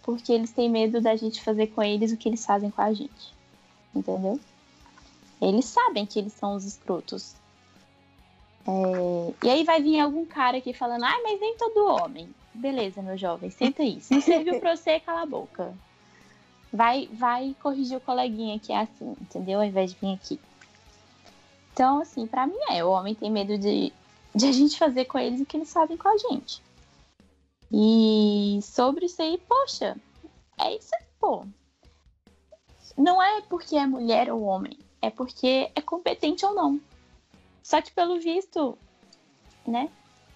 Porque 0.03 0.31
eles 0.31 0.51
têm 0.51 0.69
medo 0.69 1.01
da 1.01 1.15
gente 1.15 1.43
fazer 1.43 1.67
com 1.67 1.81
eles 1.81 2.11
o 2.11 2.17
que 2.17 2.29
eles 2.29 2.45
fazem 2.45 2.69
com 2.69 2.81
a 2.81 2.93
gente. 2.93 3.33
Entendeu? 3.93 4.39
Eles 5.41 5.65
sabem 5.65 6.05
que 6.05 6.19
eles 6.19 6.33
são 6.33 6.55
os 6.55 6.63
escrotos. 6.63 7.35
É... 8.67 9.33
E 9.43 9.49
aí 9.49 9.63
vai 9.63 9.81
vir 9.81 9.99
algum 9.99 10.25
cara 10.25 10.57
aqui 10.57 10.73
falando, 10.73 11.03
ah, 11.03 11.19
mas 11.23 11.39
nem 11.39 11.57
todo 11.57 11.87
homem. 11.87 12.29
Beleza, 12.53 13.01
meu 13.01 13.17
jovem, 13.17 13.49
senta 13.49 13.81
aí. 13.81 13.99
Se 13.99 14.21
serviu 14.21 14.59
pra 14.59 14.75
você, 14.75 14.99
cala 14.99 15.23
a 15.23 15.25
boca 15.25 15.73
vai, 16.71 17.09
vai 17.11 17.55
corrigir 17.61 17.97
o 17.97 18.01
coleguinha 18.01 18.59
que 18.59 18.71
é 18.71 18.79
assim, 18.79 19.15
entendeu? 19.19 19.59
Ao 19.59 19.65
invés 19.65 19.91
de 19.91 19.99
vir 19.99 20.13
aqui. 20.13 20.39
Então, 21.73 22.01
assim, 22.01 22.27
para 22.27 22.47
mim 22.47 22.59
é, 22.69 22.83
o 22.83 22.89
homem 22.89 23.15
tem 23.15 23.31
medo 23.31 23.57
de, 23.57 23.91
de 24.33 24.45
a 24.45 24.51
gente 24.51 24.77
fazer 24.77 25.05
com 25.05 25.17
eles 25.17 25.41
o 25.41 25.45
que 25.45 25.57
eles 25.57 25.71
fazem 25.71 25.97
com 25.97 26.07
a 26.07 26.17
gente. 26.17 26.61
E 27.71 28.59
sobre 28.61 29.05
isso 29.05 29.21
aí, 29.21 29.37
poxa, 29.47 29.97
é 30.59 30.75
isso 30.75 30.93
aí, 30.93 31.05
pô. 31.19 31.45
Não 32.97 33.21
é 33.21 33.41
porque 33.41 33.77
é 33.77 33.87
mulher 33.87 34.31
ou 34.31 34.41
homem, 34.41 34.77
é 35.01 35.09
porque 35.09 35.71
é 35.73 35.81
competente 35.81 36.45
ou 36.45 36.53
não. 36.53 36.79
Só 37.63 37.81
que 37.81 37.91
pelo 37.91 38.19
visto, 38.19 38.77
né, 39.65 39.89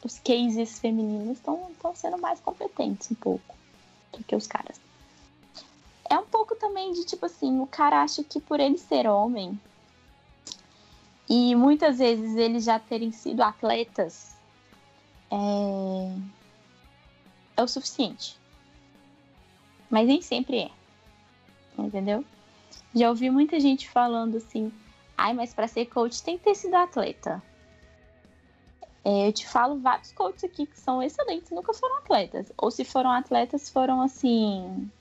os 0.03 0.19
cases 0.19 0.79
femininos 0.79 1.37
estão 1.37 1.67
sendo 1.95 2.17
mais 2.17 2.39
competentes 2.39 3.11
um 3.11 3.15
pouco 3.15 3.55
do 4.13 4.23
que 4.23 4.35
os 4.35 4.47
caras 4.47 4.79
pouco 6.35 6.53
também 6.53 6.91
de 6.91 7.05
tipo 7.05 7.25
assim, 7.27 7.61
o 7.61 7.65
cara 7.65 8.01
acha 8.01 8.21
que 8.21 8.41
por 8.41 8.59
ele 8.59 8.77
ser 8.77 9.07
homem 9.07 9.57
e 11.29 11.55
muitas 11.55 11.99
vezes 11.99 12.35
eles 12.35 12.65
já 12.65 12.77
terem 12.77 13.09
sido 13.13 13.41
atletas 13.41 14.35
é, 15.31 16.17
é 17.55 17.63
o 17.63 17.67
suficiente. 17.69 18.37
Mas 19.89 20.09
nem 20.09 20.21
sempre 20.21 20.63
é. 20.63 20.71
Entendeu? 21.77 22.25
Já 22.93 23.07
ouvi 23.07 23.29
muita 23.29 23.57
gente 23.57 23.89
falando 23.89 24.35
assim: 24.35 24.73
ai, 25.17 25.33
mas 25.33 25.53
para 25.53 25.69
ser 25.69 25.85
coach 25.85 26.21
tem 26.21 26.37
que 26.37 26.43
ter 26.43 26.55
sido 26.55 26.75
atleta. 26.75 27.41
É, 29.05 29.29
eu 29.29 29.31
te 29.31 29.47
falo 29.47 29.79
vários 29.79 30.11
coaches 30.11 30.43
aqui 30.43 30.65
que 30.65 30.77
são 30.77 31.01
excelentes, 31.01 31.49
nunca 31.51 31.73
foram 31.73 31.95
atletas. 31.99 32.51
Ou 32.57 32.69
se 32.69 32.83
foram 32.83 33.11
atletas, 33.11 33.69
foram 33.69 34.01
assim, 34.01 34.91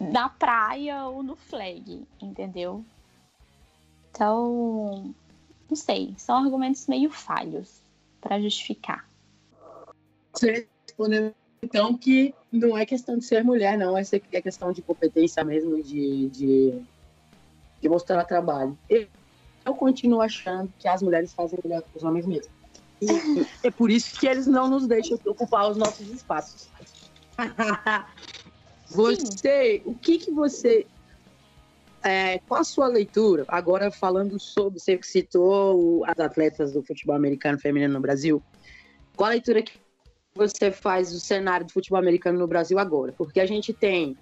na 0.00 0.28
praia 0.28 1.04
ou 1.06 1.22
no 1.22 1.36
flag, 1.36 2.06
entendeu? 2.20 2.84
Então, 4.10 5.14
não 5.68 5.76
sei, 5.76 6.14
são 6.16 6.36
argumentos 6.36 6.86
meio 6.86 7.10
falhos 7.10 7.82
para 8.20 8.40
justificar. 8.40 9.08
Você 10.32 10.68
respondeu 10.86 11.34
então 11.62 11.96
que 11.96 12.34
não 12.52 12.76
é 12.76 12.86
questão 12.86 13.18
de 13.18 13.24
ser 13.24 13.42
mulher, 13.42 13.76
não, 13.76 13.96
é 13.96 14.04
questão 14.42 14.72
de 14.72 14.82
competência 14.82 15.42
mesmo, 15.44 15.82
de, 15.82 16.28
de, 16.28 16.82
de 17.80 17.88
mostrar 17.88 18.24
trabalho. 18.24 18.78
Eu, 18.88 19.06
eu 19.64 19.74
continuo 19.74 20.20
achando 20.20 20.72
que 20.78 20.86
as 20.86 21.02
mulheres 21.02 21.32
fazem 21.32 21.58
melhor 21.64 21.82
que 21.82 21.96
os 21.96 22.04
homens 22.04 22.26
mesmo. 22.26 22.52
E 23.00 23.06
é 23.66 23.70
por 23.70 23.90
isso 23.90 24.18
que 24.18 24.26
eles 24.26 24.46
não 24.46 24.68
nos 24.68 24.86
deixam 24.86 25.18
ocupar 25.26 25.70
os 25.70 25.76
nossos 25.76 26.08
espaços. 26.08 26.68
Você, 28.88 29.82
o 29.84 29.94
que 29.94 30.18
que 30.18 30.30
você 30.30 30.86
é, 32.06 32.38
qual 32.46 32.60
a 32.60 32.64
sua 32.64 32.86
leitura? 32.86 33.44
Agora 33.48 33.90
falando 33.90 34.38
sobre, 34.38 34.78
você 34.78 34.96
citou 35.02 36.04
as 36.04 36.18
atletas 36.20 36.72
do 36.72 36.80
futebol 36.80 37.16
americano 37.16 37.58
feminino 37.58 37.94
no 37.94 38.00
Brasil. 38.00 38.40
Qual 39.16 39.26
a 39.26 39.30
leitura 39.30 39.60
que 39.60 39.72
você 40.32 40.70
faz 40.70 41.10
do 41.10 41.18
cenário 41.18 41.66
do 41.66 41.72
futebol 41.72 41.98
americano 41.98 42.38
no 42.38 42.46
Brasil 42.46 42.78
agora? 42.78 43.12
Porque 43.12 43.40
a 43.40 43.46
gente 43.46 43.72
tem 43.72 44.16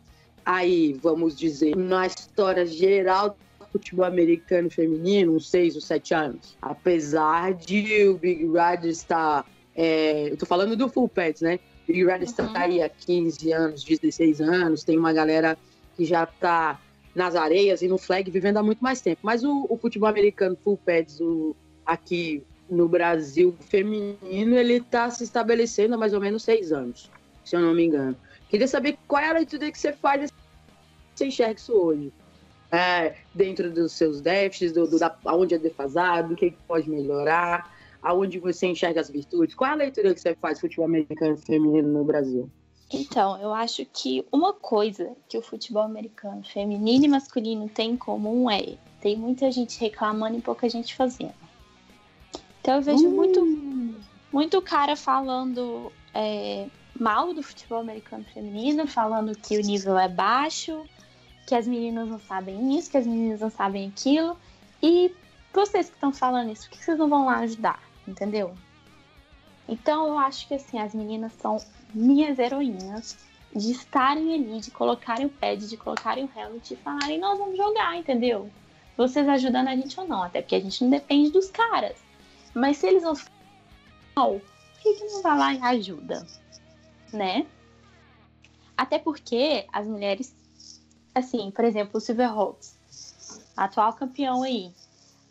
aí, 0.46 0.94
vamos 0.94 1.36
dizer, 1.36 1.76
na 1.76 2.06
história 2.06 2.64
geral 2.64 3.36
do 3.58 3.66
futebol 3.72 4.06
americano 4.06 4.70
feminino, 4.70 5.34
uns 5.34 5.50
seis 5.50 5.74
ou 5.74 5.82
sete 5.82 6.14
anos. 6.14 6.56
Apesar 6.62 7.52
de 7.52 8.08
o 8.08 8.16
Big 8.16 8.46
Red 8.50 8.88
estar. 8.88 9.44
É, 9.76 10.30
eu 10.30 10.36
tô 10.38 10.46
falando 10.46 10.74
do 10.74 10.88
Full 10.88 11.08
Pets, 11.08 11.42
né? 11.42 11.58
Big 11.87 12.05
Red 12.05 12.22
está 12.22 12.45
uhum. 12.45 12.57
aí 12.57 12.82
há 12.82 12.89
15 12.89 13.53
anos, 13.53 13.85
16 13.85 14.41
anos, 14.41 14.85
tem 14.85 14.99
uma 14.99 15.12
galera 15.12 15.57
que 15.97 16.05
já 16.05 16.24
está 16.24 16.80
nas 17.14 17.37
areias 17.37 17.82
e 17.82 17.89
no 17.89 17.99
flag 17.99 18.30
vivendo 18.30 18.57
há 18.57 18.62
muito 18.62 18.82
mais 18.82 19.01
tempo. 19.01 19.20
Mas 19.22 19.45
o, 19.45 19.66
o 19.68 19.76
futebol 19.76 20.09
americano 20.09 20.57
full 20.62 20.78
pads 20.78 21.20
o, 21.20 21.55
aqui 21.87 22.43
no 22.68 22.89
Brasil 22.89 23.55
feminino, 23.68 24.57
ele 24.57 24.74
está 24.74 25.11
se 25.11 25.22
estabelecendo 25.22 25.95
há 25.95 25.99
mais 25.99 26.14
ou 26.14 26.20
menos 26.20 26.43
seis 26.43 26.72
anos, 26.72 27.11
se 27.45 27.55
eu 27.55 27.61
não 27.61 27.74
me 27.74 27.85
engano. 27.85 28.16
Queria 28.49 28.66
saber 28.66 28.97
qual 29.07 29.22
é 29.22 29.28
a 29.28 29.35
leitura 29.35 29.70
que 29.70 29.78
você 29.78 29.93
faz, 29.93 30.32
você 31.14 31.26
enxerga 31.26 31.61
isso 31.61 31.72
hoje. 31.72 32.12
É, 32.72 33.14
dentro 33.32 33.70
dos 33.70 33.93
seus 33.93 34.20
déficits, 34.20 34.72
do, 34.72 34.87
do, 34.87 34.99
da, 34.99 35.14
onde 35.26 35.55
é 35.55 35.59
defasado, 35.59 36.32
o 36.32 36.37
que 36.37 36.53
pode 36.66 36.91
melhorar 36.91 37.72
aonde 38.05 38.38
você 38.38 38.66
enxerga 38.66 39.00
as 39.00 39.11
virtudes? 39.11 39.55
Qual 39.55 39.68
é 39.68 39.72
a 39.72 39.76
leitura 39.76 40.14
que 40.14 40.20
você 40.20 40.34
faz 40.36 40.59
do 40.59 40.61
futebol 40.61 40.84
americano 40.84 41.36
feminino 41.38 41.88
no 41.88 42.05
Brasil? 42.05 42.48
Então, 42.92 43.40
eu 43.40 43.52
acho 43.52 43.84
que 43.86 44.24
uma 44.30 44.52
coisa 44.52 45.16
que 45.28 45.38
o 45.38 45.42
futebol 45.42 45.82
americano 45.82 46.44
feminino 46.44 47.07
e 47.07 47.09
masculino 47.09 47.68
tem 47.68 47.92
em 47.92 47.96
comum 47.96 48.48
é 48.48 48.76
tem 49.00 49.16
muita 49.16 49.50
gente 49.50 49.78
reclamando 49.80 50.38
e 50.38 50.40
pouca 50.40 50.68
gente 50.68 50.94
fazendo. 50.94 51.34
Então 52.61 52.76
eu 52.76 52.82
vejo 52.82 53.07
uh. 53.07 53.11
muito, 53.11 53.98
muito 54.32 54.62
cara 54.62 54.96
falando 54.96 55.92
é, 56.14 56.68
mal 56.98 57.34
do 57.34 57.42
futebol 57.42 57.80
americano 57.80 58.24
feminino, 58.32 58.86
falando 58.86 59.36
que 59.36 59.59
o 59.59 59.61
nível 59.61 59.98
é 59.98 60.09
baixo, 60.09 60.82
que 61.46 61.55
as 61.55 61.66
meninas 61.66 62.09
não 62.09 62.18
sabem 62.18 62.78
isso, 62.78 62.90
que 62.90 62.96
as 62.96 63.07
meninas 63.07 63.40
não 63.40 63.50
sabem 63.50 63.88
aquilo. 63.88 64.38
E 64.82 65.12
vocês 65.52 65.90
que 65.90 65.96
estão 65.96 66.11
falando 66.11 66.50
isso, 66.50 66.70
por 66.70 66.78
que 66.78 66.84
vocês 66.84 66.96
não 66.96 67.09
vão 67.09 67.26
lá 67.26 67.40
ajudar? 67.40 67.82
Entendeu? 68.07 68.55
Então 69.68 70.07
eu 70.09 70.18
acho 70.18 70.46
que 70.46 70.55
assim, 70.55 70.78
as 70.78 70.94
meninas 70.94 71.32
são 71.34 71.57
minhas 71.92 72.38
heroínas 72.38 73.16
de 73.55 73.70
estarem 73.70 74.34
ali, 74.34 74.61
de 74.61 74.70
colocarem 74.70 75.26
o 75.26 75.30
pad, 75.30 75.66
de 75.68 75.76
colocarem 75.76 76.24
o 76.24 76.38
helmet 76.38 76.74
e 76.74 76.76
falarem, 76.76 77.18
nós 77.18 77.38
vamos 77.38 77.57
jogar, 77.57 77.96
entendeu? 77.96 78.50
Vocês 78.96 79.28
ajudando 79.28 79.68
a 79.68 79.76
gente 79.76 79.98
ou 79.98 80.07
não, 80.07 80.22
até 80.22 80.42
porque 80.42 80.57
a 80.57 80.61
gente 80.61 80.82
não 80.82 80.90
depende 80.90 81.30
dos 81.30 81.50
caras. 81.50 81.96
Mas 82.52 82.76
se 82.76 82.86
eles 82.86 83.02
não 83.02 83.14
por 84.14 84.40
que, 84.80 84.94
que 84.94 85.05
não 85.07 85.22
vai 85.22 85.38
lá 85.38 85.55
e 85.55 85.78
ajuda? 85.78 86.26
Né? 87.12 87.46
Até 88.76 88.98
porque 88.98 89.66
as 89.72 89.86
mulheres, 89.86 90.34
assim, 91.14 91.50
por 91.50 91.64
exemplo, 91.64 91.98
o 91.98 92.00
Silverhawks, 92.00 92.76
atual 93.57 93.92
campeão 93.94 94.42
aí, 94.42 94.72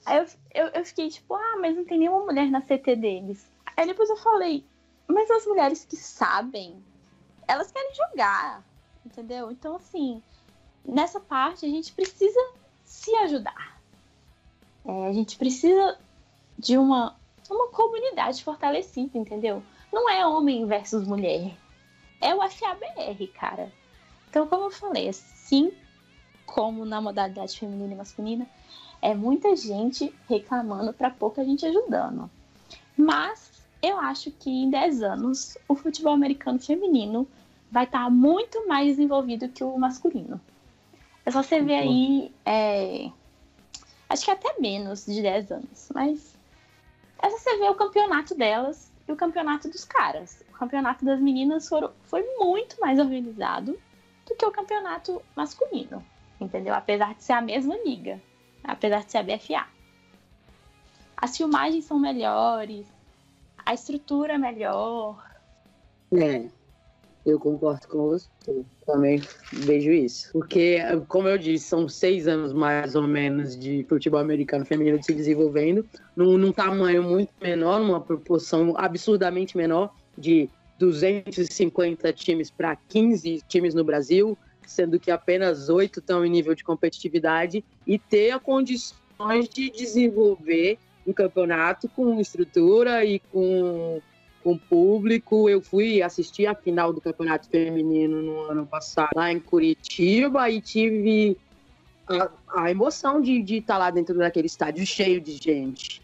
Aí 0.06 0.18
eu, 0.18 0.26
eu, 0.54 0.68
eu, 0.68 0.86
fiquei 0.86 1.10
tipo, 1.10 1.34
ah, 1.36 1.58
mas 1.60 1.76
não 1.76 1.86
tem 1.86 2.00
nenhuma 2.00 2.26
mulher 2.26 2.50
na 2.50 2.62
CT 2.62 2.96
deles. 2.96 3.46
Aí 3.76 3.86
depois 3.86 4.10
eu 4.10 4.18
falei, 4.18 4.66
mas 5.08 5.30
as 5.32 5.46
mulheres 5.46 5.86
que 5.86 5.96
sabem, 5.96 6.84
elas 7.48 7.72
querem 7.72 7.94
jogar, 7.96 8.64
entendeu? 9.06 9.52
Então, 9.52 9.76
assim, 9.76 10.22
nessa 10.86 11.20
parte 11.20 11.66
a 11.66 11.70
gente 11.70 11.94
precisa 11.94 12.40
se 12.84 13.16
ajudar. 13.18 13.80
É, 14.86 15.08
a 15.08 15.14
gente 15.14 15.38
precisa 15.38 15.98
de 16.58 16.78
uma 16.78 17.16
uma 17.50 17.68
comunidade 17.70 18.44
fortalecida, 18.44 19.18
entendeu? 19.18 19.62
Não 19.92 20.10
é 20.10 20.26
homem 20.26 20.66
versus 20.66 21.06
mulher. 21.06 21.56
É 22.22 22.34
o 22.34 22.50
FABR, 22.50 23.28
cara. 23.34 23.72
Então, 24.30 24.48
como 24.48 24.66
eu 24.66 24.72
falei, 24.72 25.10
assim 25.10 25.72
como 26.46 26.86
na 26.86 27.02
modalidade 27.02 27.60
feminina 27.60 27.94
e 27.94 27.98
masculina, 27.98 28.48
é 29.04 29.14
muita 29.14 29.54
gente 29.54 30.16
reclamando 30.30 30.94
para 30.94 31.10
pouca 31.10 31.44
gente 31.44 31.66
ajudando. 31.66 32.32
Mas 32.96 33.52
eu 33.82 34.00
acho 34.00 34.32
que 34.32 34.50
em 34.50 34.70
10 34.70 35.04
anos 35.04 35.58
o 35.68 35.76
futebol 35.76 36.14
americano 36.14 36.58
feminino 36.58 37.28
vai 37.70 37.84
estar 37.84 38.06
tá 38.06 38.10
muito 38.10 38.66
mais 38.66 38.88
desenvolvido 38.88 39.50
que 39.50 39.62
o 39.62 39.78
masculino. 39.78 40.40
É 41.26 41.32
só 41.32 41.44
você 41.44 41.62
ver 41.62 41.80
aí, 41.80 42.32
é, 42.46 43.12
acho 44.08 44.24
que 44.24 44.32
até 44.32 44.58
menos 44.58 45.06
de 45.06 45.22
10 45.22 45.52
anos, 45.52 45.90
mas 45.94 46.38
é 47.22 47.30
só 47.30 47.38
você 47.38 47.58
ver 47.58 47.72
o 47.72 47.76
campeonato 47.76 48.34
delas 48.36 48.90
e 49.06 49.12
o 49.12 49.18
campeonato 49.18 49.68
dos 49.68 49.84
caras. 49.84 50.46
O 50.50 50.54
campeonato 50.54 51.04
das 51.04 51.20
meninas 51.20 51.68
foram, 51.68 51.92
foi 52.04 52.24
muito 52.40 52.80
mais 52.80 53.00
organizado 53.00 53.78
do 54.26 54.36
que 54.36 54.46
o 54.46 54.52
campeonato 54.52 55.22
masculino, 55.36 56.02
entendeu? 56.40 56.74
Apesar 56.74 57.14
de 57.16 57.22
ser 57.22 57.34
a 57.34 57.42
mesma 57.42 57.76
liga 57.84 58.22
apesar 58.64 59.04
de 59.04 59.12
ser 59.12 59.18
a 59.20 59.24
BFA. 59.24 59.68
As 61.18 61.38
filmagens 61.38 61.86
são 61.86 62.00
melhores, 62.00 62.86
a 63.66 63.74
estrutura 63.74 64.34
é 64.34 64.38
melhor. 64.38 65.24
É, 66.12 66.46
eu 67.26 67.40
concordo 67.40 67.88
com 67.88 68.10
você. 68.10 68.28
Também 68.86 69.22
vejo 69.52 69.92
isso. 69.92 70.32
Porque, 70.34 70.80
como 71.08 71.28
eu 71.28 71.38
disse, 71.38 71.66
são 71.66 71.88
seis 71.88 72.28
anos 72.28 72.52
mais 72.52 72.96
ou 72.96 73.04
menos 73.04 73.58
de 73.58 73.86
futebol 73.88 74.20
americano 74.20 74.66
feminino 74.66 75.02
se 75.02 75.14
desenvolvendo, 75.14 75.86
num, 76.16 76.38
num 76.38 76.52
tamanho 76.52 77.02
muito 77.02 77.32
menor, 77.42 77.80
numa 77.80 78.02
proporção 78.02 78.74
absurdamente 78.78 79.56
menor, 79.56 79.94
de 80.18 80.50
250 80.78 82.12
times 82.12 82.52
para 82.52 82.76
15 82.76 83.42
times 83.48 83.74
no 83.74 83.84
Brasil, 83.84 84.38
sendo 84.72 85.00
que 85.00 85.12
apenas 85.12 85.70
oito 85.70 86.00
estão 86.00 86.26
em 86.26 86.30
nível 86.30 86.56
de 86.56 86.64
competitividade, 86.64 87.64
e 87.86 87.98
ter 87.98 88.32
a 88.32 88.40
condições 88.40 89.48
de 89.50 89.70
desenvolver 89.70 90.78
um 91.06 91.14
campeonato 91.14 91.88
com 91.90 92.20
estrutura 92.20 93.04
e 93.06 93.20
com, 93.32 94.02
com 94.44 94.58
público. 94.58 95.50
Eu 95.50 95.62
fui 95.62 96.02
assistir 96.02 96.46
a 96.46 96.56
final 96.56 96.94
do 96.94 97.02
campeonato 97.02 97.48
feminino 97.50 98.22
no 98.22 98.42
ano 98.44 98.66
passado 98.66 99.12
lá 99.16 99.32
em 99.32 99.40
Curitiba 99.40 100.50
e 100.50 100.62
tive 100.62 101.38
a, 102.08 102.30
a 102.56 102.72
emoção 102.72 103.22
de, 103.22 103.42
de 103.42 103.58
estar 103.58 103.78
lá 103.78 103.90
dentro 103.90 104.18
daquele 104.18 104.48
estádio 104.48 104.86
cheio 104.86 105.20
de 105.20 105.34
gente. 105.34 106.02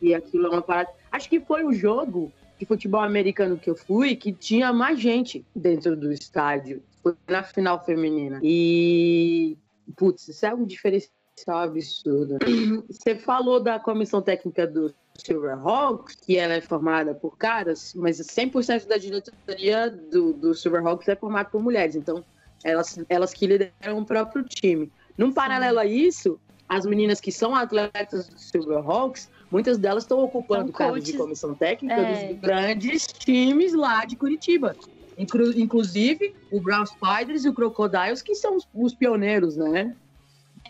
E 0.00 0.14
aquilo 0.14 0.46
é 0.46 0.50
uma 0.50 0.62
parada. 0.62 0.90
Acho 1.10 1.28
que 1.28 1.40
foi 1.40 1.64
o 1.64 1.72
jogo 1.72 2.32
de 2.58 2.66
futebol 2.66 3.00
americano 3.00 3.56
que 3.56 3.70
eu 3.70 3.76
fui 3.76 4.14
que 4.16 4.32
tinha 4.32 4.72
mais 4.72 5.00
gente 5.00 5.44
dentro 5.54 5.96
do 5.96 6.12
estádio 6.12 6.82
foi 7.02 7.14
na 7.28 7.42
final 7.42 7.84
feminina. 7.84 8.40
E, 8.42 9.56
putz, 9.96 10.28
isso 10.28 10.46
é 10.46 10.54
um 10.54 10.64
diferencial 10.64 11.10
absurdo. 11.48 12.38
Você 12.88 13.16
falou 13.16 13.60
da 13.60 13.80
comissão 13.80 14.22
técnica 14.22 14.66
do 14.66 14.94
Silverhawks, 15.18 16.14
que 16.14 16.36
ela 16.36 16.54
é 16.54 16.60
formada 16.60 17.14
por 17.14 17.36
caras, 17.36 17.92
mas 17.94 18.18
100% 18.18 18.86
da 18.86 18.96
diretoria 18.96 19.90
do, 19.90 20.32
do 20.32 20.54
Silverhawks 20.54 21.08
é 21.08 21.16
formada 21.16 21.48
por 21.50 21.62
mulheres. 21.62 21.96
Então, 21.96 22.24
elas, 22.64 22.98
elas 23.08 23.34
que 23.34 23.46
lideram 23.46 23.98
o 23.98 24.06
próprio 24.06 24.44
time. 24.44 24.90
Num 25.18 25.32
paralelo 25.32 25.78
a 25.78 25.86
isso, 25.86 26.38
as 26.68 26.86
meninas 26.86 27.20
que 27.20 27.30
são 27.30 27.54
atletas 27.54 28.28
do 28.28 28.38
Silverhawks, 28.38 29.28
muitas 29.50 29.76
delas 29.76 30.04
estão 30.04 30.20
ocupando 30.20 30.72
cargos 30.72 31.04
de 31.04 31.12
comissão 31.12 31.54
técnica 31.54 32.00
é. 32.00 32.28
dos 32.28 32.40
grandes 32.40 33.06
times 33.06 33.74
lá 33.74 34.04
de 34.04 34.16
Curitiba. 34.16 34.74
Inclusive 35.18 36.34
o 36.50 36.60
Brown 36.60 36.84
Spiders 36.86 37.44
e 37.44 37.48
o 37.48 37.54
Crocodiles, 37.54 38.22
que 38.22 38.34
são 38.34 38.56
os, 38.56 38.68
os 38.74 38.94
pioneiros, 38.94 39.56
né? 39.56 39.94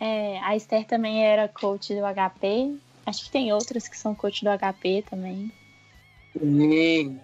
É, 0.01 0.39
a 0.41 0.57
Esther 0.57 0.87
também 0.87 1.25
era 1.25 1.49
coach 1.49 1.95
do 1.95 2.01
HP. 2.01 2.77
Acho 3.07 3.25
que 3.25 3.31
tem 3.31 3.53
outras 3.53 3.89
que 3.89 3.97
são 3.97 4.15
coach 4.15 4.45
do 4.45 4.51
HP 4.51 5.05
também. 5.09 5.53
Tem. 6.39 7.21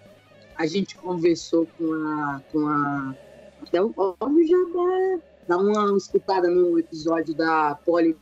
A 0.57 0.65
gente 0.65 0.95
conversou 0.95 1.67
com 1.77 1.93
a. 1.93 2.41
Com 2.51 2.67
a 2.67 3.15
até 3.61 3.81
o 3.81 3.93
Óbvio 3.97 4.47
já 4.47 4.57
dá, 4.73 5.19
dá 5.49 5.57
uma 5.57 5.97
escutada 5.97 6.49
no 6.49 6.79
episódio 6.79 7.33
da 7.33 7.77
Polly 7.85 8.15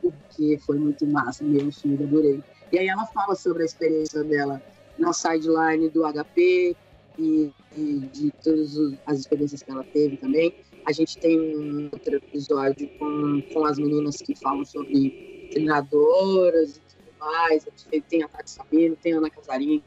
porque 0.00 0.58
foi 0.64 0.78
muito 0.78 1.06
massa 1.06 1.44
mesmo, 1.44 1.70
filho, 1.70 2.02
adorei. 2.02 2.42
E 2.72 2.78
aí 2.78 2.88
ela 2.88 3.04
fala 3.06 3.34
sobre 3.34 3.62
a 3.62 3.66
experiência 3.66 4.24
dela 4.24 4.62
na 4.98 5.12
sideline 5.12 5.90
do 5.90 6.02
HP, 6.02 6.74
e, 7.18 7.52
e 7.76 7.98
de 8.12 8.30
todas 8.42 8.76
as 9.06 9.20
experiências 9.20 9.62
que 9.62 9.70
ela 9.70 9.84
teve 9.84 10.16
também. 10.16 10.54
A 10.86 10.92
gente 10.92 11.18
tem 11.18 11.38
um 11.38 11.88
outro 11.92 12.16
episódio 12.16 12.88
com, 12.98 13.42
com 13.52 13.64
as 13.64 13.78
meninas 13.78 14.16
que 14.16 14.34
falam 14.36 14.64
sobre 14.64 15.48
treinadoras 15.50 16.76
e 16.76 16.80
tudo 16.80 17.18
mais. 17.18 17.66
Tem 18.08 18.22
a 18.22 18.28
Tati 18.28 18.50
Sabino, 18.50 18.96
tem 18.96 19.14
a 19.14 19.18
Ana 19.18 19.30
Casarinho, 19.30 19.82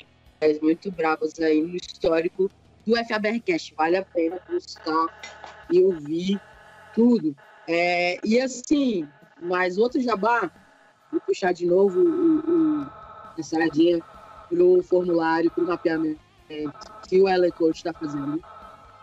muito 0.61 0.91
bravas 0.91 1.39
aí 1.39 1.61
no 1.61 1.75
histórico 1.75 2.49
do 2.85 2.95
FABRcast. 3.05 3.73
Vale 3.75 3.97
a 3.97 4.05
pena 4.05 4.39
buscar 4.49 5.07
e 5.71 5.81
ouvir 5.81 6.41
tudo. 6.93 7.35
É, 7.67 8.19
e 8.25 8.41
assim, 8.41 9.07
mais 9.41 9.77
outro 9.77 10.01
jabá, 10.01 10.51
vou 11.11 11.21
puxar 11.21 11.53
de 11.53 11.65
novo 11.65 11.99
o, 11.99 12.39
o, 12.39 12.89
a 13.37 13.43
saradinha 13.43 13.99
para 14.49 14.63
o 14.63 14.81
formulário, 14.81 15.51
para 15.51 15.63
o 15.63 15.67
mapeamento 15.67 16.19
que 17.09 17.19
o 17.19 17.23
LA 17.23 17.51
Coach 17.51 17.77
está 17.77 17.91
fazendo 17.91 18.39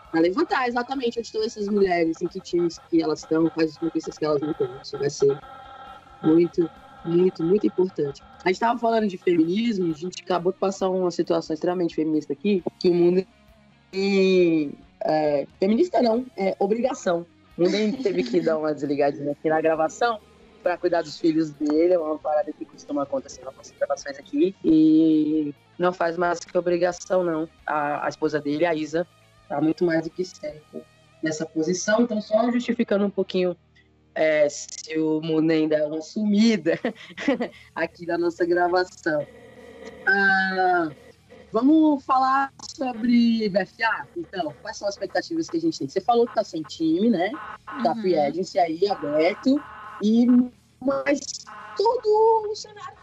para 0.09 0.21
levantar 0.21 0.67
exatamente 0.67 1.19
onde 1.19 1.27
estão 1.27 1.43
essas 1.43 1.67
mulheres, 1.67 2.21
em 2.21 2.27
que 2.27 2.39
times 2.39 2.79
que 2.89 3.01
elas 3.01 3.19
estão, 3.19 3.49
quais 3.49 3.71
as 3.71 3.77
conquistas 3.77 4.17
que 4.17 4.23
elas 4.23 4.41
não 4.41 4.53
têm. 4.53 4.69
Isso 4.81 4.97
vai 4.97 5.09
ser 5.09 5.37
muito, 6.23 6.69
muito, 7.03 7.43
muito 7.43 7.67
importante. 7.67 8.23
A 8.43 8.47
gente 8.47 8.55
estava 8.55 8.79
falando 8.79 9.07
de 9.07 9.17
feminismo, 9.17 9.91
a 9.91 9.97
gente 9.97 10.23
acabou 10.23 10.53
de 10.53 10.59
passar 10.59 10.89
uma 10.89 11.11
situação 11.11 11.53
extremamente 11.53 11.95
feminista 11.95 12.31
aqui, 12.31 12.63
que 12.79 12.89
o 12.89 12.93
mundo 12.93 13.27
é, 13.93 15.45
feminista 15.59 16.01
não, 16.01 16.25
é 16.37 16.55
obrigação. 16.59 17.25
O 17.57 17.69
mundo 17.69 17.97
teve 18.01 18.23
que 18.23 18.39
dar 18.39 18.57
uma 18.57 18.73
desligadinha 18.73 19.33
aqui 19.33 19.49
na 19.49 19.59
gravação 19.59 20.19
para 20.63 20.77
cuidar 20.77 21.01
dos 21.01 21.19
filhos 21.19 21.51
dele, 21.51 21.93
é 21.93 21.99
uma 21.99 22.17
parada 22.17 22.51
que 22.53 22.65
costuma 22.65 23.03
acontecer 23.03 23.43
nas 23.43 23.71
gravações 23.77 24.17
aqui. 24.17 24.55
E 24.63 25.53
não 25.77 25.93
faz 25.93 26.17
mais 26.17 26.39
que 26.39 26.57
obrigação, 26.57 27.23
não. 27.23 27.49
A, 27.65 28.05
a 28.05 28.09
esposa 28.09 28.39
dele, 28.39 28.65
a 28.65 28.73
Isa, 28.73 29.07
tá 29.47 29.61
muito 29.61 29.85
mais 29.85 30.03
do 30.03 30.09
que 30.09 30.25
certo 30.25 30.81
nessa 31.21 31.45
posição. 31.45 32.01
Então, 32.01 32.21
só 32.21 32.51
justificando 32.51 33.05
um 33.05 33.09
pouquinho 33.09 33.55
é, 34.15 34.47
se 34.49 34.97
o 34.97 35.21
Munem 35.21 35.67
dá 35.67 35.85
uma 35.85 36.01
sumida 36.01 36.79
aqui 37.75 38.05
da 38.05 38.17
nossa 38.17 38.45
gravação. 38.45 39.25
Ah, 40.05 40.89
vamos 41.51 42.03
falar 42.03 42.51
sobre 42.75 43.47
BFA? 43.49 44.07
Então, 44.15 44.53
quais 44.61 44.77
são 44.77 44.87
as 44.87 44.95
expectativas 44.95 45.47
que 45.49 45.57
a 45.57 45.61
gente 45.61 45.77
tem? 45.77 45.87
Você 45.87 46.01
falou 46.01 46.25
que 46.25 46.33
tá 46.33 46.43
sem 46.43 46.63
time, 46.63 47.09
né? 47.09 47.29
Tá 47.83 47.91
uhum. 47.91 48.01
free 48.01 48.17
agency 48.17 48.57
aí 48.57 48.87
aberto. 48.89 49.61
E, 50.01 50.25
mas 50.81 51.19
todo 51.75 52.49
o 52.49 52.55
cenário 52.55 52.96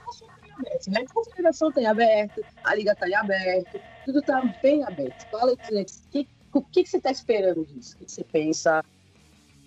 aberto, 0.55 0.91
né? 0.91 1.01
A 1.01 1.13
confederação 1.13 1.73
tem 1.73 1.87
aberto, 1.87 2.45
a 2.63 2.75
liga 2.75 2.93
está 2.93 3.09
em 3.09 3.15
aberto, 3.15 3.81
tudo 4.05 4.21
está 4.21 4.41
bem 4.63 4.85
aberto. 4.85 5.29
Fala, 5.31 5.57
que, 6.11 6.29
o 6.53 6.63
que, 6.63 6.83
que 6.83 6.89
você 6.89 6.97
está 6.99 7.11
esperando 7.11 7.65
disso? 7.65 7.97
O 7.97 7.99
que, 7.99 8.11
você 8.11 8.25
pensa? 8.25 8.85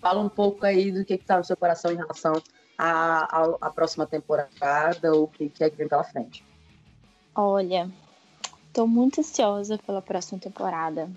Fala 0.00 0.20
um 0.20 0.28
pouco 0.28 0.64
aí 0.64 0.90
do 0.90 1.04
que 1.04 1.14
está 1.14 1.38
no 1.38 1.44
seu 1.44 1.56
coração 1.56 1.92
em 1.92 1.96
relação 1.96 2.40
à, 2.76 3.46
à 3.60 3.70
próxima 3.70 4.06
temporada 4.06 5.12
ou 5.12 5.24
o 5.24 5.28
que, 5.28 5.48
que 5.48 5.64
é 5.64 5.70
que 5.70 5.76
vem 5.76 5.88
pela 5.88 6.04
frente. 6.04 6.44
Olha, 7.34 7.90
estou 8.66 8.86
muito 8.86 9.20
ansiosa 9.20 9.78
pela 9.78 10.00
próxima 10.00 10.40
temporada. 10.40 11.10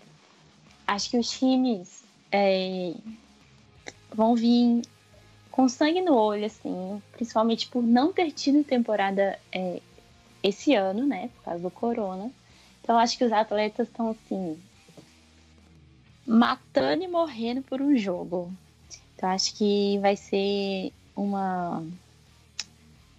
Acho 0.87 1.11
que 1.11 1.17
os 1.17 1.29
times 1.29 2.03
é, 2.31 2.93
vão 4.13 4.35
vir 4.35 4.81
com 5.51 5.67
sangue 5.67 6.01
no 6.01 6.15
olho, 6.15 6.45
assim, 6.45 7.01
principalmente 7.11 7.67
por 7.67 7.83
não 7.83 8.13
ter 8.13 8.31
tido 8.31 8.63
temporada 8.63 9.37
é, 9.51 9.81
esse 10.41 10.73
ano, 10.73 11.05
né, 11.05 11.29
por 11.35 11.43
causa 11.43 11.61
do 11.61 11.69
corona. 11.69 12.31
Então 12.81 12.97
acho 12.97 13.17
que 13.17 13.23
os 13.23 13.31
atletas 13.31 13.87
estão 13.87 14.09
assim 14.09 14.57
matando 16.25 17.03
e 17.03 17.07
morrendo 17.07 17.61
por 17.61 17.81
um 17.81 17.95
jogo. 17.95 18.51
Então 19.15 19.29
acho 19.29 19.53
que 19.55 19.99
vai 19.99 20.15
ser 20.15 20.91
uma 21.15 21.83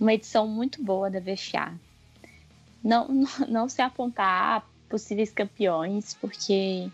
uma 0.01 0.15
edição 0.15 0.49
muito 0.49 0.83
boa 0.83 1.09
da 1.09 1.21
VFA. 1.21 1.73
Não, 2.83 3.07
não, 3.07 3.29
não 3.49 3.69
se 3.69 3.81
apontar 3.81 4.67
possíveis 4.89 5.31
campeões, 5.31 6.15
porque 6.15 6.91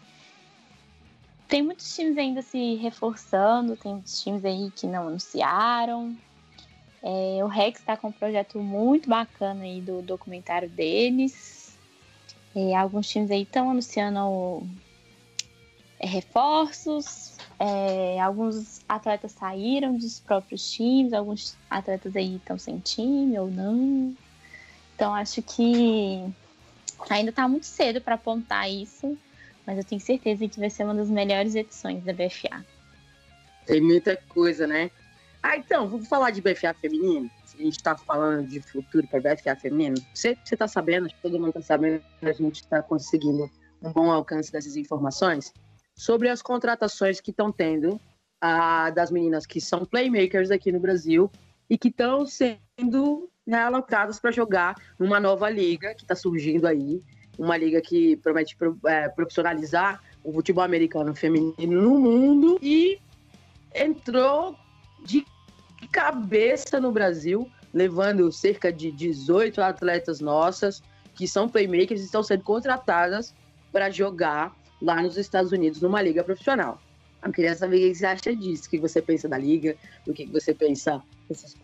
tem 1.49 1.62
muitos 1.62 1.96
times 1.96 2.18
ainda 2.18 2.42
se 2.42 2.74
reforçando, 2.76 3.76
tem 3.76 3.92
muitos 3.92 4.22
times 4.22 4.44
aí 4.44 4.70
que 4.70 4.86
não 4.86 5.09
anunciaram. 5.09 6.14
É, 7.03 7.42
o 7.42 7.46
Rex 7.46 7.80
está 7.80 7.96
com 7.96 8.09
um 8.09 8.12
projeto 8.12 8.59
muito 8.59 9.09
bacana 9.09 9.64
aí 9.64 9.80
do 9.80 10.03
documentário 10.03 10.68
deles. 10.68 11.76
Alguns 12.76 13.09
times 13.09 13.30
aí 13.30 13.42
estão 13.42 13.70
anunciando 13.70 14.66
é, 15.99 16.07
reforços. 16.07 17.36
É, 17.59 18.20
alguns 18.20 18.80
atletas 18.88 19.32
saíram 19.32 19.96
dos 19.96 20.20
próprios 20.20 20.70
times, 20.70 21.12
alguns 21.12 21.57
atletas 21.70 22.14
aí 22.14 22.36
estão 22.36 22.59
sem 22.59 22.78
time 22.78 23.38
ou 23.38 23.51
não. 23.51 24.14
Então 24.94 25.14
acho 25.14 25.40
que 25.42 26.24
ainda 27.09 27.30
está 27.30 27.49
muito 27.49 27.66
cedo 27.66 28.01
para 28.01 28.16
apontar 28.16 28.70
isso, 28.70 29.16
mas 29.69 29.77
eu 29.77 29.85
tenho 29.85 30.01
certeza 30.01 30.49
que 30.49 30.59
vai 30.59 30.71
ser 30.71 30.85
uma 30.85 30.95
das 30.95 31.11
melhores 31.11 31.55
edições 31.55 32.03
da 32.03 32.14
BFA. 32.14 32.64
Tem 33.66 33.83
muita 33.83 34.16
coisa, 34.31 34.66
né? 34.66 34.91
Ah, 35.43 35.59
então, 35.59 35.87
vamos 35.87 36.09
falar 36.09 36.31
de 36.31 36.41
BFA 36.41 36.73
feminino. 36.73 37.31
A 37.53 37.62
gente 37.62 37.77
está 37.77 37.95
falando 37.95 38.49
de 38.49 38.62
futuro 38.62 39.07
para 39.07 39.21
BFA 39.21 39.55
feminino. 39.57 39.97
Você 40.14 40.39
está 40.51 40.66
sabendo, 40.66 41.05
acho 41.05 41.14
que 41.16 41.21
todo 41.21 41.39
mundo 41.39 41.51
está 41.51 41.61
sabendo, 41.61 42.03
a 42.23 42.33
gente 42.33 42.62
está 42.62 42.83
conseguindo 42.83 43.51
um 43.83 43.93
bom 43.93 44.11
alcance 44.11 44.51
dessas 44.51 44.75
informações 44.75 45.53
sobre 45.95 46.31
as 46.31 46.41
contratações 46.41 47.21
que 47.21 47.31
estão 47.31 47.53
tendo 47.53 48.01
a, 48.41 48.89
das 48.89 49.11
meninas 49.11 49.45
que 49.45 49.61
são 49.61 49.85
playmakers 49.85 50.51
aqui 50.51 50.73
no 50.73 50.81
Brasil 50.81 51.31
e 51.69 51.77
que 51.77 51.89
estão 51.89 52.25
sendo 52.25 53.31
né, 53.47 53.59
alocadas 53.59 54.19
para 54.19 54.31
jogar 54.31 54.77
numa 54.99 55.21
nova 55.21 55.51
liga 55.51 55.95
que 55.95 56.05
está 56.05 56.14
surgindo 56.14 56.66
aí, 56.66 57.03
uma 57.39 57.57
liga 57.57 57.80
que 57.80 58.16
promete 58.16 58.57
é, 58.86 59.09
profissionalizar 59.09 60.03
o 60.24 60.32
futebol 60.32 60.64
americano 60.64 61.14
feminino 61.14 61.82
no 61.82 61.99
mundo 61.99 62.59
e 62.61 62.99
entrou 63.74 64.57
de 65.05 65.24
cabeça 65.93 66.80
no 66.80 66.91
Brasil, 66.91 67.49
levando 67.72 68.30
cerca 68.32 68.72
de 68.72 68.91
18 68.91 69.62
atletas 69.62 70.20
nossas 70.20 70.82
que 71.14 71.26
são 71.26 71.49
playmakers 71.49 72.01
e 72.01 72.05
estão 72.05 72.22
sendo 72.22 72.43
contratadas 72.43 73.34
para 73.72 73.91
jogar 73.91 74.57
lá 74.80 75.03
nos 75.03 75.16
Estados 75.16 75.53
Unidos 75.53 75.80
numa 75.80 76.03
liga 76.03 76.22
profissional. 76.24 76.80
Eu 77.24 77.32
queria 77.32 77.55
saber 77.55 77.76
o 77.76 77.80
que 77.80 77.95
você 77.95 78.07
acha 78.07 78.34
disso, 78.34 78.66
o 78.66 78.70
que 78.70 78.78
você 78.78 79.03
pensa 79.03 79.28
da 79.28 79.36
liga, 79.36 79.76
o 80.07 80.12
que 80.12 80.26
você 80.26 80.55
pensa 80.55 81.03
dessas 81.28 81.57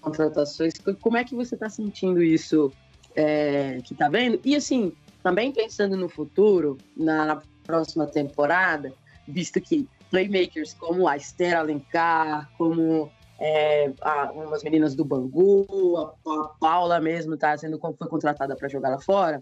contratações, 0.00 0.74
como 1.00 1.16
é 1.16 1.24
que 1.24 1.34
você 1.34 1.54
está 1.54 1.70
sentindo 1.70 2.22
isso 2.22 2.72
é, 3.14 3.78
que 3.84 3.94
está 3.94 4.08
vendo? 4.08 4.40
E 4.44 4.54
assim, 4.54 4.92
também 5.22 5.52
pensando 5.52 5.96
no 5.96 6.08
futuro, 6.08 6.78
na, 6.96 7.24
na 7.24 7.42
próxima 7.64 8.06
temporada, 8.06 8.92
visto 9.26 9.60
que 9.60 9.88
playmakers 10.10 10.74
como 10.74 11.08
a 11.08 11.16
Esther 11.16 11.56
Alencar, 11.56 12.50
como 12.58 13.10
é, 13.38 13.92
a, 14.00 14.30
umas 14.32 14.62
meninas 14.62 14.94
do 14.94 15.04
Bangu, 15.04 15.96
a, 15.96 16.30
a 16.30 16.48
Paula 16.60 17.00
mesmo 17.00 17.34
está 17.34 17.56
sendo 17.56 17.78
foi 17.78 18.08
contratada 18.08 18.54
para 18.56 18.68
jogar 18.68 18.90
lá 18.90 19.00
fora. 19.00 19.40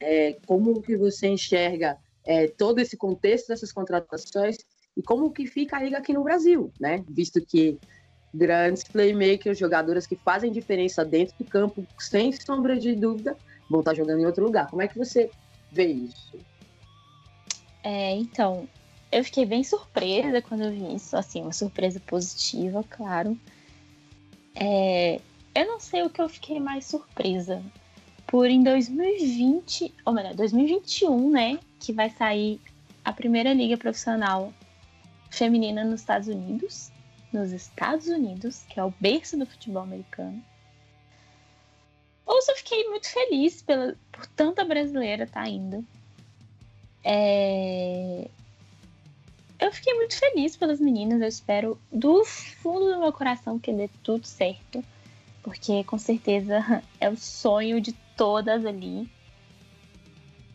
É, 0.00 0.36
como 0.46 0.82
que 0.82 0.96
você 0.96 1.28
enxerga 1.28 1.96
é, 2.24 2.48
todo 2.48 2.80
esse 2.80 2.96
contexto 2.96 3.48
dessas 3.48 3.72
contratações 3.72 4.56
e 4.96 5.02
como 5.02 5.32
que 5.32 5.46
fica 5.46 5.76
a 5.76 5.82
liga 5.82 5.98
aqui 5.98 6.12
no 6.12 6.24
Brasil, 6.24 6.72
né? 6.80 7.04
Visto 7.08 7.40
que 7.44 7.78
grandes 8.32 8.82
playmakers, 8.84 9.58
jogadoras 9.58 10.06
que 10.06 10.16
fazem 10.16 10.50
diferença 10.50 11.04
dentro 11.04 11.36
do 11.38 11.44
campo, 11.44 11.86
sem 11.98 12.32
sombra 12.32 12.76
de 12.76 12.94
dúvida, 12.94 13.36
vão 13.68 13.80
estar 13.80 13.94
jogando 13.94 14.20
em 14.20 14.26
outro 14.26 14.44
lugar. 14.44 14.68
Como 14.68 14.82
é 14.82 14.88
que 14.88 14.98
você 14.98 15.30
vê 15.70 15.86
isso? 15.86 16.38
É, 17.82 18.12
então, 18.16 18.68
eu 19.12 19.22
fiquei 19.22 19.44
bem 19.44 19.62
surpresa 19.62 20.40
quando 20.42 20.64
eu 20.64 20.70
vi 20.70 20.94
isso, 20.94 21.16
assim, 21.16 21.42
uma 21.42 21.52
surpresa 21.52 22.00
positiva, 22.00 22.84
claro. 22.88 23.38
É, 24.54 25.20
eu 25.54 25.66
não 25.66 25.78
sei 25.78 26.02
o 26.02 26.10
que 26.10 26.20
eu 26.20 26.28
fiquei 26.28 26.58
mais 26.58 26.86
surpresa. 26.86 27.62
Por 28.26 28.48
em 28.48 28.62
2020, 28.62 29.94
ou 30.04 30.12
melhor, 30.12 30.34
2021, 30.34 31.30
né, 31.30 31.58
que 31.78 31.92
vai 31.92 32.10
sair 32.10 32.60
a 33.04 33.12
primeira 33.12 33.52
liga 33.52 33.76
profissional 33.76 34.52
feminina 35.30 35.84
nos 35.84 36.00
Estados 36.00 36.28
Unidos, 36.28 36.90
nos 37.32 37.52
Estados 37.52 38.06
Unidos, 38.06 38.64
que 38.68 38.80
é 38.80 38.84
o 38.84 38.94
berço 38.98 39.36
do 39.36 39.46
futebol 39.46 39.82
americano. 39.82 40.42
Ou 42.26 42.38
eu 42.48 42.56
fiquei 42.56 42.88
muito 42.88 43.08
feliz 43.10 43.62
pela, 43.62 43.94
por 44.10 44.26
tanta 44.26 44.64
brasileira 44.64 45.26
tá 45.26 45.46
indo. 45.48 45.84
É, 47.02 48.28
eu 49.60 49.72
fiquei 49.72 49.94
muito 49.94 50.18
feliz 50.18 50.56
pelas 50.56 50.80
meninas. 50.80 51.20
Eu 51.20 51.28
espero 51.28 51.78
do 51.92 52.24
fundo 52.24 52.92
do 52.92 53.00
meu 53.00 53.12
coração 53.12 53.58
que 53.58 53.72
dê 53.72 53.88
tudo 54.02 54.26
certo. 54.26 54.84
Porque 55.42 55.84
com 55.84 55.98
certeza 55.98 56.82
é 57.00 57.08
o 57.08 57.16
sonho 57.16 57.80
de 57.80 57.92
todas 58.16 58.64
ali. 58.64 59.08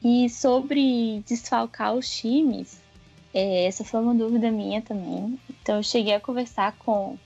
E 0.04 0.30
sobre 0.30 1.22
desfalcar 1.28 1.94
os 1.94 2.10
times, 2.10 2.80
é, 3.34 3.66
essa 3.66 3.84
foi 3.84 4.00
uma 4.00 4.16
dúvida 4.16 4.50
minha 4.50 4.82
também. 4.82 5.40
Então 5.50 5.78
eu 5.78 5.84
cheguei 5.84 6.14
a 6.14 6.20
conversar 6.20 6.76
com, 6.80 7.18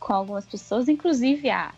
com 0.00 0.12
algumas 0.12 0.44
pessoas, 0.44 0.88
inclusive 0.88 1.48
a 1.48 1.72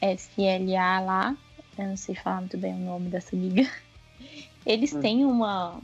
WSLA 0.00 1.00
lá. 1.00 1.36
Eu 1.78 1.88
não 1.88 1.96
sei 1.96 2.14
falar 2.14 2.40
muito 2.40 2.56
bem 2.56 2.74
o 2.74 2.78
nome 2.78 3.08
dessa 3.08 3.36
liga. 3.36 3.70
Eles 4.64 4.92
hum. 4.92 5.00
têm 5.00 5.24
uma 5.24 5.80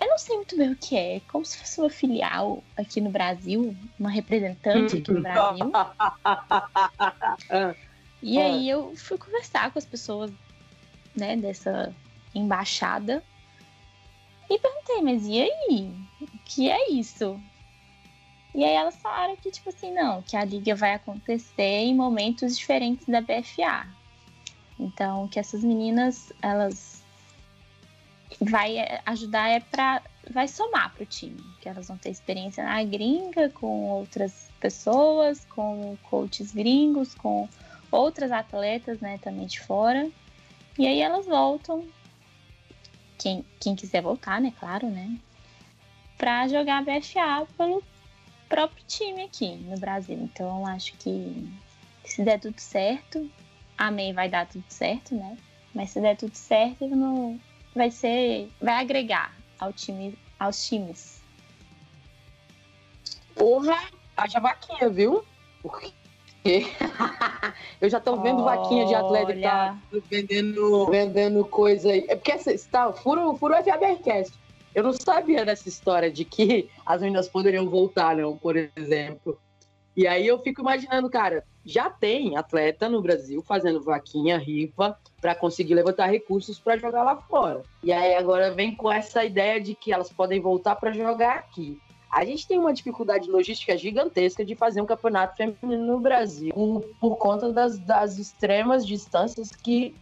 eu 0.00 0.06
não 0.06 0.18
sei 0.18 0.36
muito 0.36 0.56
bem 0.56 0.72
o 0.72 0.76
que 0.76 0.96
é. 0.96 1.20
Como 1.28 1.44
se 1.44 1.58
fosse 1.58 1.80
uma 1.80 1.90
filial 1.90 2.62
aqui 2.76 3.00
no 3.00 3.10
Brasil, 3.10 3.76
uma 3.98 4.10
representante 4.10 4.98
aqui 4.98 5.12
no 5.12 5.22
Brasil. 5.22 5.72
e 8.22 8.38
aí 8.38 8.68
eu 8.68 8.94
fui 8.96 9.18
conversar 9.18 9.72
com 9.72 9.78
as 9.78 9.84
pessoas, 9.84 10.30
né, 11.16 11.36
dessa 11.36 11.92
embaixada. 12.32 13.24
E 14.48 14.58
perguntei, 14.58 15.02
mas 15.02 15.26
e 15.26 15.42
aí? 15.42 15.92
O 16.20 16.38
que 16.44 16.70
é 16.70 16.92
isso? 16.92 17.40
E 18.58 18.64
aí 18.64 18.74
elas 18.74 18.96
falaram 18.96 19.36
que, 19.36 19.52
tipo 19.52 19.68
assim, 19.68 19.94
não, 19.94 20.20
que 20.20 20.36
a 20.36 20.44
liga 20.44 20.74
vai 20.74 20.92
acontecer 20.92 21.62
em 21.62 21.94
momentos 21.94 22.58
diferentes 22.58 23.06
da 23.06 23.20
BFA. 23.20 23.86
Então, 24.76 25.28
que 25.28 25.38
essas 25.38 25.62
meninas, 25.62 26.32
elas 26.42 27.00
vai 28.40 28.78
ajudar 29.06 29.48
é 29.48 29.60
para 29.60 30.02
vai 30.28 30.48
somar 30.48 30.92
para 30.92 31.04
o 31.04 31.06
time, 31.06 31.40
que 31.60 31.68
elas 31.68 31.86
vão 31.86 31.96
ter 31.96 32.10
experiência 32.10 32.64
na 32.64 32.82
gringa 32.82 33.48
com 33.48 33.90
outras 33.90 34.50
pessoas, 34.58 35.44
com 35.44 35.96
coaches 36.10 36.52
gringos, 36.52 37.14
com 37.14 37.48
outras 37.92 38.32
atletas, 38.32 38.98
né, 38.98 39.18
também 39.18 39.46
de 39.46 39.60
fora. 39.60 40.10
E 40.76 40.84
aí 40.84 41.00
elas 41.00 41.26
voltam, 41.26 41.84
quem, 43.16 43.44
quem 43.60 43.76
quiser 43.76 44.02
voltar, 44.02 44.40
né, 44.40 44.52
claro, 44.58 44.88
né, 44.88 45.16
para 46.16 46.48
jogar 46.48 46.82
BFA 46.82 47.46
pelo 47.56 47.80
próprio 48.48 48.82
time 48.86 49.22
aqui 49.22 49.56
no 49.56 49.78
Brasil. 49.78 50.16
Então 50.16 50.66
acho 50.66 50.94
que 50.98 51.48
se 52.04 52.22
der 52.22 52.40
tudo 52.40 52.58
certo, 52.58 53.30
amém, 53.76 54.12
vai 54.12 54.28
dar 54.28 54.46
tudo 54.46 54.64
certo, 54.68 55.14
né? 55.14 55.36
Mas 55.74 55.90
se 55.90 56.00
der 56.00 56.16
tudo 56.16 56.34
certo, 56.34 56.86
não, 56.86 57.38
vai 57.74 57.90
ser. 57.90 58.50
vai 58.60 58.80
agregar 58.80 59.34
ao 59.58 59.72
time, 59.72 60.16
aos 60.38 60.66
times. 60.66 61.20
Porra, 63.34 63.76
haja 64.16 64.40
vaquinha, 64.40 64.88
viu? 64.88 65.24
Porque 65.62 65.92
eu 67.80 67.88
já 67.88 68.00
tô 68.00 68.16
vendo 68.16 68.42
Olha. 68.42 68.56
vaquinha 68.56 68.86
de 68.86 68.94
atleta 68.94 69.78
vendendo, 70.10 70.86
vendendo 70.86 71.44
coisa 71.44 71.90
aí. 71.90 72.04
É 72.08 72.16
porque 72.16 72.32
está 72.50 72.92
furo, 72.92 73.36
furo 73.36 73.54
FABRcast. 73.62 74.32
Eu 74.74 74.82
não 74.82 74.92
sabia 74.92 75.44
dessa 75.44 75.68
história 75.68 76.10
de 76.10 76.24
que 76.24 76.68
as 76.84 77.00
meninas 77.00 77.28
poderiam 77.28 77.68
voltar, 77.68 78.16
não, 78.16 78.36
por 78.36 78.56
exemplo. 78.56 79.38
E 79.96 80.06
aí 80.06 80.26
eu 80.26 80.38
fico 80.38 80.60
imaginando, 80.60 81.10
cara, 81.10 81.44
já 81.64 81.90
tem 81.90 82.36
atleta 82.36 82.88
no 82.88 83.02
Brasil 83.02 83.42
fazendo 83.42 83.82
vaquinha, 83.82 84.38
rifa, 84.38 84.96
para 85.20 85.34
conseguir 85.34 85.74
levantar 85.74 86.06
recursos 86.06 86.58
para 86.58 86.78
jogar 86.78 87.02
lá 87.02 87.16
fora. 87.16 87.62
E 87.82 87.92
aí 87.92 88.14
agora 88.14 88.52
vem 88.52 88.74
com 88.74 88.90
essa 88.90 89.24
ideia 89.24 89.60
de 89.60 89.74
que 89.74 89.92
elas 89.92 90.12
podem 90.12 90.40
voltar 90.40 90.76
para 90.76 90.92
jogar 90.92 91.34
aqui. 91.38 91.80
A 92.10 92.24
gente 92.24 92.48
tem 92.48 92.58
uma 92.58 92.72
dificuldade 92.72 93.30
logística 93.30 93.76
gigantesca 93.76 94.44
de 94.44 94.54
fazer 94.54 94.80
um 94.80 94.86
campeonato 94.86 95.36
feminino 95.36 95.84
no 95.84 96.00
Brasil, 96.00 96.54
por, 96.54 96.82
por 97.00 97.16
conta 97.16 97.52
das, 97.52 97.78
das 97.78 98.18
extremas 98.18 98.86
distâncias 98.86 99.50
que, 99.50 99.94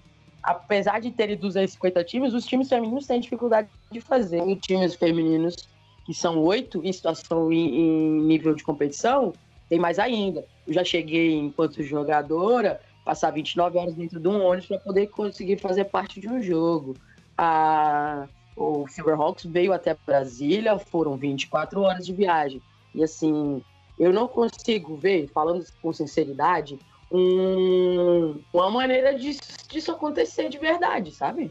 apesar 0.47 1.01
de 1.01 1.11
terem 1.11 1.37
250 1.37 2.05
times, 2.05 2.33
os 2.33 2.47
times 2.47 2.69
femininos 2.69 3.05
têm 3.05 3.19
dificuldade 3.19 3.69
de 3.91 4.01
fazer. 4.01 4.41
Os 4.43 4.61
times 4.61 4.95
femininos, 4.95 5.69
que 6.05 6.15
são 6.15 6.39
oito 6.39 6.81
em 6.85 6.93
situação 6.93 7.53
em, 7.53 7.81
em 7.81 8.21
nível 8.23 8.55
de 8.55 8.63
competição, 8.63 9.33
tem 9.69 9.81
mais 9.81 9.99
ainda. 9.99 10.47
Eu 10.65 10.73
já 10.73 10.85
cheguei, 10.85 11.35
enquanto 11.35 11.83
jogadora, 11.83 12.81
passar 13.05 13.33
29 13.33 13.77
horas 13.77 13.95
dentro 13.95 14.21
de 14.21 14.29
um 14.29 14.41
ônibus 14.41 14.69
para 14.69 14.79
poder 14.79 15.09
conseguir 15.09 15.59
fazer 15.59 15.87
parte 15.87 16.21
de 16.21 16.29
um 16.29 16.41
jogo. 16.41 16.95
A, 17.37 18.29
o 18.57 18.87
Silverhawks 18.87 19.47
veio 19.47 19.73
até 19.73 19.97
Brasília, 20.07 20.79
foram 20.79 21.17
24 21.17 21.81
horas 21.81 22.07
de 22.07 22.13
viagem. 22.13 22.63
E 22.95 23.03
assim, 23.03 23.61
eu 23.99 24.13
não 24.13 24.29
consigo 24.29 24.97
ver, 24.97 25.29
falando 25.35 25.67
com 25.83 25.93
sinceridade, 25.93 26.79
um, 27.11 28.41
uma 28.53 28.71
maneira 28.71 29.15
disso, 29.15 29.41
disso 29.69 29.93
acontecer 29.93 30.49
de 30.49 30.59
verdade, 30.59 31.13
sabe? 31.13 31.51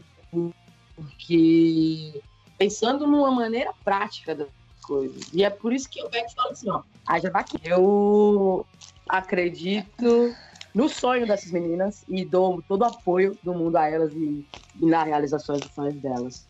Porque 0.94 2.22
pensando 2.58 3.06
numa 3.06 3.30
maneira 3.30 3.72
prática 3.84 4.34
das 4.34 4.48
coisas. 4.82 5.26
E 5.32 5.42
é 5.44 5.50
por 5.50 5.72
isso 5.72 5.88
que 5.90 6.00
eu 6.00 6.08
pego 6.08 6.26
e 6.26 6.34
falo 6.34 6.50
assim, 6.50 6.70
ó, 6.70 6.82
haja 7.06 7.30
vaquinha. 7.30 7.74
Eu 7.74 8.66
acredito 9.08 10.34
no 10.74 10.88
sonho 10.88 11.26
dessas 11.26 11.50
meninas 11.52 12.04
e 12.08 12.24
dou 12.24 12.62
todo 12.62 12.82
o 12.82 12.84
apoio 12.84 13.38
do 13.42 13.54
mundo 13.54 13.76
a 13.76 13.88
elas 13.88 14.12
e, 14.14 14.44
e 14.80 14.86
na 14.86 15.04
realização 15.04 15.58
dos 15.58 15.72
sonhos 15.72 16.00
delas. 16.00 16.48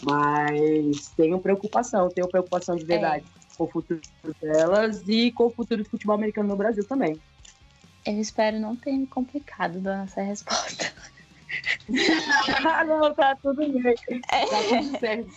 Mas 0.00 1.12
tenho 1.16 1.40
preocupação, 1.40 2.08
tenho 2.10 2.28
preocupação 2.28 2.76
de 2.76 2.84
verdade 2.84 3.24
é. 3.24 3.28
com 3.56 3.64
o 3.64 3.70
futuro 3.70 4.00
delas 4.40 5.02
e 5.08 5.32
com 5.32 5.46
o 5.46 5.50
futuro 5.50 5.82
do 5.82 5.90
futebol 5.90 6.14
americano 6.14 6.48
no 6.48 6.56
Brasil 6.56 6.86
também. 6.86 7.18
Eu 8.04 8.20
espero 8.20 8.58
não 8.58 8.76
ter 8.76 8.92
me 8.92 9.06
complicado 9.06 9.80
dando 9.80 10.04
essa 10.04 10.22
resposta. 10.22 10.92
ah, 12.66 12.84
não, 12.84 13.14
tá 13.14 13.36
tudo 13.36 13.56
bem. 13.80 13.94
É. 14.30 14.46
Tá 14.46 14.62
tudo 14.68 14.98
certo. 14.98 15.30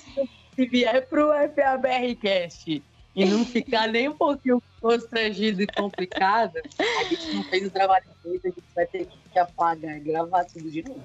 Se 0.55 0.65
vier 0.65 1.07
pro 1.07 1.29
FABRcast 1.55 2.83
e 3.15 3.25
não 3.25 3.45
ficar 3.45 3.87
nem 3.87 4.09
um 4.09 4.15
pouquinho 4.15 4.61
constrangido 4.81 5.61
e 5.61 5.67
complicado, 5.67 6.57
a 6.79 7.03
gente 7.05 7.35
não 7.35 7.43
fez 7.45 7.67
o 7.67 7.71
trabalho 7.71 8.05
feito, 8.21 8.47
a 8.47 8.49
gente 8.49 8.63
vai 8.75 8.85
ter 8.85 9.07
que 9.31 9.39
apagar 9.39 9.97
e 9.97 9.99
gravar 10.01 10.45
tudo 10.45 10.69
de 10.69 10.83
novo. 10.83 11.01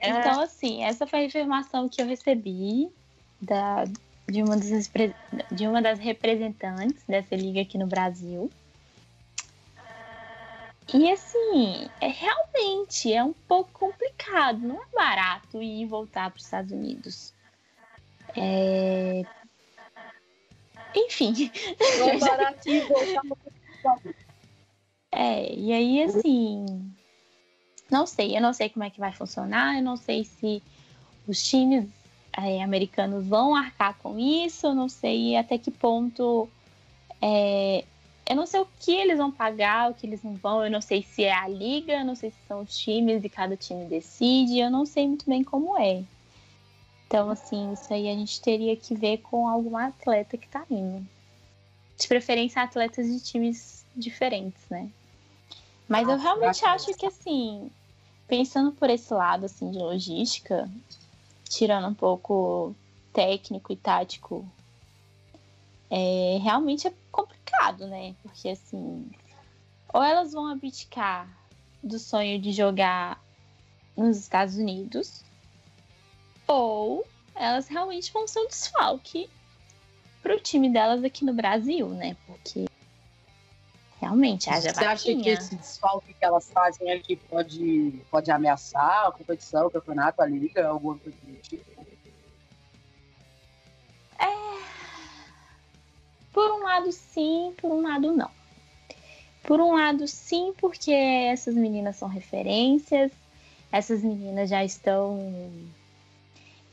É. 0.00 0.08
Então, 0.08 0.40
assim, 0.40 0.84
essa 0.84 1.06
foi 1.06 1.20
a 1.20 1.24
informação 1.24 1.88
que 1.88 2.00
eu 2.00 2.06
recebi 2.06 2.88
da, 3.40 3.84
de, 4.28 4.42
uma 4.42 4.56
das, 4.56 4.90
de 5.52 5.66
uma 5.66 5.82
das 5.82 5.98
representantes 5.98 7.02
dessa 7.06 7.34
liga 7.34 7.60
aqui 7.60 7.76
no 7.78 7.86
Brasil. 7.86 8.50
E 10.94 11.10
assim, 11.10 11.88
é 12.00 12.08
realmente 12.08 13.12
é 13.12 13.22
um 13.22 13.32
pouco 13.32 13.70
complicado, 13.72 14.58
não 14.58 14.80
é 14.80 14.86
barato 14.94 15.60
ir 15.60 15.82
e 15.82 15.86
voltar 15.86 16.30
para 16.30 16.38
os 16.38 16.44
Estados 16.44 16.70
Unidos. 16.70 17.34
É... 18.36 19.24
Enfim. 20.94 21.50
Não 21.98 22.08
é 22.08 22.18
barato 22.18 22.68
ir 22.68 22.86
voltar 22.86 23.22
para 23.82 24.14
É, 25.12 25.52
e 25.52 25.72
aí 25.72 26.02
assim, 26.04 26.94
não 27.90 28.06
sei, 28.06 28.36
eu 28.36 28.40
não 28.40 28.52
sei 28.52 28.68
como 28.68 28.84
é 28.84 28.90
que 28.90 29.00
vai 29.00 29.12
funcionar, 29.12 29.76
eu 29.76 29.82
não 29.82 29.96
sei 29.96 30.24
se 30.24 30.62
os 31.26 31.42
times 31.42 31.88
é, 32.32 32.62
americanos 32.62 33.26
vão 33.26 33.56
arcar 33.56 33.96
com 33.98 34.18
isso, 34.18 34.68
eu 34.68 34.74
não 34.74 34.88
sei 34.88 35.36
até 35.36 35.58
que 35.58 35.70
ponto 35.70 36.48
é, 37.20 37.84
eu 38.28 38.34
não 38.34 38.46
sei 38.46 38.60
o 38.60 38.68
que 38.80 38.92
eles 38.92 39.18
vão 39.18 39.30
pagar, 39.30 39.90
o 39.90 39.94
que 39.94 40.06
eles 40.06 40.22
não 40.22 40.34
vão. 40.34 40.64
Eu 40.64 40.70
não 40.70 40.80
sei 40.80 41.02
se 41.02 41.22
é 41.22 41.32
a 41.32 41.46
liga, 41.46 41.92
eu 41.92 42.04
não 42.04 42.16
sei 42.16 42.30
se 42.30 42.36
são 42.48 42.62
os 42.62 42.76
times 42.76 43.24
e 43.24 43.28
cada 43.28 43.56
time 43.56 43.84
decide. 43.86 44.58
Eu 44.58 44.70
não 44.70 44.84
sei 44.84 45.06
muito 45.06 45.28
bem 45.28 45.44
como 45.44 45.78
é. 45.78 46.02
Então, 47.06 47.30
assim, 47.30 47.72
isso 47.72 47.92
aí 47.94 48.08
a 48.08 48.14
gente 48.14 48.40
teria 48.40 48.76
que 48.76 48.94
ver 48.94 49.18
com 49.18 49.48
algum 49.48 49.76
atleta 49.76 50.36
que 50.36 50.48
tá 50.48 50.64
indo. 50.68 51.06
De 51.96 52.08
preferência, 52.08 52.60
atletas 52.60 53.06
de 53.06 53.20
times 53.20 53.84
diferentes, 53.94 54.62
né? 54.68 54.90
Mas 55.88 56.08
eu 56.08 56.18
realmente 56.18 56.64
acho 56.64 56.92
que, 56.94 57.06
assim, 57.06 57.70
pensando 58.26 58.72
por 58.72 58.90
esse 58.90 59.14
lado, 59.14 59.46
assim, 59.46 59.70
de 59.70 59.78
logística, 59.78 60.68
tirando 61.48 61.86
um 61.86 61.94
pouco 61.94 62.74
técnico 63.12 63.72
e 63.72 63.76
tático 63.76 64.44
é, 65.90 66.38
realmente 66.42 66.86
é 66.88 66.92
complicado, 67.10 67.86
né? 67.86 68.14
Porque 68.22 68.48
assim, 68.48 69.10
ou 69.92 70.02
elas 70.02 70.32
vão 70.32 70.46
abdicar 70.46 71.28
do 71.82 71.98
sonho 71.98 72.40
de 72.40 72.52
jogar 72.52 73.22
nos 73.96 74.18
Estados 74.18 74.56
Unidos, 74.56 75.24
ou 76.46 77.06
elas 77.34 77.68
realmente 77.68 78.12
vão 78.12 78.26
ser 78.26 78.40
um 78.40 78.48
desfalque 78.48 79.28
pro 80.22 80.40
time 80.40 80.68
delas 80.68 81.04
aqui 81.04 81.24
no 81.24 81.32
Brasil, 81.32 81.88
né? 81.88 82.16
Porque 82.26 82.66
realmente 84.00 84.50
haja 84.50 84.72
Você 84.72 84.84
acha 84.84 85.04
que 85.04 85.28
esse 85.28 85.54
desfalque 85.54 86.12
que 86.14 86.24
elas 86.24 86.50
fazem 86.50 86.92
aqui 86.92 87.16
pode, 87.16 88.02
pode 88.10 88.30
ameaçar 88.30 89.06
a 89.06 89.12
competição, 89.12 89.66
o 89.66 89.70
campeonato, 89.70 90.22
a 90.22 90.26
liga, 90.26 90.66
alguma 90.66 90.98
coisa 90.98 91.16
do 91.22 91.34
tipo? 91.36 91.75
Lado, 96.86 96.92
sim, 96.92 97.52
por 97.56 97.70
um 97.70 97.82
lado, 97.82 98.12
não. 98.12 98.30
Por 99.42 99.60
um 99.60 99.74
lado, 99.74 100.06
sim, 100.06 100.52
porque 100.58 100.90
essas 100.90 101.54
meninas 101.54 101.96
são 101.96 102.08
referências, 102.08 103.12
essas 103.70 104.02
meninas 104.02 104.50
já 104.50 104.64
estão 104.64 105.18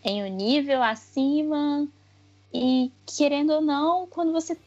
em 0.04 0.24
um 0.24 0.36
nível 0.36 0.82
acima, 0.82 1.88
e 2.54 2.92
querendo 3.06 3.54
ou 3.54 3.62
não, 3.62 4.08
quando 4.08 4.32
você 4.32 4.58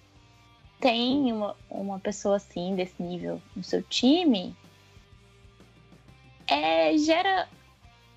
tem 0.80 1.32
uma, 1.32 1.56
uma 1.70 1.98
pessoa 1.98 2.36
assim, 2.36 2.74
desse 2.74 3.00
nível 3.02 3.40
no 3.54 3.64
seu 3.64 3.82
time, 3.82 4.54
é, 6.46 6.96
gera, 6.96 7.48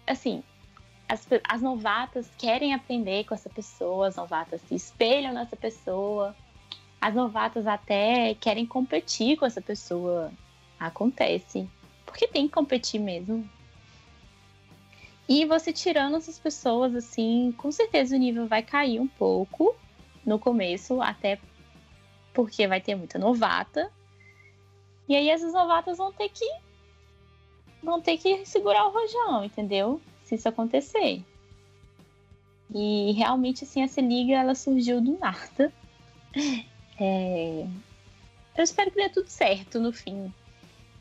assim, 0.05 0.43
as, 1.07 1.27
as 1.47 1.61
novatas 1.61 2.29
querem 2.37 2.73
aprender 2.73 3.23
com 3.25 3.33
essa 3.33 3.49
pessoa, 3.49 4.07
as 4.07 4.15
novatas 4.15 4.61
se 4.61 4.75
espelham 4.75 5.33
nessa 5.33 5.55
pessoa, 5.55 6.35
as 7.01 7.15
novatas 7.15 7.65
até 7.65 8.33
querem 8.35 8.65
competir 8.65 9.37
com 9.37 9.45
essa 9.45 9.61
pessoa. 9.61 10.31
Acontece. 10.79 11.69
Porque 12.05 12.27
tem 12.27 12.47
que 12.47 12.53
competir 12.53 12.99
mesmo. 12.99 13.47
E 15.27 15.45
você 15.45 15.71
tirando 15.71 16.17
essas 16.17 16.39
pessoas, 16.39 16.95
assim, 16.95 17.53
com 17.57 17.71
certeza 17.71 18.15
o 18.15 18.19
nível 18.19 18.47
vai 18.47 18.63
cair 18.63 18.99
um 18.99 19.07
pouco 19.07 19.75
no 20.25 20.39
começo, 20.39 21.01
até 21.01 21.39
porque 22.33 22.67
vai 22.67 22.81
ter 22.81 22.95
muita 22.95 23.19
novata. 23.19 23.91
E 25.07 25.15
aí 25.15 25.29
essas 25.29 25.53
novatas 25.53 25.97
vão 25.97 26.11
ter 26.11 26.29
que 26.29 26.45
vão 27.81 28.01
ter 28.01 28.17
que 28.17 28.45
segurar 28.45 28.85
o 28.87 28.91
rojão, 28.91 29.43
entendeu? 29.43 30.01
Se 30.23 30.35
isso 30.35 30.49
acontecer. 30.49 31.23
E 32.73 33.11
realmente 33.13 33.63
assim 33.63 33.81
essa 33.81 34.01
liga 34.01 34.33
ela 34.33 34.55
surgiu 34.55 34.99
do 34.99 35.17
nada. 35.17 35.71
É... 36.99 37.65
Eu 38.57 38.63
espero 38.63 38.91
que 38.91 38.97
dê 38.97 39.09
tudo 39.09 39.27
certo 39.29 39.79
no 39.79 39.93
fim. 39.93 40.33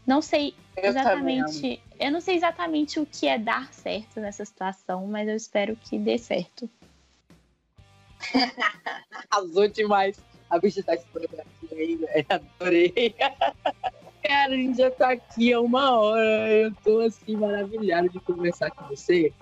Não 0.06 0.22
sei 0.22 0.54
exatamente. 0.76 1.82
Eu, 1.98 2.10
não 2.12 2.20
sei 2.20 2.36
exatamente 2.36 3.00
o 3.00 3.06
que 3.06 3.26
é 3.26 3.38
dar 3.38 3.72
certo 3.72 4.20
nessa 4.20 4.44
situação, 4.44 5.06
mas 5.06 5.28
eu 5.28 5.34
espero 5.34 5.76
que 5.76 5.98
dê 5.98 6.16
certo. 6.16 6.70
Azul 9.30 9.68
demais. 9.68 10.18
A 10.48 10.58
bicha 10.58 10.82
tá 10.82 10.94
explodindo 10.94 11.42
aqui 11.42 11.74
ainda. 11.74 12.08
Adorei. 12.28 13.14
Cara, 14.22 14.52
a 14.52 14.56
gente 14.56 14.78
já 14.78 14.90
tá 14.90 15.10
aqui 15.10 15.52
há 15.52 15.60
uma 15.60 15.98
hora. 15.98 16.50
Eu 16.50 16.74
tô 16.76 17.00
assim, 17.00 17.36
maravilhado 17.36 18.08
de 18.08 18.20
conversar 18.20 18.70
com 18.70 18.86
você. 18.86 19.32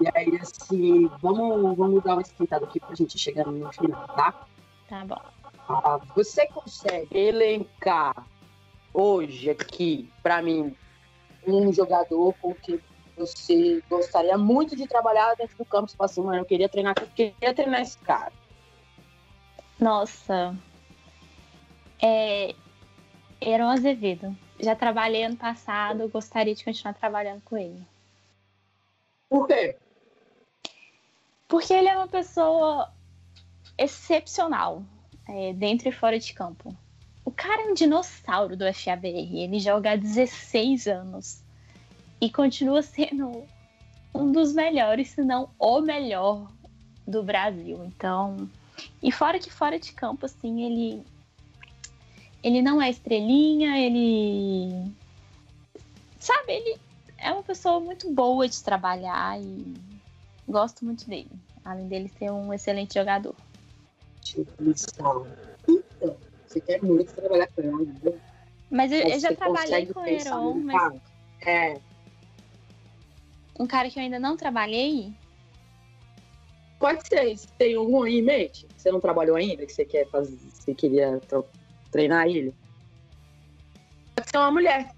E 0.00 0.08
aí, 0.14 0.38
assim, 0.40 1.10
vamos, 1.20 1.76
vamos 1.76 2.02
dar 2.04 2.14
uma 2.14 2.22
esquentada 2.22 2.64
aqui 2.64 2.78
pra 2.78 2.94
gente 2.94 3.18
chegar 3.18 3.46
no 3.46 3.72
final, 3.72 4.06
tá? 4.08 4.46
Tá 4.88 5.04
bom. 5.04 5.37
Ah, 5.68 6.00
você 6.14 6.46
consegue 6.46 7.16
elencar 7.16 8.26
hoje 8.92 9.50
aqui, 9.50 10.10
para 10.22 10.40
mim, 10.40 10.74
um 11.46 11.70
jogador 11.72 12.34
com 12.40 12.54
que 12.54 12.80
você 13.16 13.82
gostaria 13.90 14.38
muito 14.38 14.74
de 14.74 14.86
trabalhar 14.86 15.34
dentro 15.34 15.58
do 15.58 15.64
campo? 15.66 15.88
Você 15.88 15.96
fala 15.96 16.10
assim, 16.10 16.22
mano, 16.22 16.38
eu 16.38 16.44
queria 16.46 16.68
treinar, 16.68 16.94
eu 16.98 17.06
queria 17.08 17.52
treinar 17.52 17.82
esse 17.82 17.98
cara. 17.98 18.32
Nossa. 19.78 20.56
É. 22.02 22.54
Aaron 23.44 23.68
Azevedo. 23.68 24.34
Já 24.58 24.74
trabalhei 24.74 25.22
ano 25.22 25.36
passado, 25.36 26.08
gostaria 26.08 26.54
de 26.54 26.64
continuar 26.64 26.94
trabalhando 26.94 27.42
com 27.42 27.56
ele. 27.56 27.86
Por 29.28 29.46
quê? 29.46 29.76
Porque 31.46 31.72
ele 31.72 31.88
é 31.88 31.96
uma 31.96 32.08
pessoa 32.08 32.90
excepcional 33.76 34.82
é, 35.28 35.52
dentro 35.52 35.88
e 35.88 35.92
fora 35.92 36.18
de 36.18 36.32
campo. 36.32 36.74
O 37.24 37.30
cara 37.30 37.62
é 37.62 37.70
um 37.70 37.74
dinossauro 37.74 38.56
do 38.56 38.64
FABR. 38.72 39.36
Ele 39.36 39.60
joga 39.60 39.92
há 39.92 39.96
16 39.96 40.86
anos 40.86 41.42
e 42.20 42.30
continua 42.30 42.82
sendo 42.82 43.44
um 44.14 44.32
dos 44.32 44.52
melhores, 44.52 45.10
se 45.10 45.22
não 45.22 45.50
o 45.58 45.80
melhor 45.80 46.50
do 47.06 47.22
Brasil. 47.22 47.84
Então, 47.84 48.48
e 49.02 49.12
fora 49.12 49.38
que 49.38 49.52
fora 49.52 49.78
de 49.78 49.92
campo, 49.92 50.26
assim, 50.26 50.64
ele 50.64 51.02
ele 52.42 52.62
não 52.62 52.80
é 52.80 52.88
estrelinha, 52.88 53.76
ele 53.78 54.92
sabe, 56.18 56.52
ele 56.52 56.78
é 57.18 57.32
uma 57.32 57.42
pessoa 57.42 57.80
muito 57.80 58.12
boa 58.12 58.48
de 58.48 58.62
trabalhar 58.62 59.40
e 59.40 59.74
gosto 60.46 60.84
muito 60.84 61.08
dele. 61.08 61.30
Além 61.64 61.88
dele 61.88 62.08
ser 62.08 62.30
um 62.30 62.52
excelente 62.54 62.94
jogador. 62.94 63.34
Então, 64.36 66.18
você 66.46 66.60
quer 66.60 66.82
muito 66.82 67.14
trabalhar 67.14 67.48
com 67.48 67.62
ela, 67.62 67.82
entendeu? 67.82 68.20
Mas 68.70 68.92
eu, 68.92 69.00
eu 69.00 69.18
já 69.20 69.28
você 69.28 69.36
trabalhei 69.36 69.86
com 69.86 70.00
o 70.00 70.04
pensar 70.04 70.36
Heron, 70.36 70.54
mas. 70.54 71.00
É, 71.46 71.80
um 73.58 73.66
cara 73.66 73.90
que 73.90 73.98
eu 73.98 74.02
ainda 74.02 74.18
não 74.18 74.36
trabalhei. 74.36 75.12
pode 76.78 77.00
ser. 77.06 77.36
Se 77.36 77.48
tem 77.58 77.74
algum 77.74 78.02
aí 78.02 78.18
em 78.18 78.22
mente, 78.22 78.68
você 78.76 78.90
não 78.90 79.00
trabalhou 79.00 79.36
ainda, 79.36 79.66
que 79.66 79.72
você 79.72 79.84
quer 79.84 80.08
fazer, 80.10 80.36
você 80.36 80.74
queria 80.74 81.20
tre- 81.20 81.44
treinar 81.90 82.26
ele. 82.26 82.54
Pode 84.14 84.30
ser 84.30 84.38
uma 84.38 84.50
mulher 84.50 84.90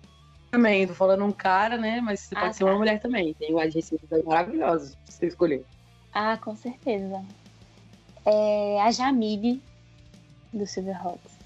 também. 0.51 0.87
Tô 0.87 0.95
falando 0.95 1.25
um 1.25 1.33
cara, 1.33 1.77
né? 1.79 2.01
Mas 2.01 2.29
Ah, 2.35 2.41
pode 2.41 2.57
ser 2.57 2.65
tá. 2.65 2.71
uma 2.71 2.79
mulher 2.79 3.01
também. 3.01 3.35
Tem 3.35 3.59
aí 3.59 4.23
maravilhosos 4.25 4.95
pra 4.95 5.15
você 5.15 5.27
escolher. 5.27 5.67
Ah, 6.13 6.37
com 6.39 6.55
certeza. 6.57 7.25
É 8.25 8.81
a 8.81 8.91
Jamile 8.91 9.63
do 10.53 10.67
Silverhawks. 10.67 11.39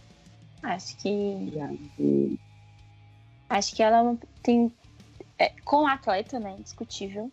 Acho 0.62 0.97
que 0.97 1.09
E 1.09 1.61
aí, 1.61 2.39
acho 3.49 3.75
que 3.75 3.83
ela 3.83 4.16
tem 4.43 4.72
é, 5.39 5.53
com 5.64 5.87
atleta, 5.87 6.39
né, 6.39 6.57
indiscutível. 6.59 7.31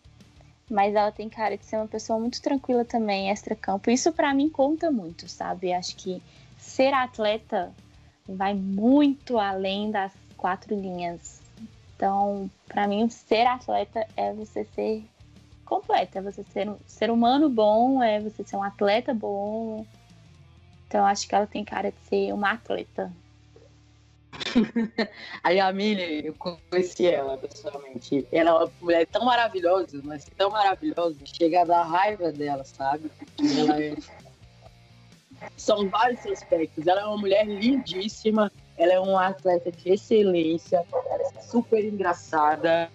Mas 0.70 0.94
ela 0.94 1.12
tem 1.12 1.28
cara 1.28 1.56
de 1.56 1.64
ser 1.66 1.76
uma 1.76 1.88
pessoa 1.88 2.18
muito 2.18 2.40
tranquila 2.40 2.84
também, 2.84 3.30
extra-campo. 3.30 3.90
Isso 3.90 4.12
pra 4.12 4.32
mim 4.32 4.48
conta 4.48 4.90
muito, 4.90 5.28
sabe? 5.28 5.72
Acho 5.72 5.94
que 5.96 6.22
ser 6.56 6.94
atleta 6.94 7.72
vai 8.26 8.54
muito 8.54 9.38
além 9.38 9.90
das 9.90 10.12
quatro 10.36 10.74
linhas. 10.74 11.42
Então, 11.94 12.50
pra 12.66 12.88
mim, 12.88 13.08
ser 13.10 13.46
atleta 13.46 14.06
é 14.16 14.32
você 14.32 14.64
ser 14.74 15.04
completa, 15.64 16.18
é 16.18 16.22
você 16.22 16.44
ser 16.44 16.68
um 16.68 16.76
ser 16.86 17.10
humano 17.10 17.48
bom, 17.48 18.02
é 18.02 18.20
você 18.20 18.44
ser 18.44 18.56
um 18.56 18.62
atleta 18.62 19.14
bom. 19.14 19.86
Então, 20.86 21.06
acho 21.06 21.26
que 21.26 21.34
ela 21.34 21.46
tem 21.46 21.64
cara 21.64 21.90
de 21.90 21.98
ser 22.08 22.32
uma 22.32 22.52
atleta. 22.52 23.10
A 25.42 25.72
Millie, 25.72 26.26
eu 26.26 26.34
conheci 26.34 27.06
ela 27.06 27.36
pessoalmente. 27.36 28.26
Ela 28.32 28.50
é 28.50 28.52
uma 28.52 28.72
mulher 28.80 29.06
tão 29.06 29.24
maravilhosa, 29.24 30.00
mas 30.04 30.24
tão 30.36 30.50
maravilhosa, 30.50 31.18
chega 31.24 31.62
a 31.62 31.64
dar 31.64 31.82
raiva 31.82 32.32
dela, 32.32 32.64
sabe? 32.64 33.10
Ela 33.58 33.82
é... 33.82 33.94
São 35.56 35.88
vários 35.88 36.24
aspectos. 36.26 36.86
Ela 36.86 37.00
é 37.00 37.04
uma 37.04 37.18
mulher 37.18 37.46
lindíssima, 37.46 38.50
ela 38.76 38.92
é 38.92 39.00
uma 39.00 39.26
atleta 39.26 39.72
de 39.72 39.90
excelência, 39.90 40.84
ela 40.92 41.22
é 41.36 41.40
super 41.42 41.84
engraçada, 41.84 42.90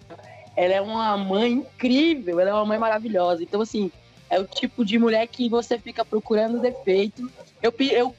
ela 0.57 0.73
é 0.73 0.81
uma 0.81 1.15
mãe 1.15 1.53
incrível, 1.53 2.39
ela 2.39 2.49
é 2.49 2.53
uma 2.53 2.65
mãe 2.65 2.77
maravilhosa. 2.79 3.43
Então, 3.43 3.61
assim, 3.61 3.91
é 4.29 4.39
o 4.39 4.45
tipo 4.45 4.83
de 4.83 4.97
mulher 4.99 5.25
que 5.27 5.47
você 5.47 5.77
fica 5.79 6.03
procurando 6.03 6.59
defeito. 6.59 7.31
Eu, 7.61 7.73
eu 7.91 8.15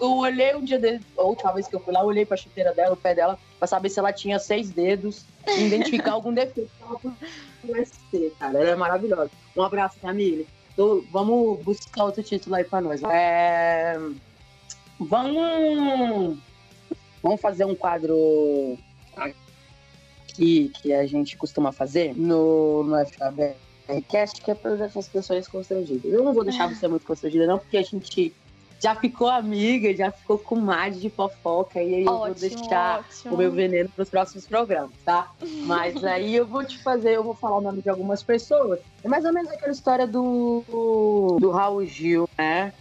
eu 0.00 0.16
olhei 0.16 0.54
um 0.54 0.62
dia, 0.62 0.78
de, 0.78 1.00
a 1.16 1.22
última 1.22 1.52
vez 1.52 1.66
que 1.66 1.74
eu 1.74 1.80
fui 1.80 1.92
lá, 1.92 2.00
eu 2.00 2.06
olhei 2.06 2.24
pra 2.24 2.36
chuteira 2.36 2.72
dela, 2.72 2.92
o 2.92 2.96
pé 2.96 3.14
dela, 3.14 3.38
pra 3.58 3.66
saber 3.66 3.88
se 3.88 3.98
ela 3.98 4.12
tinha 4.12 4.38
seis 4.38 4.70
dedos 4.70 5.24
identificar 5.58 6.12
algum 6.12 6.32
defeito 6.32 6.70
ela 7.64 8.30
cara. 8.38 8.58
Ela 8.60 8.70
é 8.70 8.76
maravilhosa. 8.76 9.30
Um 9.56 9.62
abraço. 9.62 9.98
Tô- 10.76 11.04
vamos 11.10 11.60
buscar 11.64 12.04
outro 12.04 12.22
título 12.22 12.54
aí 12.54 12.64
pra 12.64 12.80
nós. 12.80 13.02
É, 13.02 13.98
vamos, 15.00 16.38
vamos 17.22 17.40
fazer 17.40 17.64
um 17.64 17.74
quadro 17.74 18.78
aqui 20.38 20.70
que 20.80 20.92
a 20.92 21.04
gente 21.06 21.36
costuma 21.36 21.72
fazer 21.72 22.16
no, 22.16 22.84
no 22.84 23.06
FAB. 23.06 23.54
Que 24.06 24.42
que 24.42 24.50
é 24.50 24.54
para 24.54 24.76
deixar 24.76 24.98
as 24.98 25.08
pessoas 25.08 25.48
constrangidas. 25.48 26.12
Eu 26.12 26.22
não 26.22 26.34
vou 26.34 26.44
deixar 26.44 26.68
você 26.68 26.86
muito 26.86 27.06
constrangida, 27.06 27.46
não, 27.46 27.58
porque 27.58 27.78
a 27.78 27.82
gente 27.82 28.34
já 28.80 28.94
ficou 28.94 29.28
amiga, 29.28 29.92
já 29.96 30.12
ficou 30.12 30.38
com 30.38 30.56
mais 30.56 31.00
de 31.00 31.08
fofoca, 31.08 31.82
e 31.82 31.94
aí 31.94 32.00
eu 32.00 32.04
vou 32.04 32.20
ótimo, 32.20 32.50
deixar 32.50 33.00
ótimo. 33.00 33.34
o 33.34 33.38
meu 33.38 33.50
veneno 33.50 33.88
para 33.88 34.02
os 34.02 34.10
próximos 34.10 34.46
programas, 34.46 34.92
tá? 35.04 35.32
Mas 35.64 35.96
aí 36.04 36.36
eu 36.36 36.46
vou 36.46 36.62
te 36.64 36.78
fazer, 36.78 37.16
eu 37.16 37.24
vou 37.24 37.34
falar 37.34 37.56
o 37.56 37.60
nome 37.62 37.80
de 37.80 37.88
algumas 37.88 38.22
pessoas. 38.22 38.78
É 39.02 39.08
mais 39.08 39.24
ou 39.24 39.32
menos 39.32 39.50
aquela 39.50 39.72
história 39.72 40.06
do, 40.06 40.62
do 41.40 41.50
Raul 41.50 41.84
Gil, 41.86 42.28
né? 42.36 42.72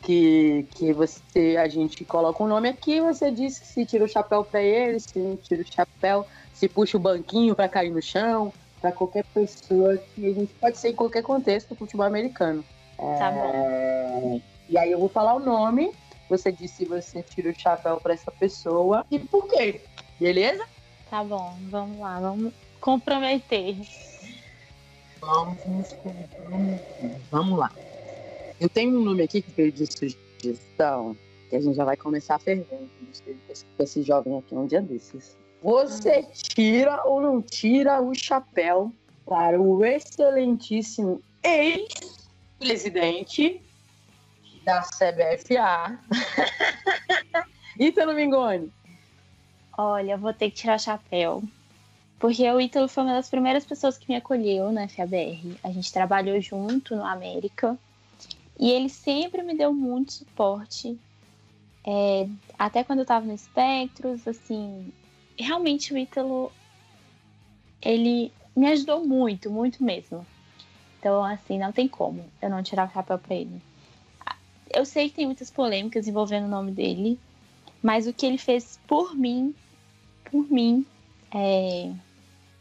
Que, 0.00 0.66
que 0.74 0.92
você, 0.92 1.56
a 1.58 1.68
gente 1.68 2.04
coloca 2.04 2.42
um 2.42 2.46
nome 2.46 2.68
aqui, 2.68 3.00
você 3.00 3.30
diz 3.30 3.54
se 3.54 3.86
tira 3.86 4.04
o 4.04 4.08
chapéu 4.08 4.44
para 4.44 4.62
ele, 4.62 4.98
se 4.98 5.18
não 5.18 5.36
tira 5.36 5.62
o 5.62 5.72
chapéu, 5.72 6.26
se 6.54 6.68
puxa 6.68 6.96
o 6.96 7.00
banquinho 7.00 7.54
para 7.54 7.68
cair 7.68 7.90
no 7.90 8.00
chão, 8.00 8.52
para 8.80 8.92
qualquer 8.92 9.24
pessoa 9.24 9.98
que 9.98 10.26
a 10.26 10.32
gente 10.32 10.54
pode 10.54 10.78
ser 10.78 10.90
em 10.90 10.94
qualquer 10.94 11.22
contexto 11.22 11.70
do 11.70 11.74
futebol 11.74 12.06
americano. 12.06 12.64
Tá 12.96 13.30
bom. 13.30 13.50
É, 13.54 14.40
E 14.68 14.78
aí 14.78 14.92
eu 14.92 14.98
vou 14.98 15.08
falar 15.08 15.34
o 15.34 15.40
nome, 15.40 15.92
você 16.28 16.52
diz 16.52 16.70
se 16.70 16.84
você 16.84 17.22
tira 17.22 17.50
o 17.50 17.58
chapéu 17.58 17.98
para 18.00 18.14
essa 18.14 18.30
pessoa 18.30 19.04
e 19.10 19.18
por 19.18 19.48
quê, 19.48 19.80
beleza? 20.18 20.64
Tá 21.10 21.22
bom, 21.22 21.56
vamos 21.70 21.98
lá, 21.98 22.20
vamos 22.20 22.52
comprometer. 22.80 23.76
Vamos 25.20 25.92
comprometer. 25.92 27.20
Vamos 27.30 27.58
lá. 27.58 27.72
Eu 28.60 28.68
tenho 28.68 28.98
um 28.98 29.02
nome 29.02 29.22
aqui 29.22 29.42
que 29.42 29.50
veio 29.50 29.72
de 29.72 29.86
sugestão, 29.86 31.16
que 31.50 31.56
a 31.56 31.60
gente 31.60 31.74
já 31.74 31.84
vai 31.84 31.96
começar 31.96 32.36
a 32.36 32.38
ferver 32.38 32.66
com 33.76 33.82
esse 33.82 34.02
jovem 34.02 34.38
aqui 34.38 34.54
um 34.54 34.66
dia 34.66 34.80
desses. 34.80 35.36
Você 35.64 36.22
tira 36.30 37.02
ou 37.06 37.20
não 37.22 37.40
tira 37.40 38.02
o 38.02 38.14
chapéu 38.14 38.92
para 39.24 39.58
o 39.58 39.82
excelentíssimo 39.82 41.22
ex-presidente 41.42 43.62
da 44.62 44.82
CBFA, 44.82 45.98
Ítalo 47.80 48.12
Mingoni? 48.12 48.70
Olha, 49.78 50.18
vou 50.18 50.34
ter 50.34 50.50
que 50.50 50.56
tirar 50.56 50.76
o 50.76 50.78
chapéu. 50.78 51.42
Porque 52.18 52.46
o 52.50 52.60
Ítalo 52.60 52.86
foi 52.86 53.04
uma 53.04 53.14
das 53.14 53.30
primeiras 53.30 53.64
pessoas 53.64 53.96
que 53.96 54.06
me 54.06 54.16
acolheu 54.16 54.70
na 54.70 54.86
FABR. 54.86 55.56
A 55.64 55.70
gente 55.70 55.90
trabalhou 55.90 56.38
junto 56.42 56.94
no 56.94 57.06
América. 57.06 57.74
E 58.60 58.70
ele 58.70 58.90
sempre 58.90 59.42
me 59.42 59.56
deu 59.56 59.72
muito 59.72 60.12
suporte. 60.12 60.98
É, 61.86 62.28
até 62.58 62.84
quando 62.84 62.98
eu 62.98 63.06
tava 63.06 63.24
no 63.24 63.32
Espectros, 63.32 64.28
assim. 64.28 64.92
Realmente 65.38 65.92
o 65.92 65.98
Ítalo. 65.98 66.52
Ele 67.82 68.32
me 68.56 68.66
ajudou 68.68 69.04
muito, 69.04 69.50
muito 69.50 69.82
mesmo. 69.82 70.26
Então, 70.98 71.22
assim, 71.22 71.58
não 71.58 71.72
tem 71.72 71.86
como 71.86 72.24
eu 72.40 72.48
não 72.48 72.62
tirar 72.62 72.88
o 72.88 72.92
chapéu 72.92 73.18
pra 73.18 73.34
ele. 73.34 73.60
Eu 74.72 74.84
sei 74.86 75.08
que 75.08 75.16
tem 75.16 75.26
muitas 75.26 75.50
polêmicas 75.50 76.08
envolvendo 76.08 76.46
o 76.46 76.50
nome 76.50 76.72
dele. 76.72 77.18
Mas 77.82 78.06
o 78.06 78.12
que 78.14 78.24
ele 78.24 78.38
fez 78.38 78.78
por 78.86 79.14
mim, 79.14 79.54
por 80.30 80.50
mim, 80.50 80.86
é, 81.30 81.92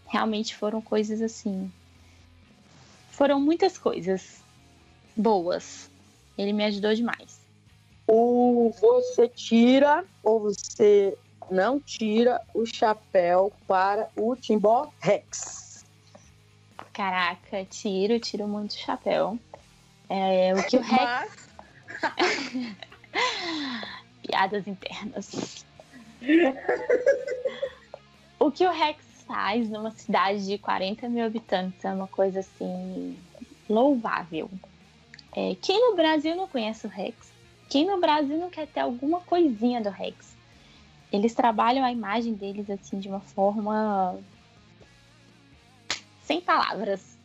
realmente 0.08 0.54
foram 0.54 0.82
coisas 0.82 1.22
assim. 1.22 1.72
Foram 3.10 3.40
muitas 3.40 3.78
coisas 3.78 4.44
boas. 5.16 5.90
Ele 6.38 6.52
me 6.52 6.66
ajudou 6.66 6.94
demais. 6.94 7.40
Ou 8.06 8.72
você 8.72 9.30
tira 9.30 10.04
ou 10.22 10.42
você 10.42 11.18
não 11.50 11.80
tira 11.80 12.42
o 12.54 12.66
chapéu 12.66 13.52
para 13.68 14.10
o 14.16 14.36
Timbó 14.36 14.92
Rex. 15.00 15.86
Caraca, 16.92 17.66
tiro, 17.66 18.20
tiro 18.20 18.48
muito 18.48 18.76
chapéu. 18.76 19.38
É, 20.10 20.54
o 20.54 20.64
que 20.64 20.78
o 20.78 20.82
Rex. 20.84 21.50
Piadas 24.22 24.68
internas. 24.68 25.66
o 28.40 28.52
que 28.52 28.66
o 28.66 28.72
Rex 28.72 29.04
faz 29.28 29.70
numa 29.70 29.92
cidade 29.92 30.46
de 30.46 30.58
40 30.58 31.10
mil 31.10 31.26
habitantes 31.26 31.84
é 31.84 31.92
uma 31.92 32.08
coisa 32.08 32.40
assim 32.42 33.18
louvável. 33.70 34.50
É, 35.36 35.56
quem 35.62 35.90
no 35.90 35.96
Brasil 35.96 36.36
não 36.36 36.48
conhece 36.48 36.86
o 36.86 36.90
Rex? 36.90 37.32
Quem 37.70 37.88
no 37.88 38.00
Brasil 38.00 38.38
não 38.38 38.50
quer 38.50 38.68
ter 38.68 38.82
alguma 38.82 39.20
coisinha 39.22 39.82
do 39.82 39.90
Rex? 39.90 40.36
Eles 41.14 41.36
trabalham 41.36 41.86
a 41.86 41.92
imagem 41.92 42.34
deles 42.34 42.68
assim 42.72 42.98
de 42.98 43.08
uma 43.08 43.20
forma 43.20 44.20
sem 46.24 46.42
palavras. 46.42 47.16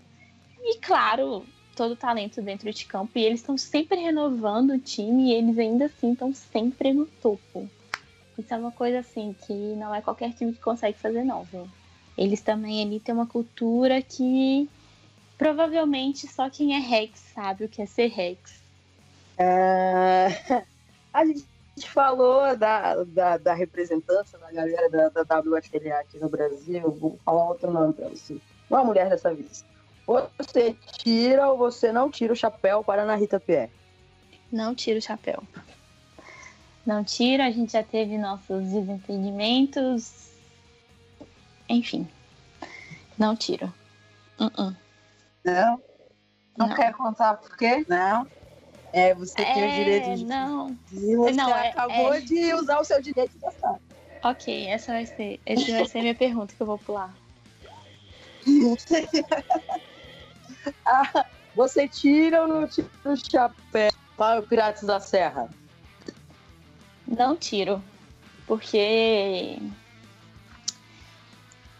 E 0.62 0.78
claro, 0.78 1.46
todo 1.74 1.92
o 1.92 1.96
talento 1.96 2.42
dentro 2.42 2.70
de 2.70 2.84
campo 2.84 3.12
e 3.14 3.24
eles 3.24 3.40
estão 3.40 3.56
sempre 3.56 3.96
renovando 3.98 4.72
o 4.72 4.78
time 4.78 5.30
e 5.30 5.34
eles 5.34 5.58
ainda 5.58 5.86
assim 5.86 6.12
estão 6.12 6.34
sempre 6.34 6.92
no 6.92 7.06
topo. 7.06 7.66
Isso 8.36 8.52
é 8.52 8.58
uma 8.58 8.70
coisa 8.70 8.98
assim 8.98 9.34
que 9.46 9.54
não 9.54 9.94
é 9.94 10.02
qualquer 10.02 10.34
time 10.34 10.52
que 10.52 10.60
consegue 10.60 10.98
fazer 10.98 11.24
não, 11.24 11.44
viu? 11.44 11.66
Eles 12.16 12.42
também 12.42 12.82
ali 12.82 13.00
têm 13.00 13.14
uma 13.14 13.26
cultura 13.26 14.02
que 14.02 14.68
provavelmente 15.38 16.26
só 16.26 16.50
quem 16.50 16.76
é 16.76 16.78
Rex 16.78 17.20
sabe 17.32 17.64
o 17.64 17.68
que 17.68 17.80
é 17.80 17.86
ser 17.86 18.08
Rex. 18.08 18.60
É, 19.38 20.28
a 21.14 21.24
gente 21.24 21.46
falou 21.86 22.56
da, 22.56 23.04
da, 23.04 23.36
da 23.36 23.54
representância 23.54 24.38
da 24.38 24.50
galera 24.50 24.88
da, 24.88 25.22
da 25.22 25.38
WFLA 25.40 26.00
aqui 26.00 26.18
no 26.18 26.28
Brasil. 26.28 26.90
Vou 26.90 27.18
falar 27.24 27.48
outro 27.48 27.70
nome 27.70 27.92
para 27.92 28.08
você. 28.08 28.40
Uma 28.70 28.84
mulher 28.84 29.08
dessa 29.08 29.32
vez. 29.34 29.64
Você 30.38 30.74
tira 30.98 31.48
ou 31.50 31.58
você 31.58 31.92
não 31.92 32.10
tira 32.10 32.32
o 32.32 32.36
chapéu 32.36 32.82
para 32.82 33.02
a 33.02 33.04
Ana 33.04 33.16
Rita 33.16 33.38
Pierre? 33.38 33.70
Não 34.50 34.74
tira 34.74 34.98
o 34.98 35.02
chapéu. 35.02 35.42
Não 36.86 37.04
tiro, 37.04 37.42
a 37.42 37.50
gente 37.50 37.72
já 37.72 37.82
teve 37.82 38.16
nossos 38.16 38.64
desentendimentos. 38.64 40.30
Enfim, 41.68 42.08
não 43.18 43.36
tiro. 43.36 43.66
Uh 44.40 44.46
-uh. 44.46 44.76
Não? 45.44 45.82
não? 46.56 46.68
Não 46.68 46.74
quer 46.74 46.94
contar 46.94 47.34
por 47.34 47.54
quê? 47.58 47.84
Não. 47.86 48.26
É, 48.92 49.14
você 49.14 49.34
tem 49.34 49.68
o 49.68 49.74
direito 49.74 50.16
de. 50.16 50.24
Não. 50.24 50.76
E 50.92 51.16
você 51.16 51.32
não, 51.32 51.54
é, 51.54 51.68
acabou 51.68 52.14
é... 52.14 52.20
de 52.20 52.54
usar 52.54 52.80
o 52.80 52.84
seu 52.84 53.02
direito 53.02 53.32
de 53.32 53.38
gostar. 53.38 53.78
Ok, 54.22 54.66
essa 54.66 54.92
vai 54.92 55.06
ser. 55.06 55.40
Essa 55.44 55.72
vai 55.72 55.86
ser 55.86 55.98
a 55.98 56.02
minha 56.02 56.14
pergunta 56.14 56.54
que 56.54 56.60
eu 56.60 56.66
vou 56.66 56.78
pular. 56.78 57.14
ah, 60.86 61.26
você 61.54 61.86
tira 61.86 62.42
ou 62.42 62.48
não 62.48 62.66
tira 62.66 62.88
o 63.04 63.16
chapéu 63.16 63.90
para 64.16 64.40
o 64.40 64.42
Piratas 64.42 64.84
da 64.84 64.98
Serra? 64.98 65.50
Não 67.06 67.36
tiro. 67.36 67.82
Porque 68.46 69.58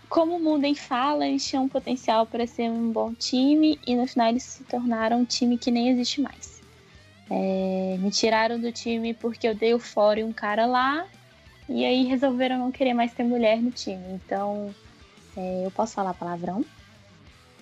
como 0.09 0.37
o 0.37 0.41
Munden 0.41 0.75
fala, 0.75 1.27
eles 1.27 1.47
tinham 1.47 1.65
um 1.65 1.69
potencial 1.69 2.27
para 2.27 2.47
ser 2.47 2.71
um 2.71 2.91
bom 2.91 3.13
time 3.15 3.79
e 3.87 3.95
no 3.95 4.07
final 4.07 4.29
eles 4.29 4.43
se 4.43 4.65
tornaram 4.65 5.21
um 5.21 5.25
time 5.25 5.59
que 5.59 5.71
nem 5.71 5.89
existe 5.89 6.21
mais. 6.21 6.58
É, 7.31 7.97
me 7.99 8.11
tiraram 8.11 8.59
do 8.59 8.73
time 8.73 9.13
porque 9.13 9.47
eu 9.47 9.55
dei 9.55 9.75
o 9.75 9.79
fora 9.79 10.21
em 10.21 10.25
um 10.25 10.33
cara 10.33 10.67
lá 10.67 11.07
e 11.69 11.85
aí 11.85 12.05
resolveram 12.05 12.59
não 12.59 12.73
querer 12.73 12.95
mais 12.95 13.13
ter 13.13 13.23
mulher 13.23 13.61
no 13.61 13.71
time. 13.71 14.15
Então, 14.15 14.75
é, 15.37 15.67
eu 15.67 15.71
posso 15.71 15.95
falar 15.95 16.15
palavrão? 16.15 16.65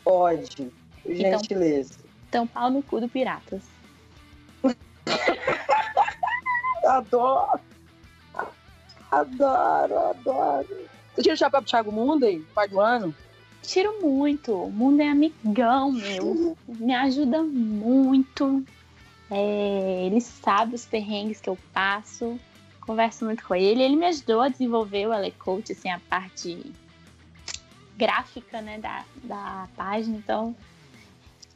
Pode, 0.05 0.73
então, 1.05 1.41
gentileza. 1.41 1.99
Então, 2.29 2.47
pau 2.47 2.71
no 2.71 2.83
cu 2.83 3.01
do 3.01 3.09
Piratas. 3.09 3.63
adoro! 6.87 7.61
Adoro, 9.11 9.99
adoro. 9.99 10.89
Você 11.15 11.23
tira 11.23 11.35
o 11.35 11.39
chapéu 11.39 11.61
pro 11.61 11.71
Thiago 11.71 11.91
Munden, 11.91 12.45
pai 12.55 12.69
do 12.69 12.81
ano? 12.81 13.15
Tiro 13.63 14.01
muito. 14.01 14.53
O 14.53 14.71
mundo 14.71 15.01
é 15.01 15.09
amigão 15.09 15.93
meu. 15.93 16.57
Me 16.69 16.95
ajuda 16.95 17.43
muito. 17.43 18.65
É, 19.31 20.07
ele 20.07 20.21
sabe 20.21 20.75
os 20.75 20.85
perrengues 20.85 21.41
que 21.41 21.49
eu 21.49 21.59
passo. 21.73 22.39
Converso 22.81 23.25
muito 23.25 23.45
com 23.45 23.55
ele. 23.55 23.83
Ele 23.83 23.97
me 23.97 24.07
ajudou 24.07 24.41
a 24.41 24.49
desenvolver 24.49 25.07
o 25.07 25.15
Elecoach, 25.15 25.73
assim, 25.73 25.91
a 25.91 26.01
parte 26.09 26.73
gráfica, 27.97 28.61
né, 28.61 28.79
da, 28.79 29.05
da 29.25 29.69
página. 29.77 30.17
Então, 30.17 30.55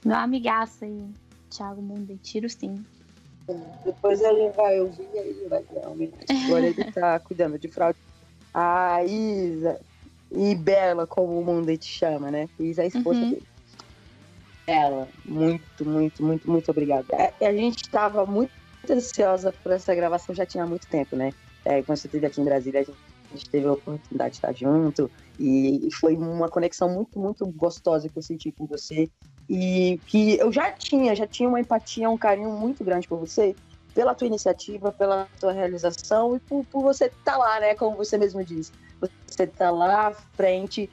meu 0.05 0.17
amigaço 0.17 0.85
aí, 0.85 1.05
Thiago 1.51 1.81
Mundo, 1.81 2.19
tiro 2.23 2.49
sim. 2.49 2.85
Depois 3.85 4.21
ele 4.21 4.51
vai 4.51 4.81
ouvir 4.81 5.09
e 5.15 5.19
aí 5.19 5.47
vai 5.49 5.65
realmente. 5.73 6.15
Agora 6.47 6.67
ele 6.67 6.85
tá 6.93 7.19
cuidando 7.21 7.59
de 7.59 7.69
fraude 7.69 7.99
a 8.53 9.05
Isa 9.05 9.81
e 10.31 10.55
Bela, 10.55 11.07
como 11.07 11.39
o 11.39 11.45
mundo 11.45 11.77
te 11.77 11.87
chama, 11.87 12.31
né? 12.31 12.49
Isa 12.59 12.83
é 12.83 12.85
a 12.85 12.89
esposa 12.89 13.19
uhum. 13.19 13.31
dele. 13.31 13.50
Ela, 14.71 15.09
muito, 15.25 15.85
muito, 15.85 16.23
muito, 16.23 16.49
muito 16.49 16.71
obrigada. 16.71 17.07
A, 17.13 17.47
a 17.47 17.53
gente 17.53 17.83
estava 17.83 18.25
muito 18.25 18.53
ansiosa 18.89 19.53
por 19.65 19.73
essa 19.73 19.93
gravação 19.97 20.33
já 20.33 20.47
tinha 20.47 20.65
muito 20.65 20.87
tempo, 20.87 21.17
né? 21.17 21.33
É, 21.65 21.83
quando 21.83 21.99
você 21.99 22.07
esteve 22.07 22.27
aqui 22.27 22.41
em 22.41 22.45
Brasília, 22.45 22.81
a 22.81 23.37
gente 23.37 23.51
teve 23.51 23.67
a 23.67 23.73
oportunidade 23.73 24.31
de 24.31 24.37
estar 24.37 24.53
junto 24.55 25.11
e, 25.41 25.89
foi 25.93 26.15
uma 26.17 26.49
conexão 26.49 26.89
muito, 26.89 27.19
muito 27.19 27.45
gostosa 27.49 28.09
que 28.09 28.17
eu 28.17 28.23
senti 28.23 28.53
com 28.53 28.65
você 28.65 29.11
e 29.49 29.99
que 30.07 30.39
eu 30.39 30.53
já 30.53 30.71
tinha, 30.71 31.17
já 31.17 31.27
tinha 31.27 31.49
uma 31.49 31.59
empatia, 31.59 32.09
um 32.09 32.17
carinho 32.17 32.53
muito 32.53 32.85
grande 32.85 33.09
por 33.09 33.19
você 33.19 33.57
pela 33.93 34.15
tua 34.15 34.29
iniciativa, 34.29 34.93
pela 34.93 35.27
tua 35.41 35.51
realização 35.51 36.37
e 36.37 36.39
por, 36.39 36.65
por 36.67 36.83
você 36.83 37.07
estar 37.07 37.33
tá 37.33 37.37
lá, 37.37 37.59
né? 37.59 37.75
Como 37.75 37.97
você 37.97 38.17
mesmo 38.17 38.45
disse. 38.45 38.71
Você 39.27 39.49
tá 39.49 39.73
lá 39.73 40.09
à 40.09 40.13
frente, 40.13 40.89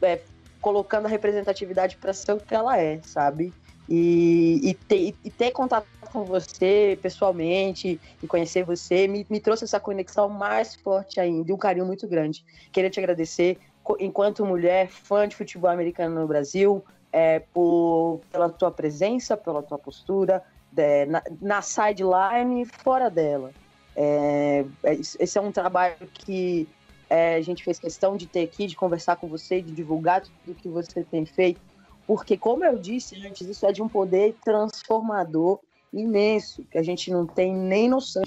é, 0.00 0.22
colocando 0.60 1.06
a 1.06 1.08
representatividade 1.08 1.96
para 1.96 2.12
ser 2.12 2.32
o 2.32 2.38
que 2.38 2.54
ela 2.54 2.78
é, 2.78 3.00
sabe? 3.02 3.52
E, 3.88 4.60
e, 4.62 4.74
ter, 4.74 5.14
e 5.24 5.30
ter 5.30 5.50
contato 5.50 5.86
com 6.12 6.24
você 6.24 6.98
pessoalmente 7.02 8.00
e 8.22 8.26
conhecer 8.26 8.64
você 8.64 9.08
me, 9.08 9.26
me 9.28 9.40
trouxe 9.40 9.64
essa 9.64 9.80
conexão 9.80 10.28
mais 10.28 10.76
forte 10.76 11.18
ainda 11.18 11.52
um 11.52 11.56
carinho 11.56 11.86
muito 11.86 12.06
grande. 12.06 12.44
Queria 12.72 12.90
te 12.90 13.00
agradecer, 13.00 13.58
enquanto 13.98 14.46
mulher 14.46 14.88
fã 14.88 15.26
de 15.26 15.34
futebol 15.34 15.70
americano 15.70 16.20
no 16.20 16.26
Brasil, 16.26 16.84
é, 17.12 17.40
por, 17.52 18.20
pela 18.30 18.48
tua 18.48 18.70
presença, 18.70 19.36
pela 19.36 19.62
tua 19.62 19.78
postura, 19.78 20.42
é, 20.76 21.06
na, 21.06 21.22
na 21.40 21.62
sideline 21.62 22.62
e 22.62 22.64
fora 22.64 23.10
dela. 23.10 23.52
É, 23.96 24.64
é, 24.84 24.94
esse 24.94 25.36
é 25.36 25.40
um 25.40 25.50
trabalho 25.50 25.96
que 26.14 26.68
é, 27.10 27.34
a 27.34 27.40
gente 27.42 27.64
fez 27.64 27.80
questão 27.80 28.16
de 28.16 28.26
ter 28.28 28.42
aqui, 28.42 28.68
de 28.68 28.76
conversar 28.76 29.16
com 29.16 29.26
você, 29.26 29.60
de 29.60 29.72
divulgar 29.72 30.22
tudo 30.22 30.54
que 30.54 30.68
você 30.68 31.02
tem 31.02 31.26
feito, 31.26 31.60
porque, 32.06 32.36
como 32.36 32.64
eu 32.64 32.78
disse 32.78 33.16
antes, 33.26 33.46
isso 33.48 33.66
é 33.66 33.72
de 33.72 33.82
um 33.82 33.88
poder 33.88 34.36
transformador 34.44 35.58
imenso, 35.92 36.64
que 36.70 36.78
a 36.78 36.82
gente 36.82 37.10
não 37.10 37.26
tem 37.26 37.54
nem 37.54 37.88
noção. 37.88 38.22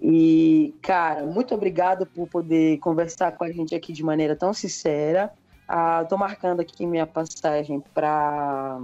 E, 0.00 0.74
cara, 0.80 1.26
muito 1.26 1.54
obrigado 1.54 2.06
por 2.06 2.28
poder 2.28 2.78
conversar 2.78 3.32
com 3.32 3.44
a 3.44 3.50
gente 3.50 3.74
aqui 3.74 3.92
de 3.92 4.02
maneira 4.02 4.36
tão 4.36 4.52
sincera. 4.52 5.32
Ah, 5.66 6.04
tô 6.04 6.16
marcando 6.16 6.60
aqui 6.60 6.86
minha 6.86 7.06
passagem 7.06 7.82
para 7.94 8.80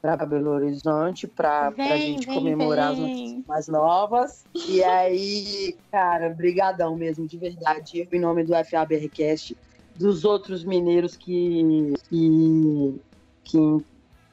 para 0.00 0.16
Belo 0.24 0.50
Horizonte 0.50 1.26
para 1.26 1.68
a 1.76 1.96
gente 1.96 2.26
vem, 2.26 2.34
comemorar 2.34 2.94
vem. 2.94 3.04
as 3.04 3.10
notícias 3.10 3.46
mais 3.46 3.68
novas. 3.68 4.44
E 4.54 4.82
aí, 4.82 5.76
cara, 5.90 6.30
brigadão 6.30 6.96
mesmo, 6.96 7.26
de 7.26 7.36
verdade. 7.36 8.08
Em 8.10 8.20
nome 8.20 8.44
do 8.44 8.52
FABRcast, 8.64 9.56
dos 9.96 10.24
outros 10.24 10.64
mineiros 10.64 11.16
que, 11.16 11.92
que, 12.08 13.00
que 13.44 13.84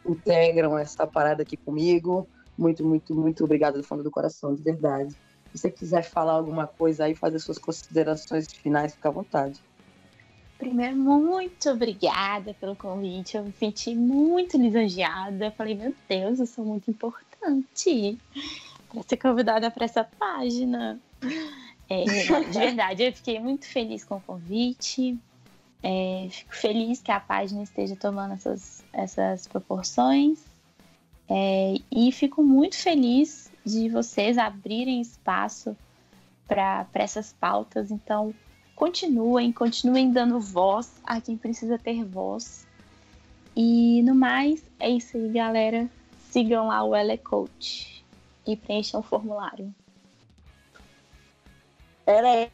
integram 0.06 0.78
essa 0.78 1.06
parada 1.06 1.44
aqui 1.44 1.58
comigo. 1.58 2.28
Muito, 2.58 2.84
muito, 2.86 3.14
muito 3.14 3.44
obrigado 3.44 3.76
do 3.76 3.84
fundo 3.84 4.04
do 4.04 4.10
coração, 4.10 4.56
de 4.56 4.62
verdade. 4.62 5.12
Se 5.52 5.60
você 5.60 5.70
quiser 5.70 6.04
falar 6.04 6.34
alguma 6.34 6.66
coisa 6.68 7.06
aí, 7.06 7.16
fazer 7.16 7.40
suas 7.40 7.58
considerações 7.58 8.52
finais, 8.52 8.94
fica 8.94 9.10
à 9.10 9.12
vontade. 9.12 9.62
Primeiro, 10.58 10.96
muito 10.96 11.70
obrigada 11.70 12.54
pelo 12.56 12.76
convite. 12.76 13.38
Eu 13.38 13.44
me 13.44 13.54
senti 13.54 13.94
muito 13.94 14.58
lisonjeada. 14.58 15.52
Falei, 15.52 15.76
meu 15.76 15.94
Deus, 16.10 16.40
eu 16.40 16.48
sou 16.48 16.66
muito 16.66 16.90
importante 16.90 18.18
para 18.90 19.04
ser 19.04 19.18
convidada 19.18 19.70
para 19.70 19.86
essa 19.86 20.04
página. 20.04 21.00
É, 21.90 22.04
de 22.04 22.60
verdade, 22.60 23.04
eu 23.04 23.14
fiquei 23.14 23.40
muito 23.40 23.66
feliz 23.66 24.04
com 24.04 24.16
o 24.16 24.22
convite. 24.22 25.18
É, 25.84 26.28
fico 26.32 26.56
feliz 26.56 27.02
que 27.02 27.12
a 27.12 27.20
página 27.20 27.62
esteja 27.64 27.96
tomando 27.96 28.34
essas, 28.34 28.84
essas 28.92 29.48
proporções. 29.48 30.40
É, 31.30 31.76
e 31.92 32.12
fico 32.12 32.42
muito 32.42 32.76
feliz 32.76 33.52
de 33.66 33.90
vocês 33.90 34.38
abrirem 34.38 35.02
espaço 35.02 35.78
para 36.48 36.88
essas 36.94 37.34
pautas. 37.34 37.92
Então, 37.92 38.34
continuem, 38.78 39.52
continuem 39.52 40.12
dando 40.12 40.40
voz 40.40 41.02
a 41.04 41.20
quem 41.20 41.36
precisa 41.36 41.80
ter 41.80 42.06
voz. 42.06 42.66
E 43.56 44.04
no 44.04 44.14
mais, 44.14 44.64
é 44.80 44.88
isso 44.88 45.18
aí, 45.18 45.30
galera. 45.30 45.90
Sigam 46.30 46.68
lá 46.68 46.84
o 46.84 46.96
Ele 46.96 47.18
Coach 47.18 48.06
e 48.46 48.56
preencham 48.56 49.00
o 49.00 49.04
formulário. 49.04 49.74
Ela 52.06 52.30
é 52.36 52.52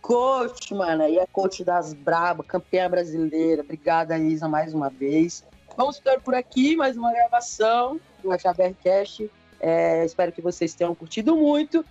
coach, 0.00 0.72
mano. 0.72 1.02
E 1.08 1.18
é 1.18 1.26
coach 1.26 1.64
das 1.64 1.92
Braba, 1.92 2.44
campeã 2.44 2.88
brasileira. 2.88 3.62
Obrigada, 3.62 4.16
Isa, 4.16 4.48
mais 4.48 4.72
uma 4.72 4.88
vez. 4.88 5.44
Vamos 5.76 5.96
ficar 5.96 6.20
por 6.20 6.34
aqui, 6.34 6.76
mais 6.76 6.96
uma 6.96 7.12
gravação 7.12 8.00
do 8.22 8.30
HBRcast. 8.30 9.28
É, 9.58 10.04
espero 10.04 10.30
que 10.30 10.40
vocês 10.40 10.74
tenham 10.74 10.94
curtido 10.94 11.34
muito 11.34 11.84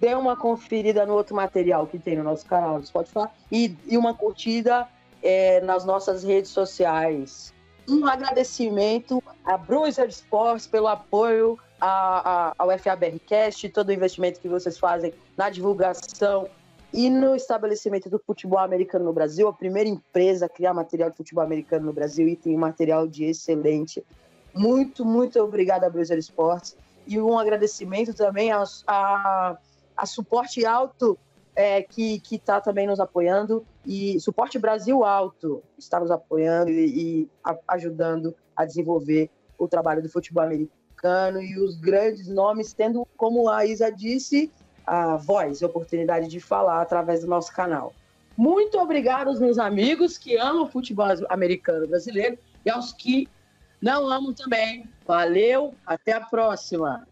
dê 0.00 0.14
uma 0.14 0.36
conferida 0.36 1.04
no 1.04 1.14
outro 1.14 1.36
material 1.36 1.86
que 1.86 1.98
tem 1.98 2.16
no 2.16 2.24
nosso 2.24 2.46
canal 2.46 2.80
do 2.80 2.86
Spotify 2.86 3.28
e, 3.52 3.76
e 3.86 3.98
uma 3.98 4.14
curtida 4.14 4.88
é, 5.22 5.60
nas 5.60 5.84
nossas 5.84 6.24
redes 6.24 6.50
sociais. 6.50 7.52
Um 7.88 8.06
agradecimento 8.06 9.22
a 9.44 9.58
Bruiser 9.58 10.08
Sports 10.08 10.66
pelo 10.66 10.88
apoio 10.88 11.58
a, 11.80 12.50
a, 12.50 12.54
ao 12.58 12.78
FABRcast, 12.78 13.68
todo 13.70 13.88
o 13.88 13.92
investimento 13.92 14.40
que 14.40 14.48
vocês 14.48 14.78
fazem 14.78 15.12
na 15.36 15.50
divulgação 15.50 16.48
e 16.92 17.08
no 17.08 17.36
estabelecimento 17.36 18.08
do 18.10 18.18
futebol 18.18 18.58
americano 18.58 19.04
no 19.04 19.12
Brasil, 19.12 19.48
a 19.48 19.52
primeira 19.52 19.88
empresa 19.88 20.46
a 20.46 20.48
criar 20.48 20.74
material 20.74 21.10
de 21.10 21.16
futebol 21.16 21.44
americano 21.44 21.86
no 21.86 21.92
Brasil 21.92 22.26
e 22.28 22.36
tem 22.36 22.56
um 22.56 22.58
material 22.58 23.06
de 23.06 23.24
excelente. 23.24 24.04
Muito, 24.52 25.04
muito 25.04 25.38
obrigada, 25.40 25.88
Bruiser 25.88 26.18
Sports. 26.18 26.76
E 27.06 27.20
um 27.20 27.38
agradecimento 27.38 28.12
também 28.12 28.50
a, 28.50 28.64
a 28.86 29.56
a 30.00 30.06
Suporte 30.06 30.64
Alto, 30.64 31.18
é, 31.54 31.82
que 31.82 32.22
está 32.32 32.58
também 32.58 32.86
nos 32.86 32.98
apoiando, 32.98 33.66
e 33.84 34.18
Suporte 34.18 34.58
Brasil 34.58 35.04
Alto 35.04 35.62
está 35.76 36.00
nos 36.00 36.10
apoiando 36.10 36.70
e, 36.70 37.20
e 37.20 37.28
a, 37.44 37.54
ajudando 37.68 38.34
a 38.56 38.64
desenvolver 38.64 39.28
o 39.58 39.68
trabalho 39.68 40.02
do 40.02 40.08
futebol 40.08 40.42
americano 40.42 41.42
e 41.42 41.58
os 41.58 41.76
grandes 41.76 42.28
nomes, 42.28 42.72
tendo, 42.72 43.06
como 43.14 43.50
a 43.50 43.66
Isa 43.66 43.92
disse, 43.92 44.50
a 44.86 45.16
voz, 45.16 45.62
a 45.62 45.66
oportunidade 45.66 46.28
de 46.28 46.40
falar 46.40 46.80
através 46.80 47.20
do 47.20 47.26
nosso 47.26 47.52
canal. 47.52 47.92
Muito 48.34 48.78
obrigado 48.78 49.28
aos 49.28 49.38
meus 49.38 49.58
amigos 49.58 50.16
que 50.16 50.38
amam 50.38 50.62
o 50.62 50.68
futebol 50.70 51.08
americano 51.28 51.86
brasileiro 51.86 52.38
e 52.64 52.70
aos 52.70 52.90
que 52.90 53.28
não 53.82 54.08
amam 54.08 54.32
também. 54.32 54.88
Valeu, 55.06 55.74
até 55.84 56.12
a 56.12 56.20
próxima! 56.20 57.06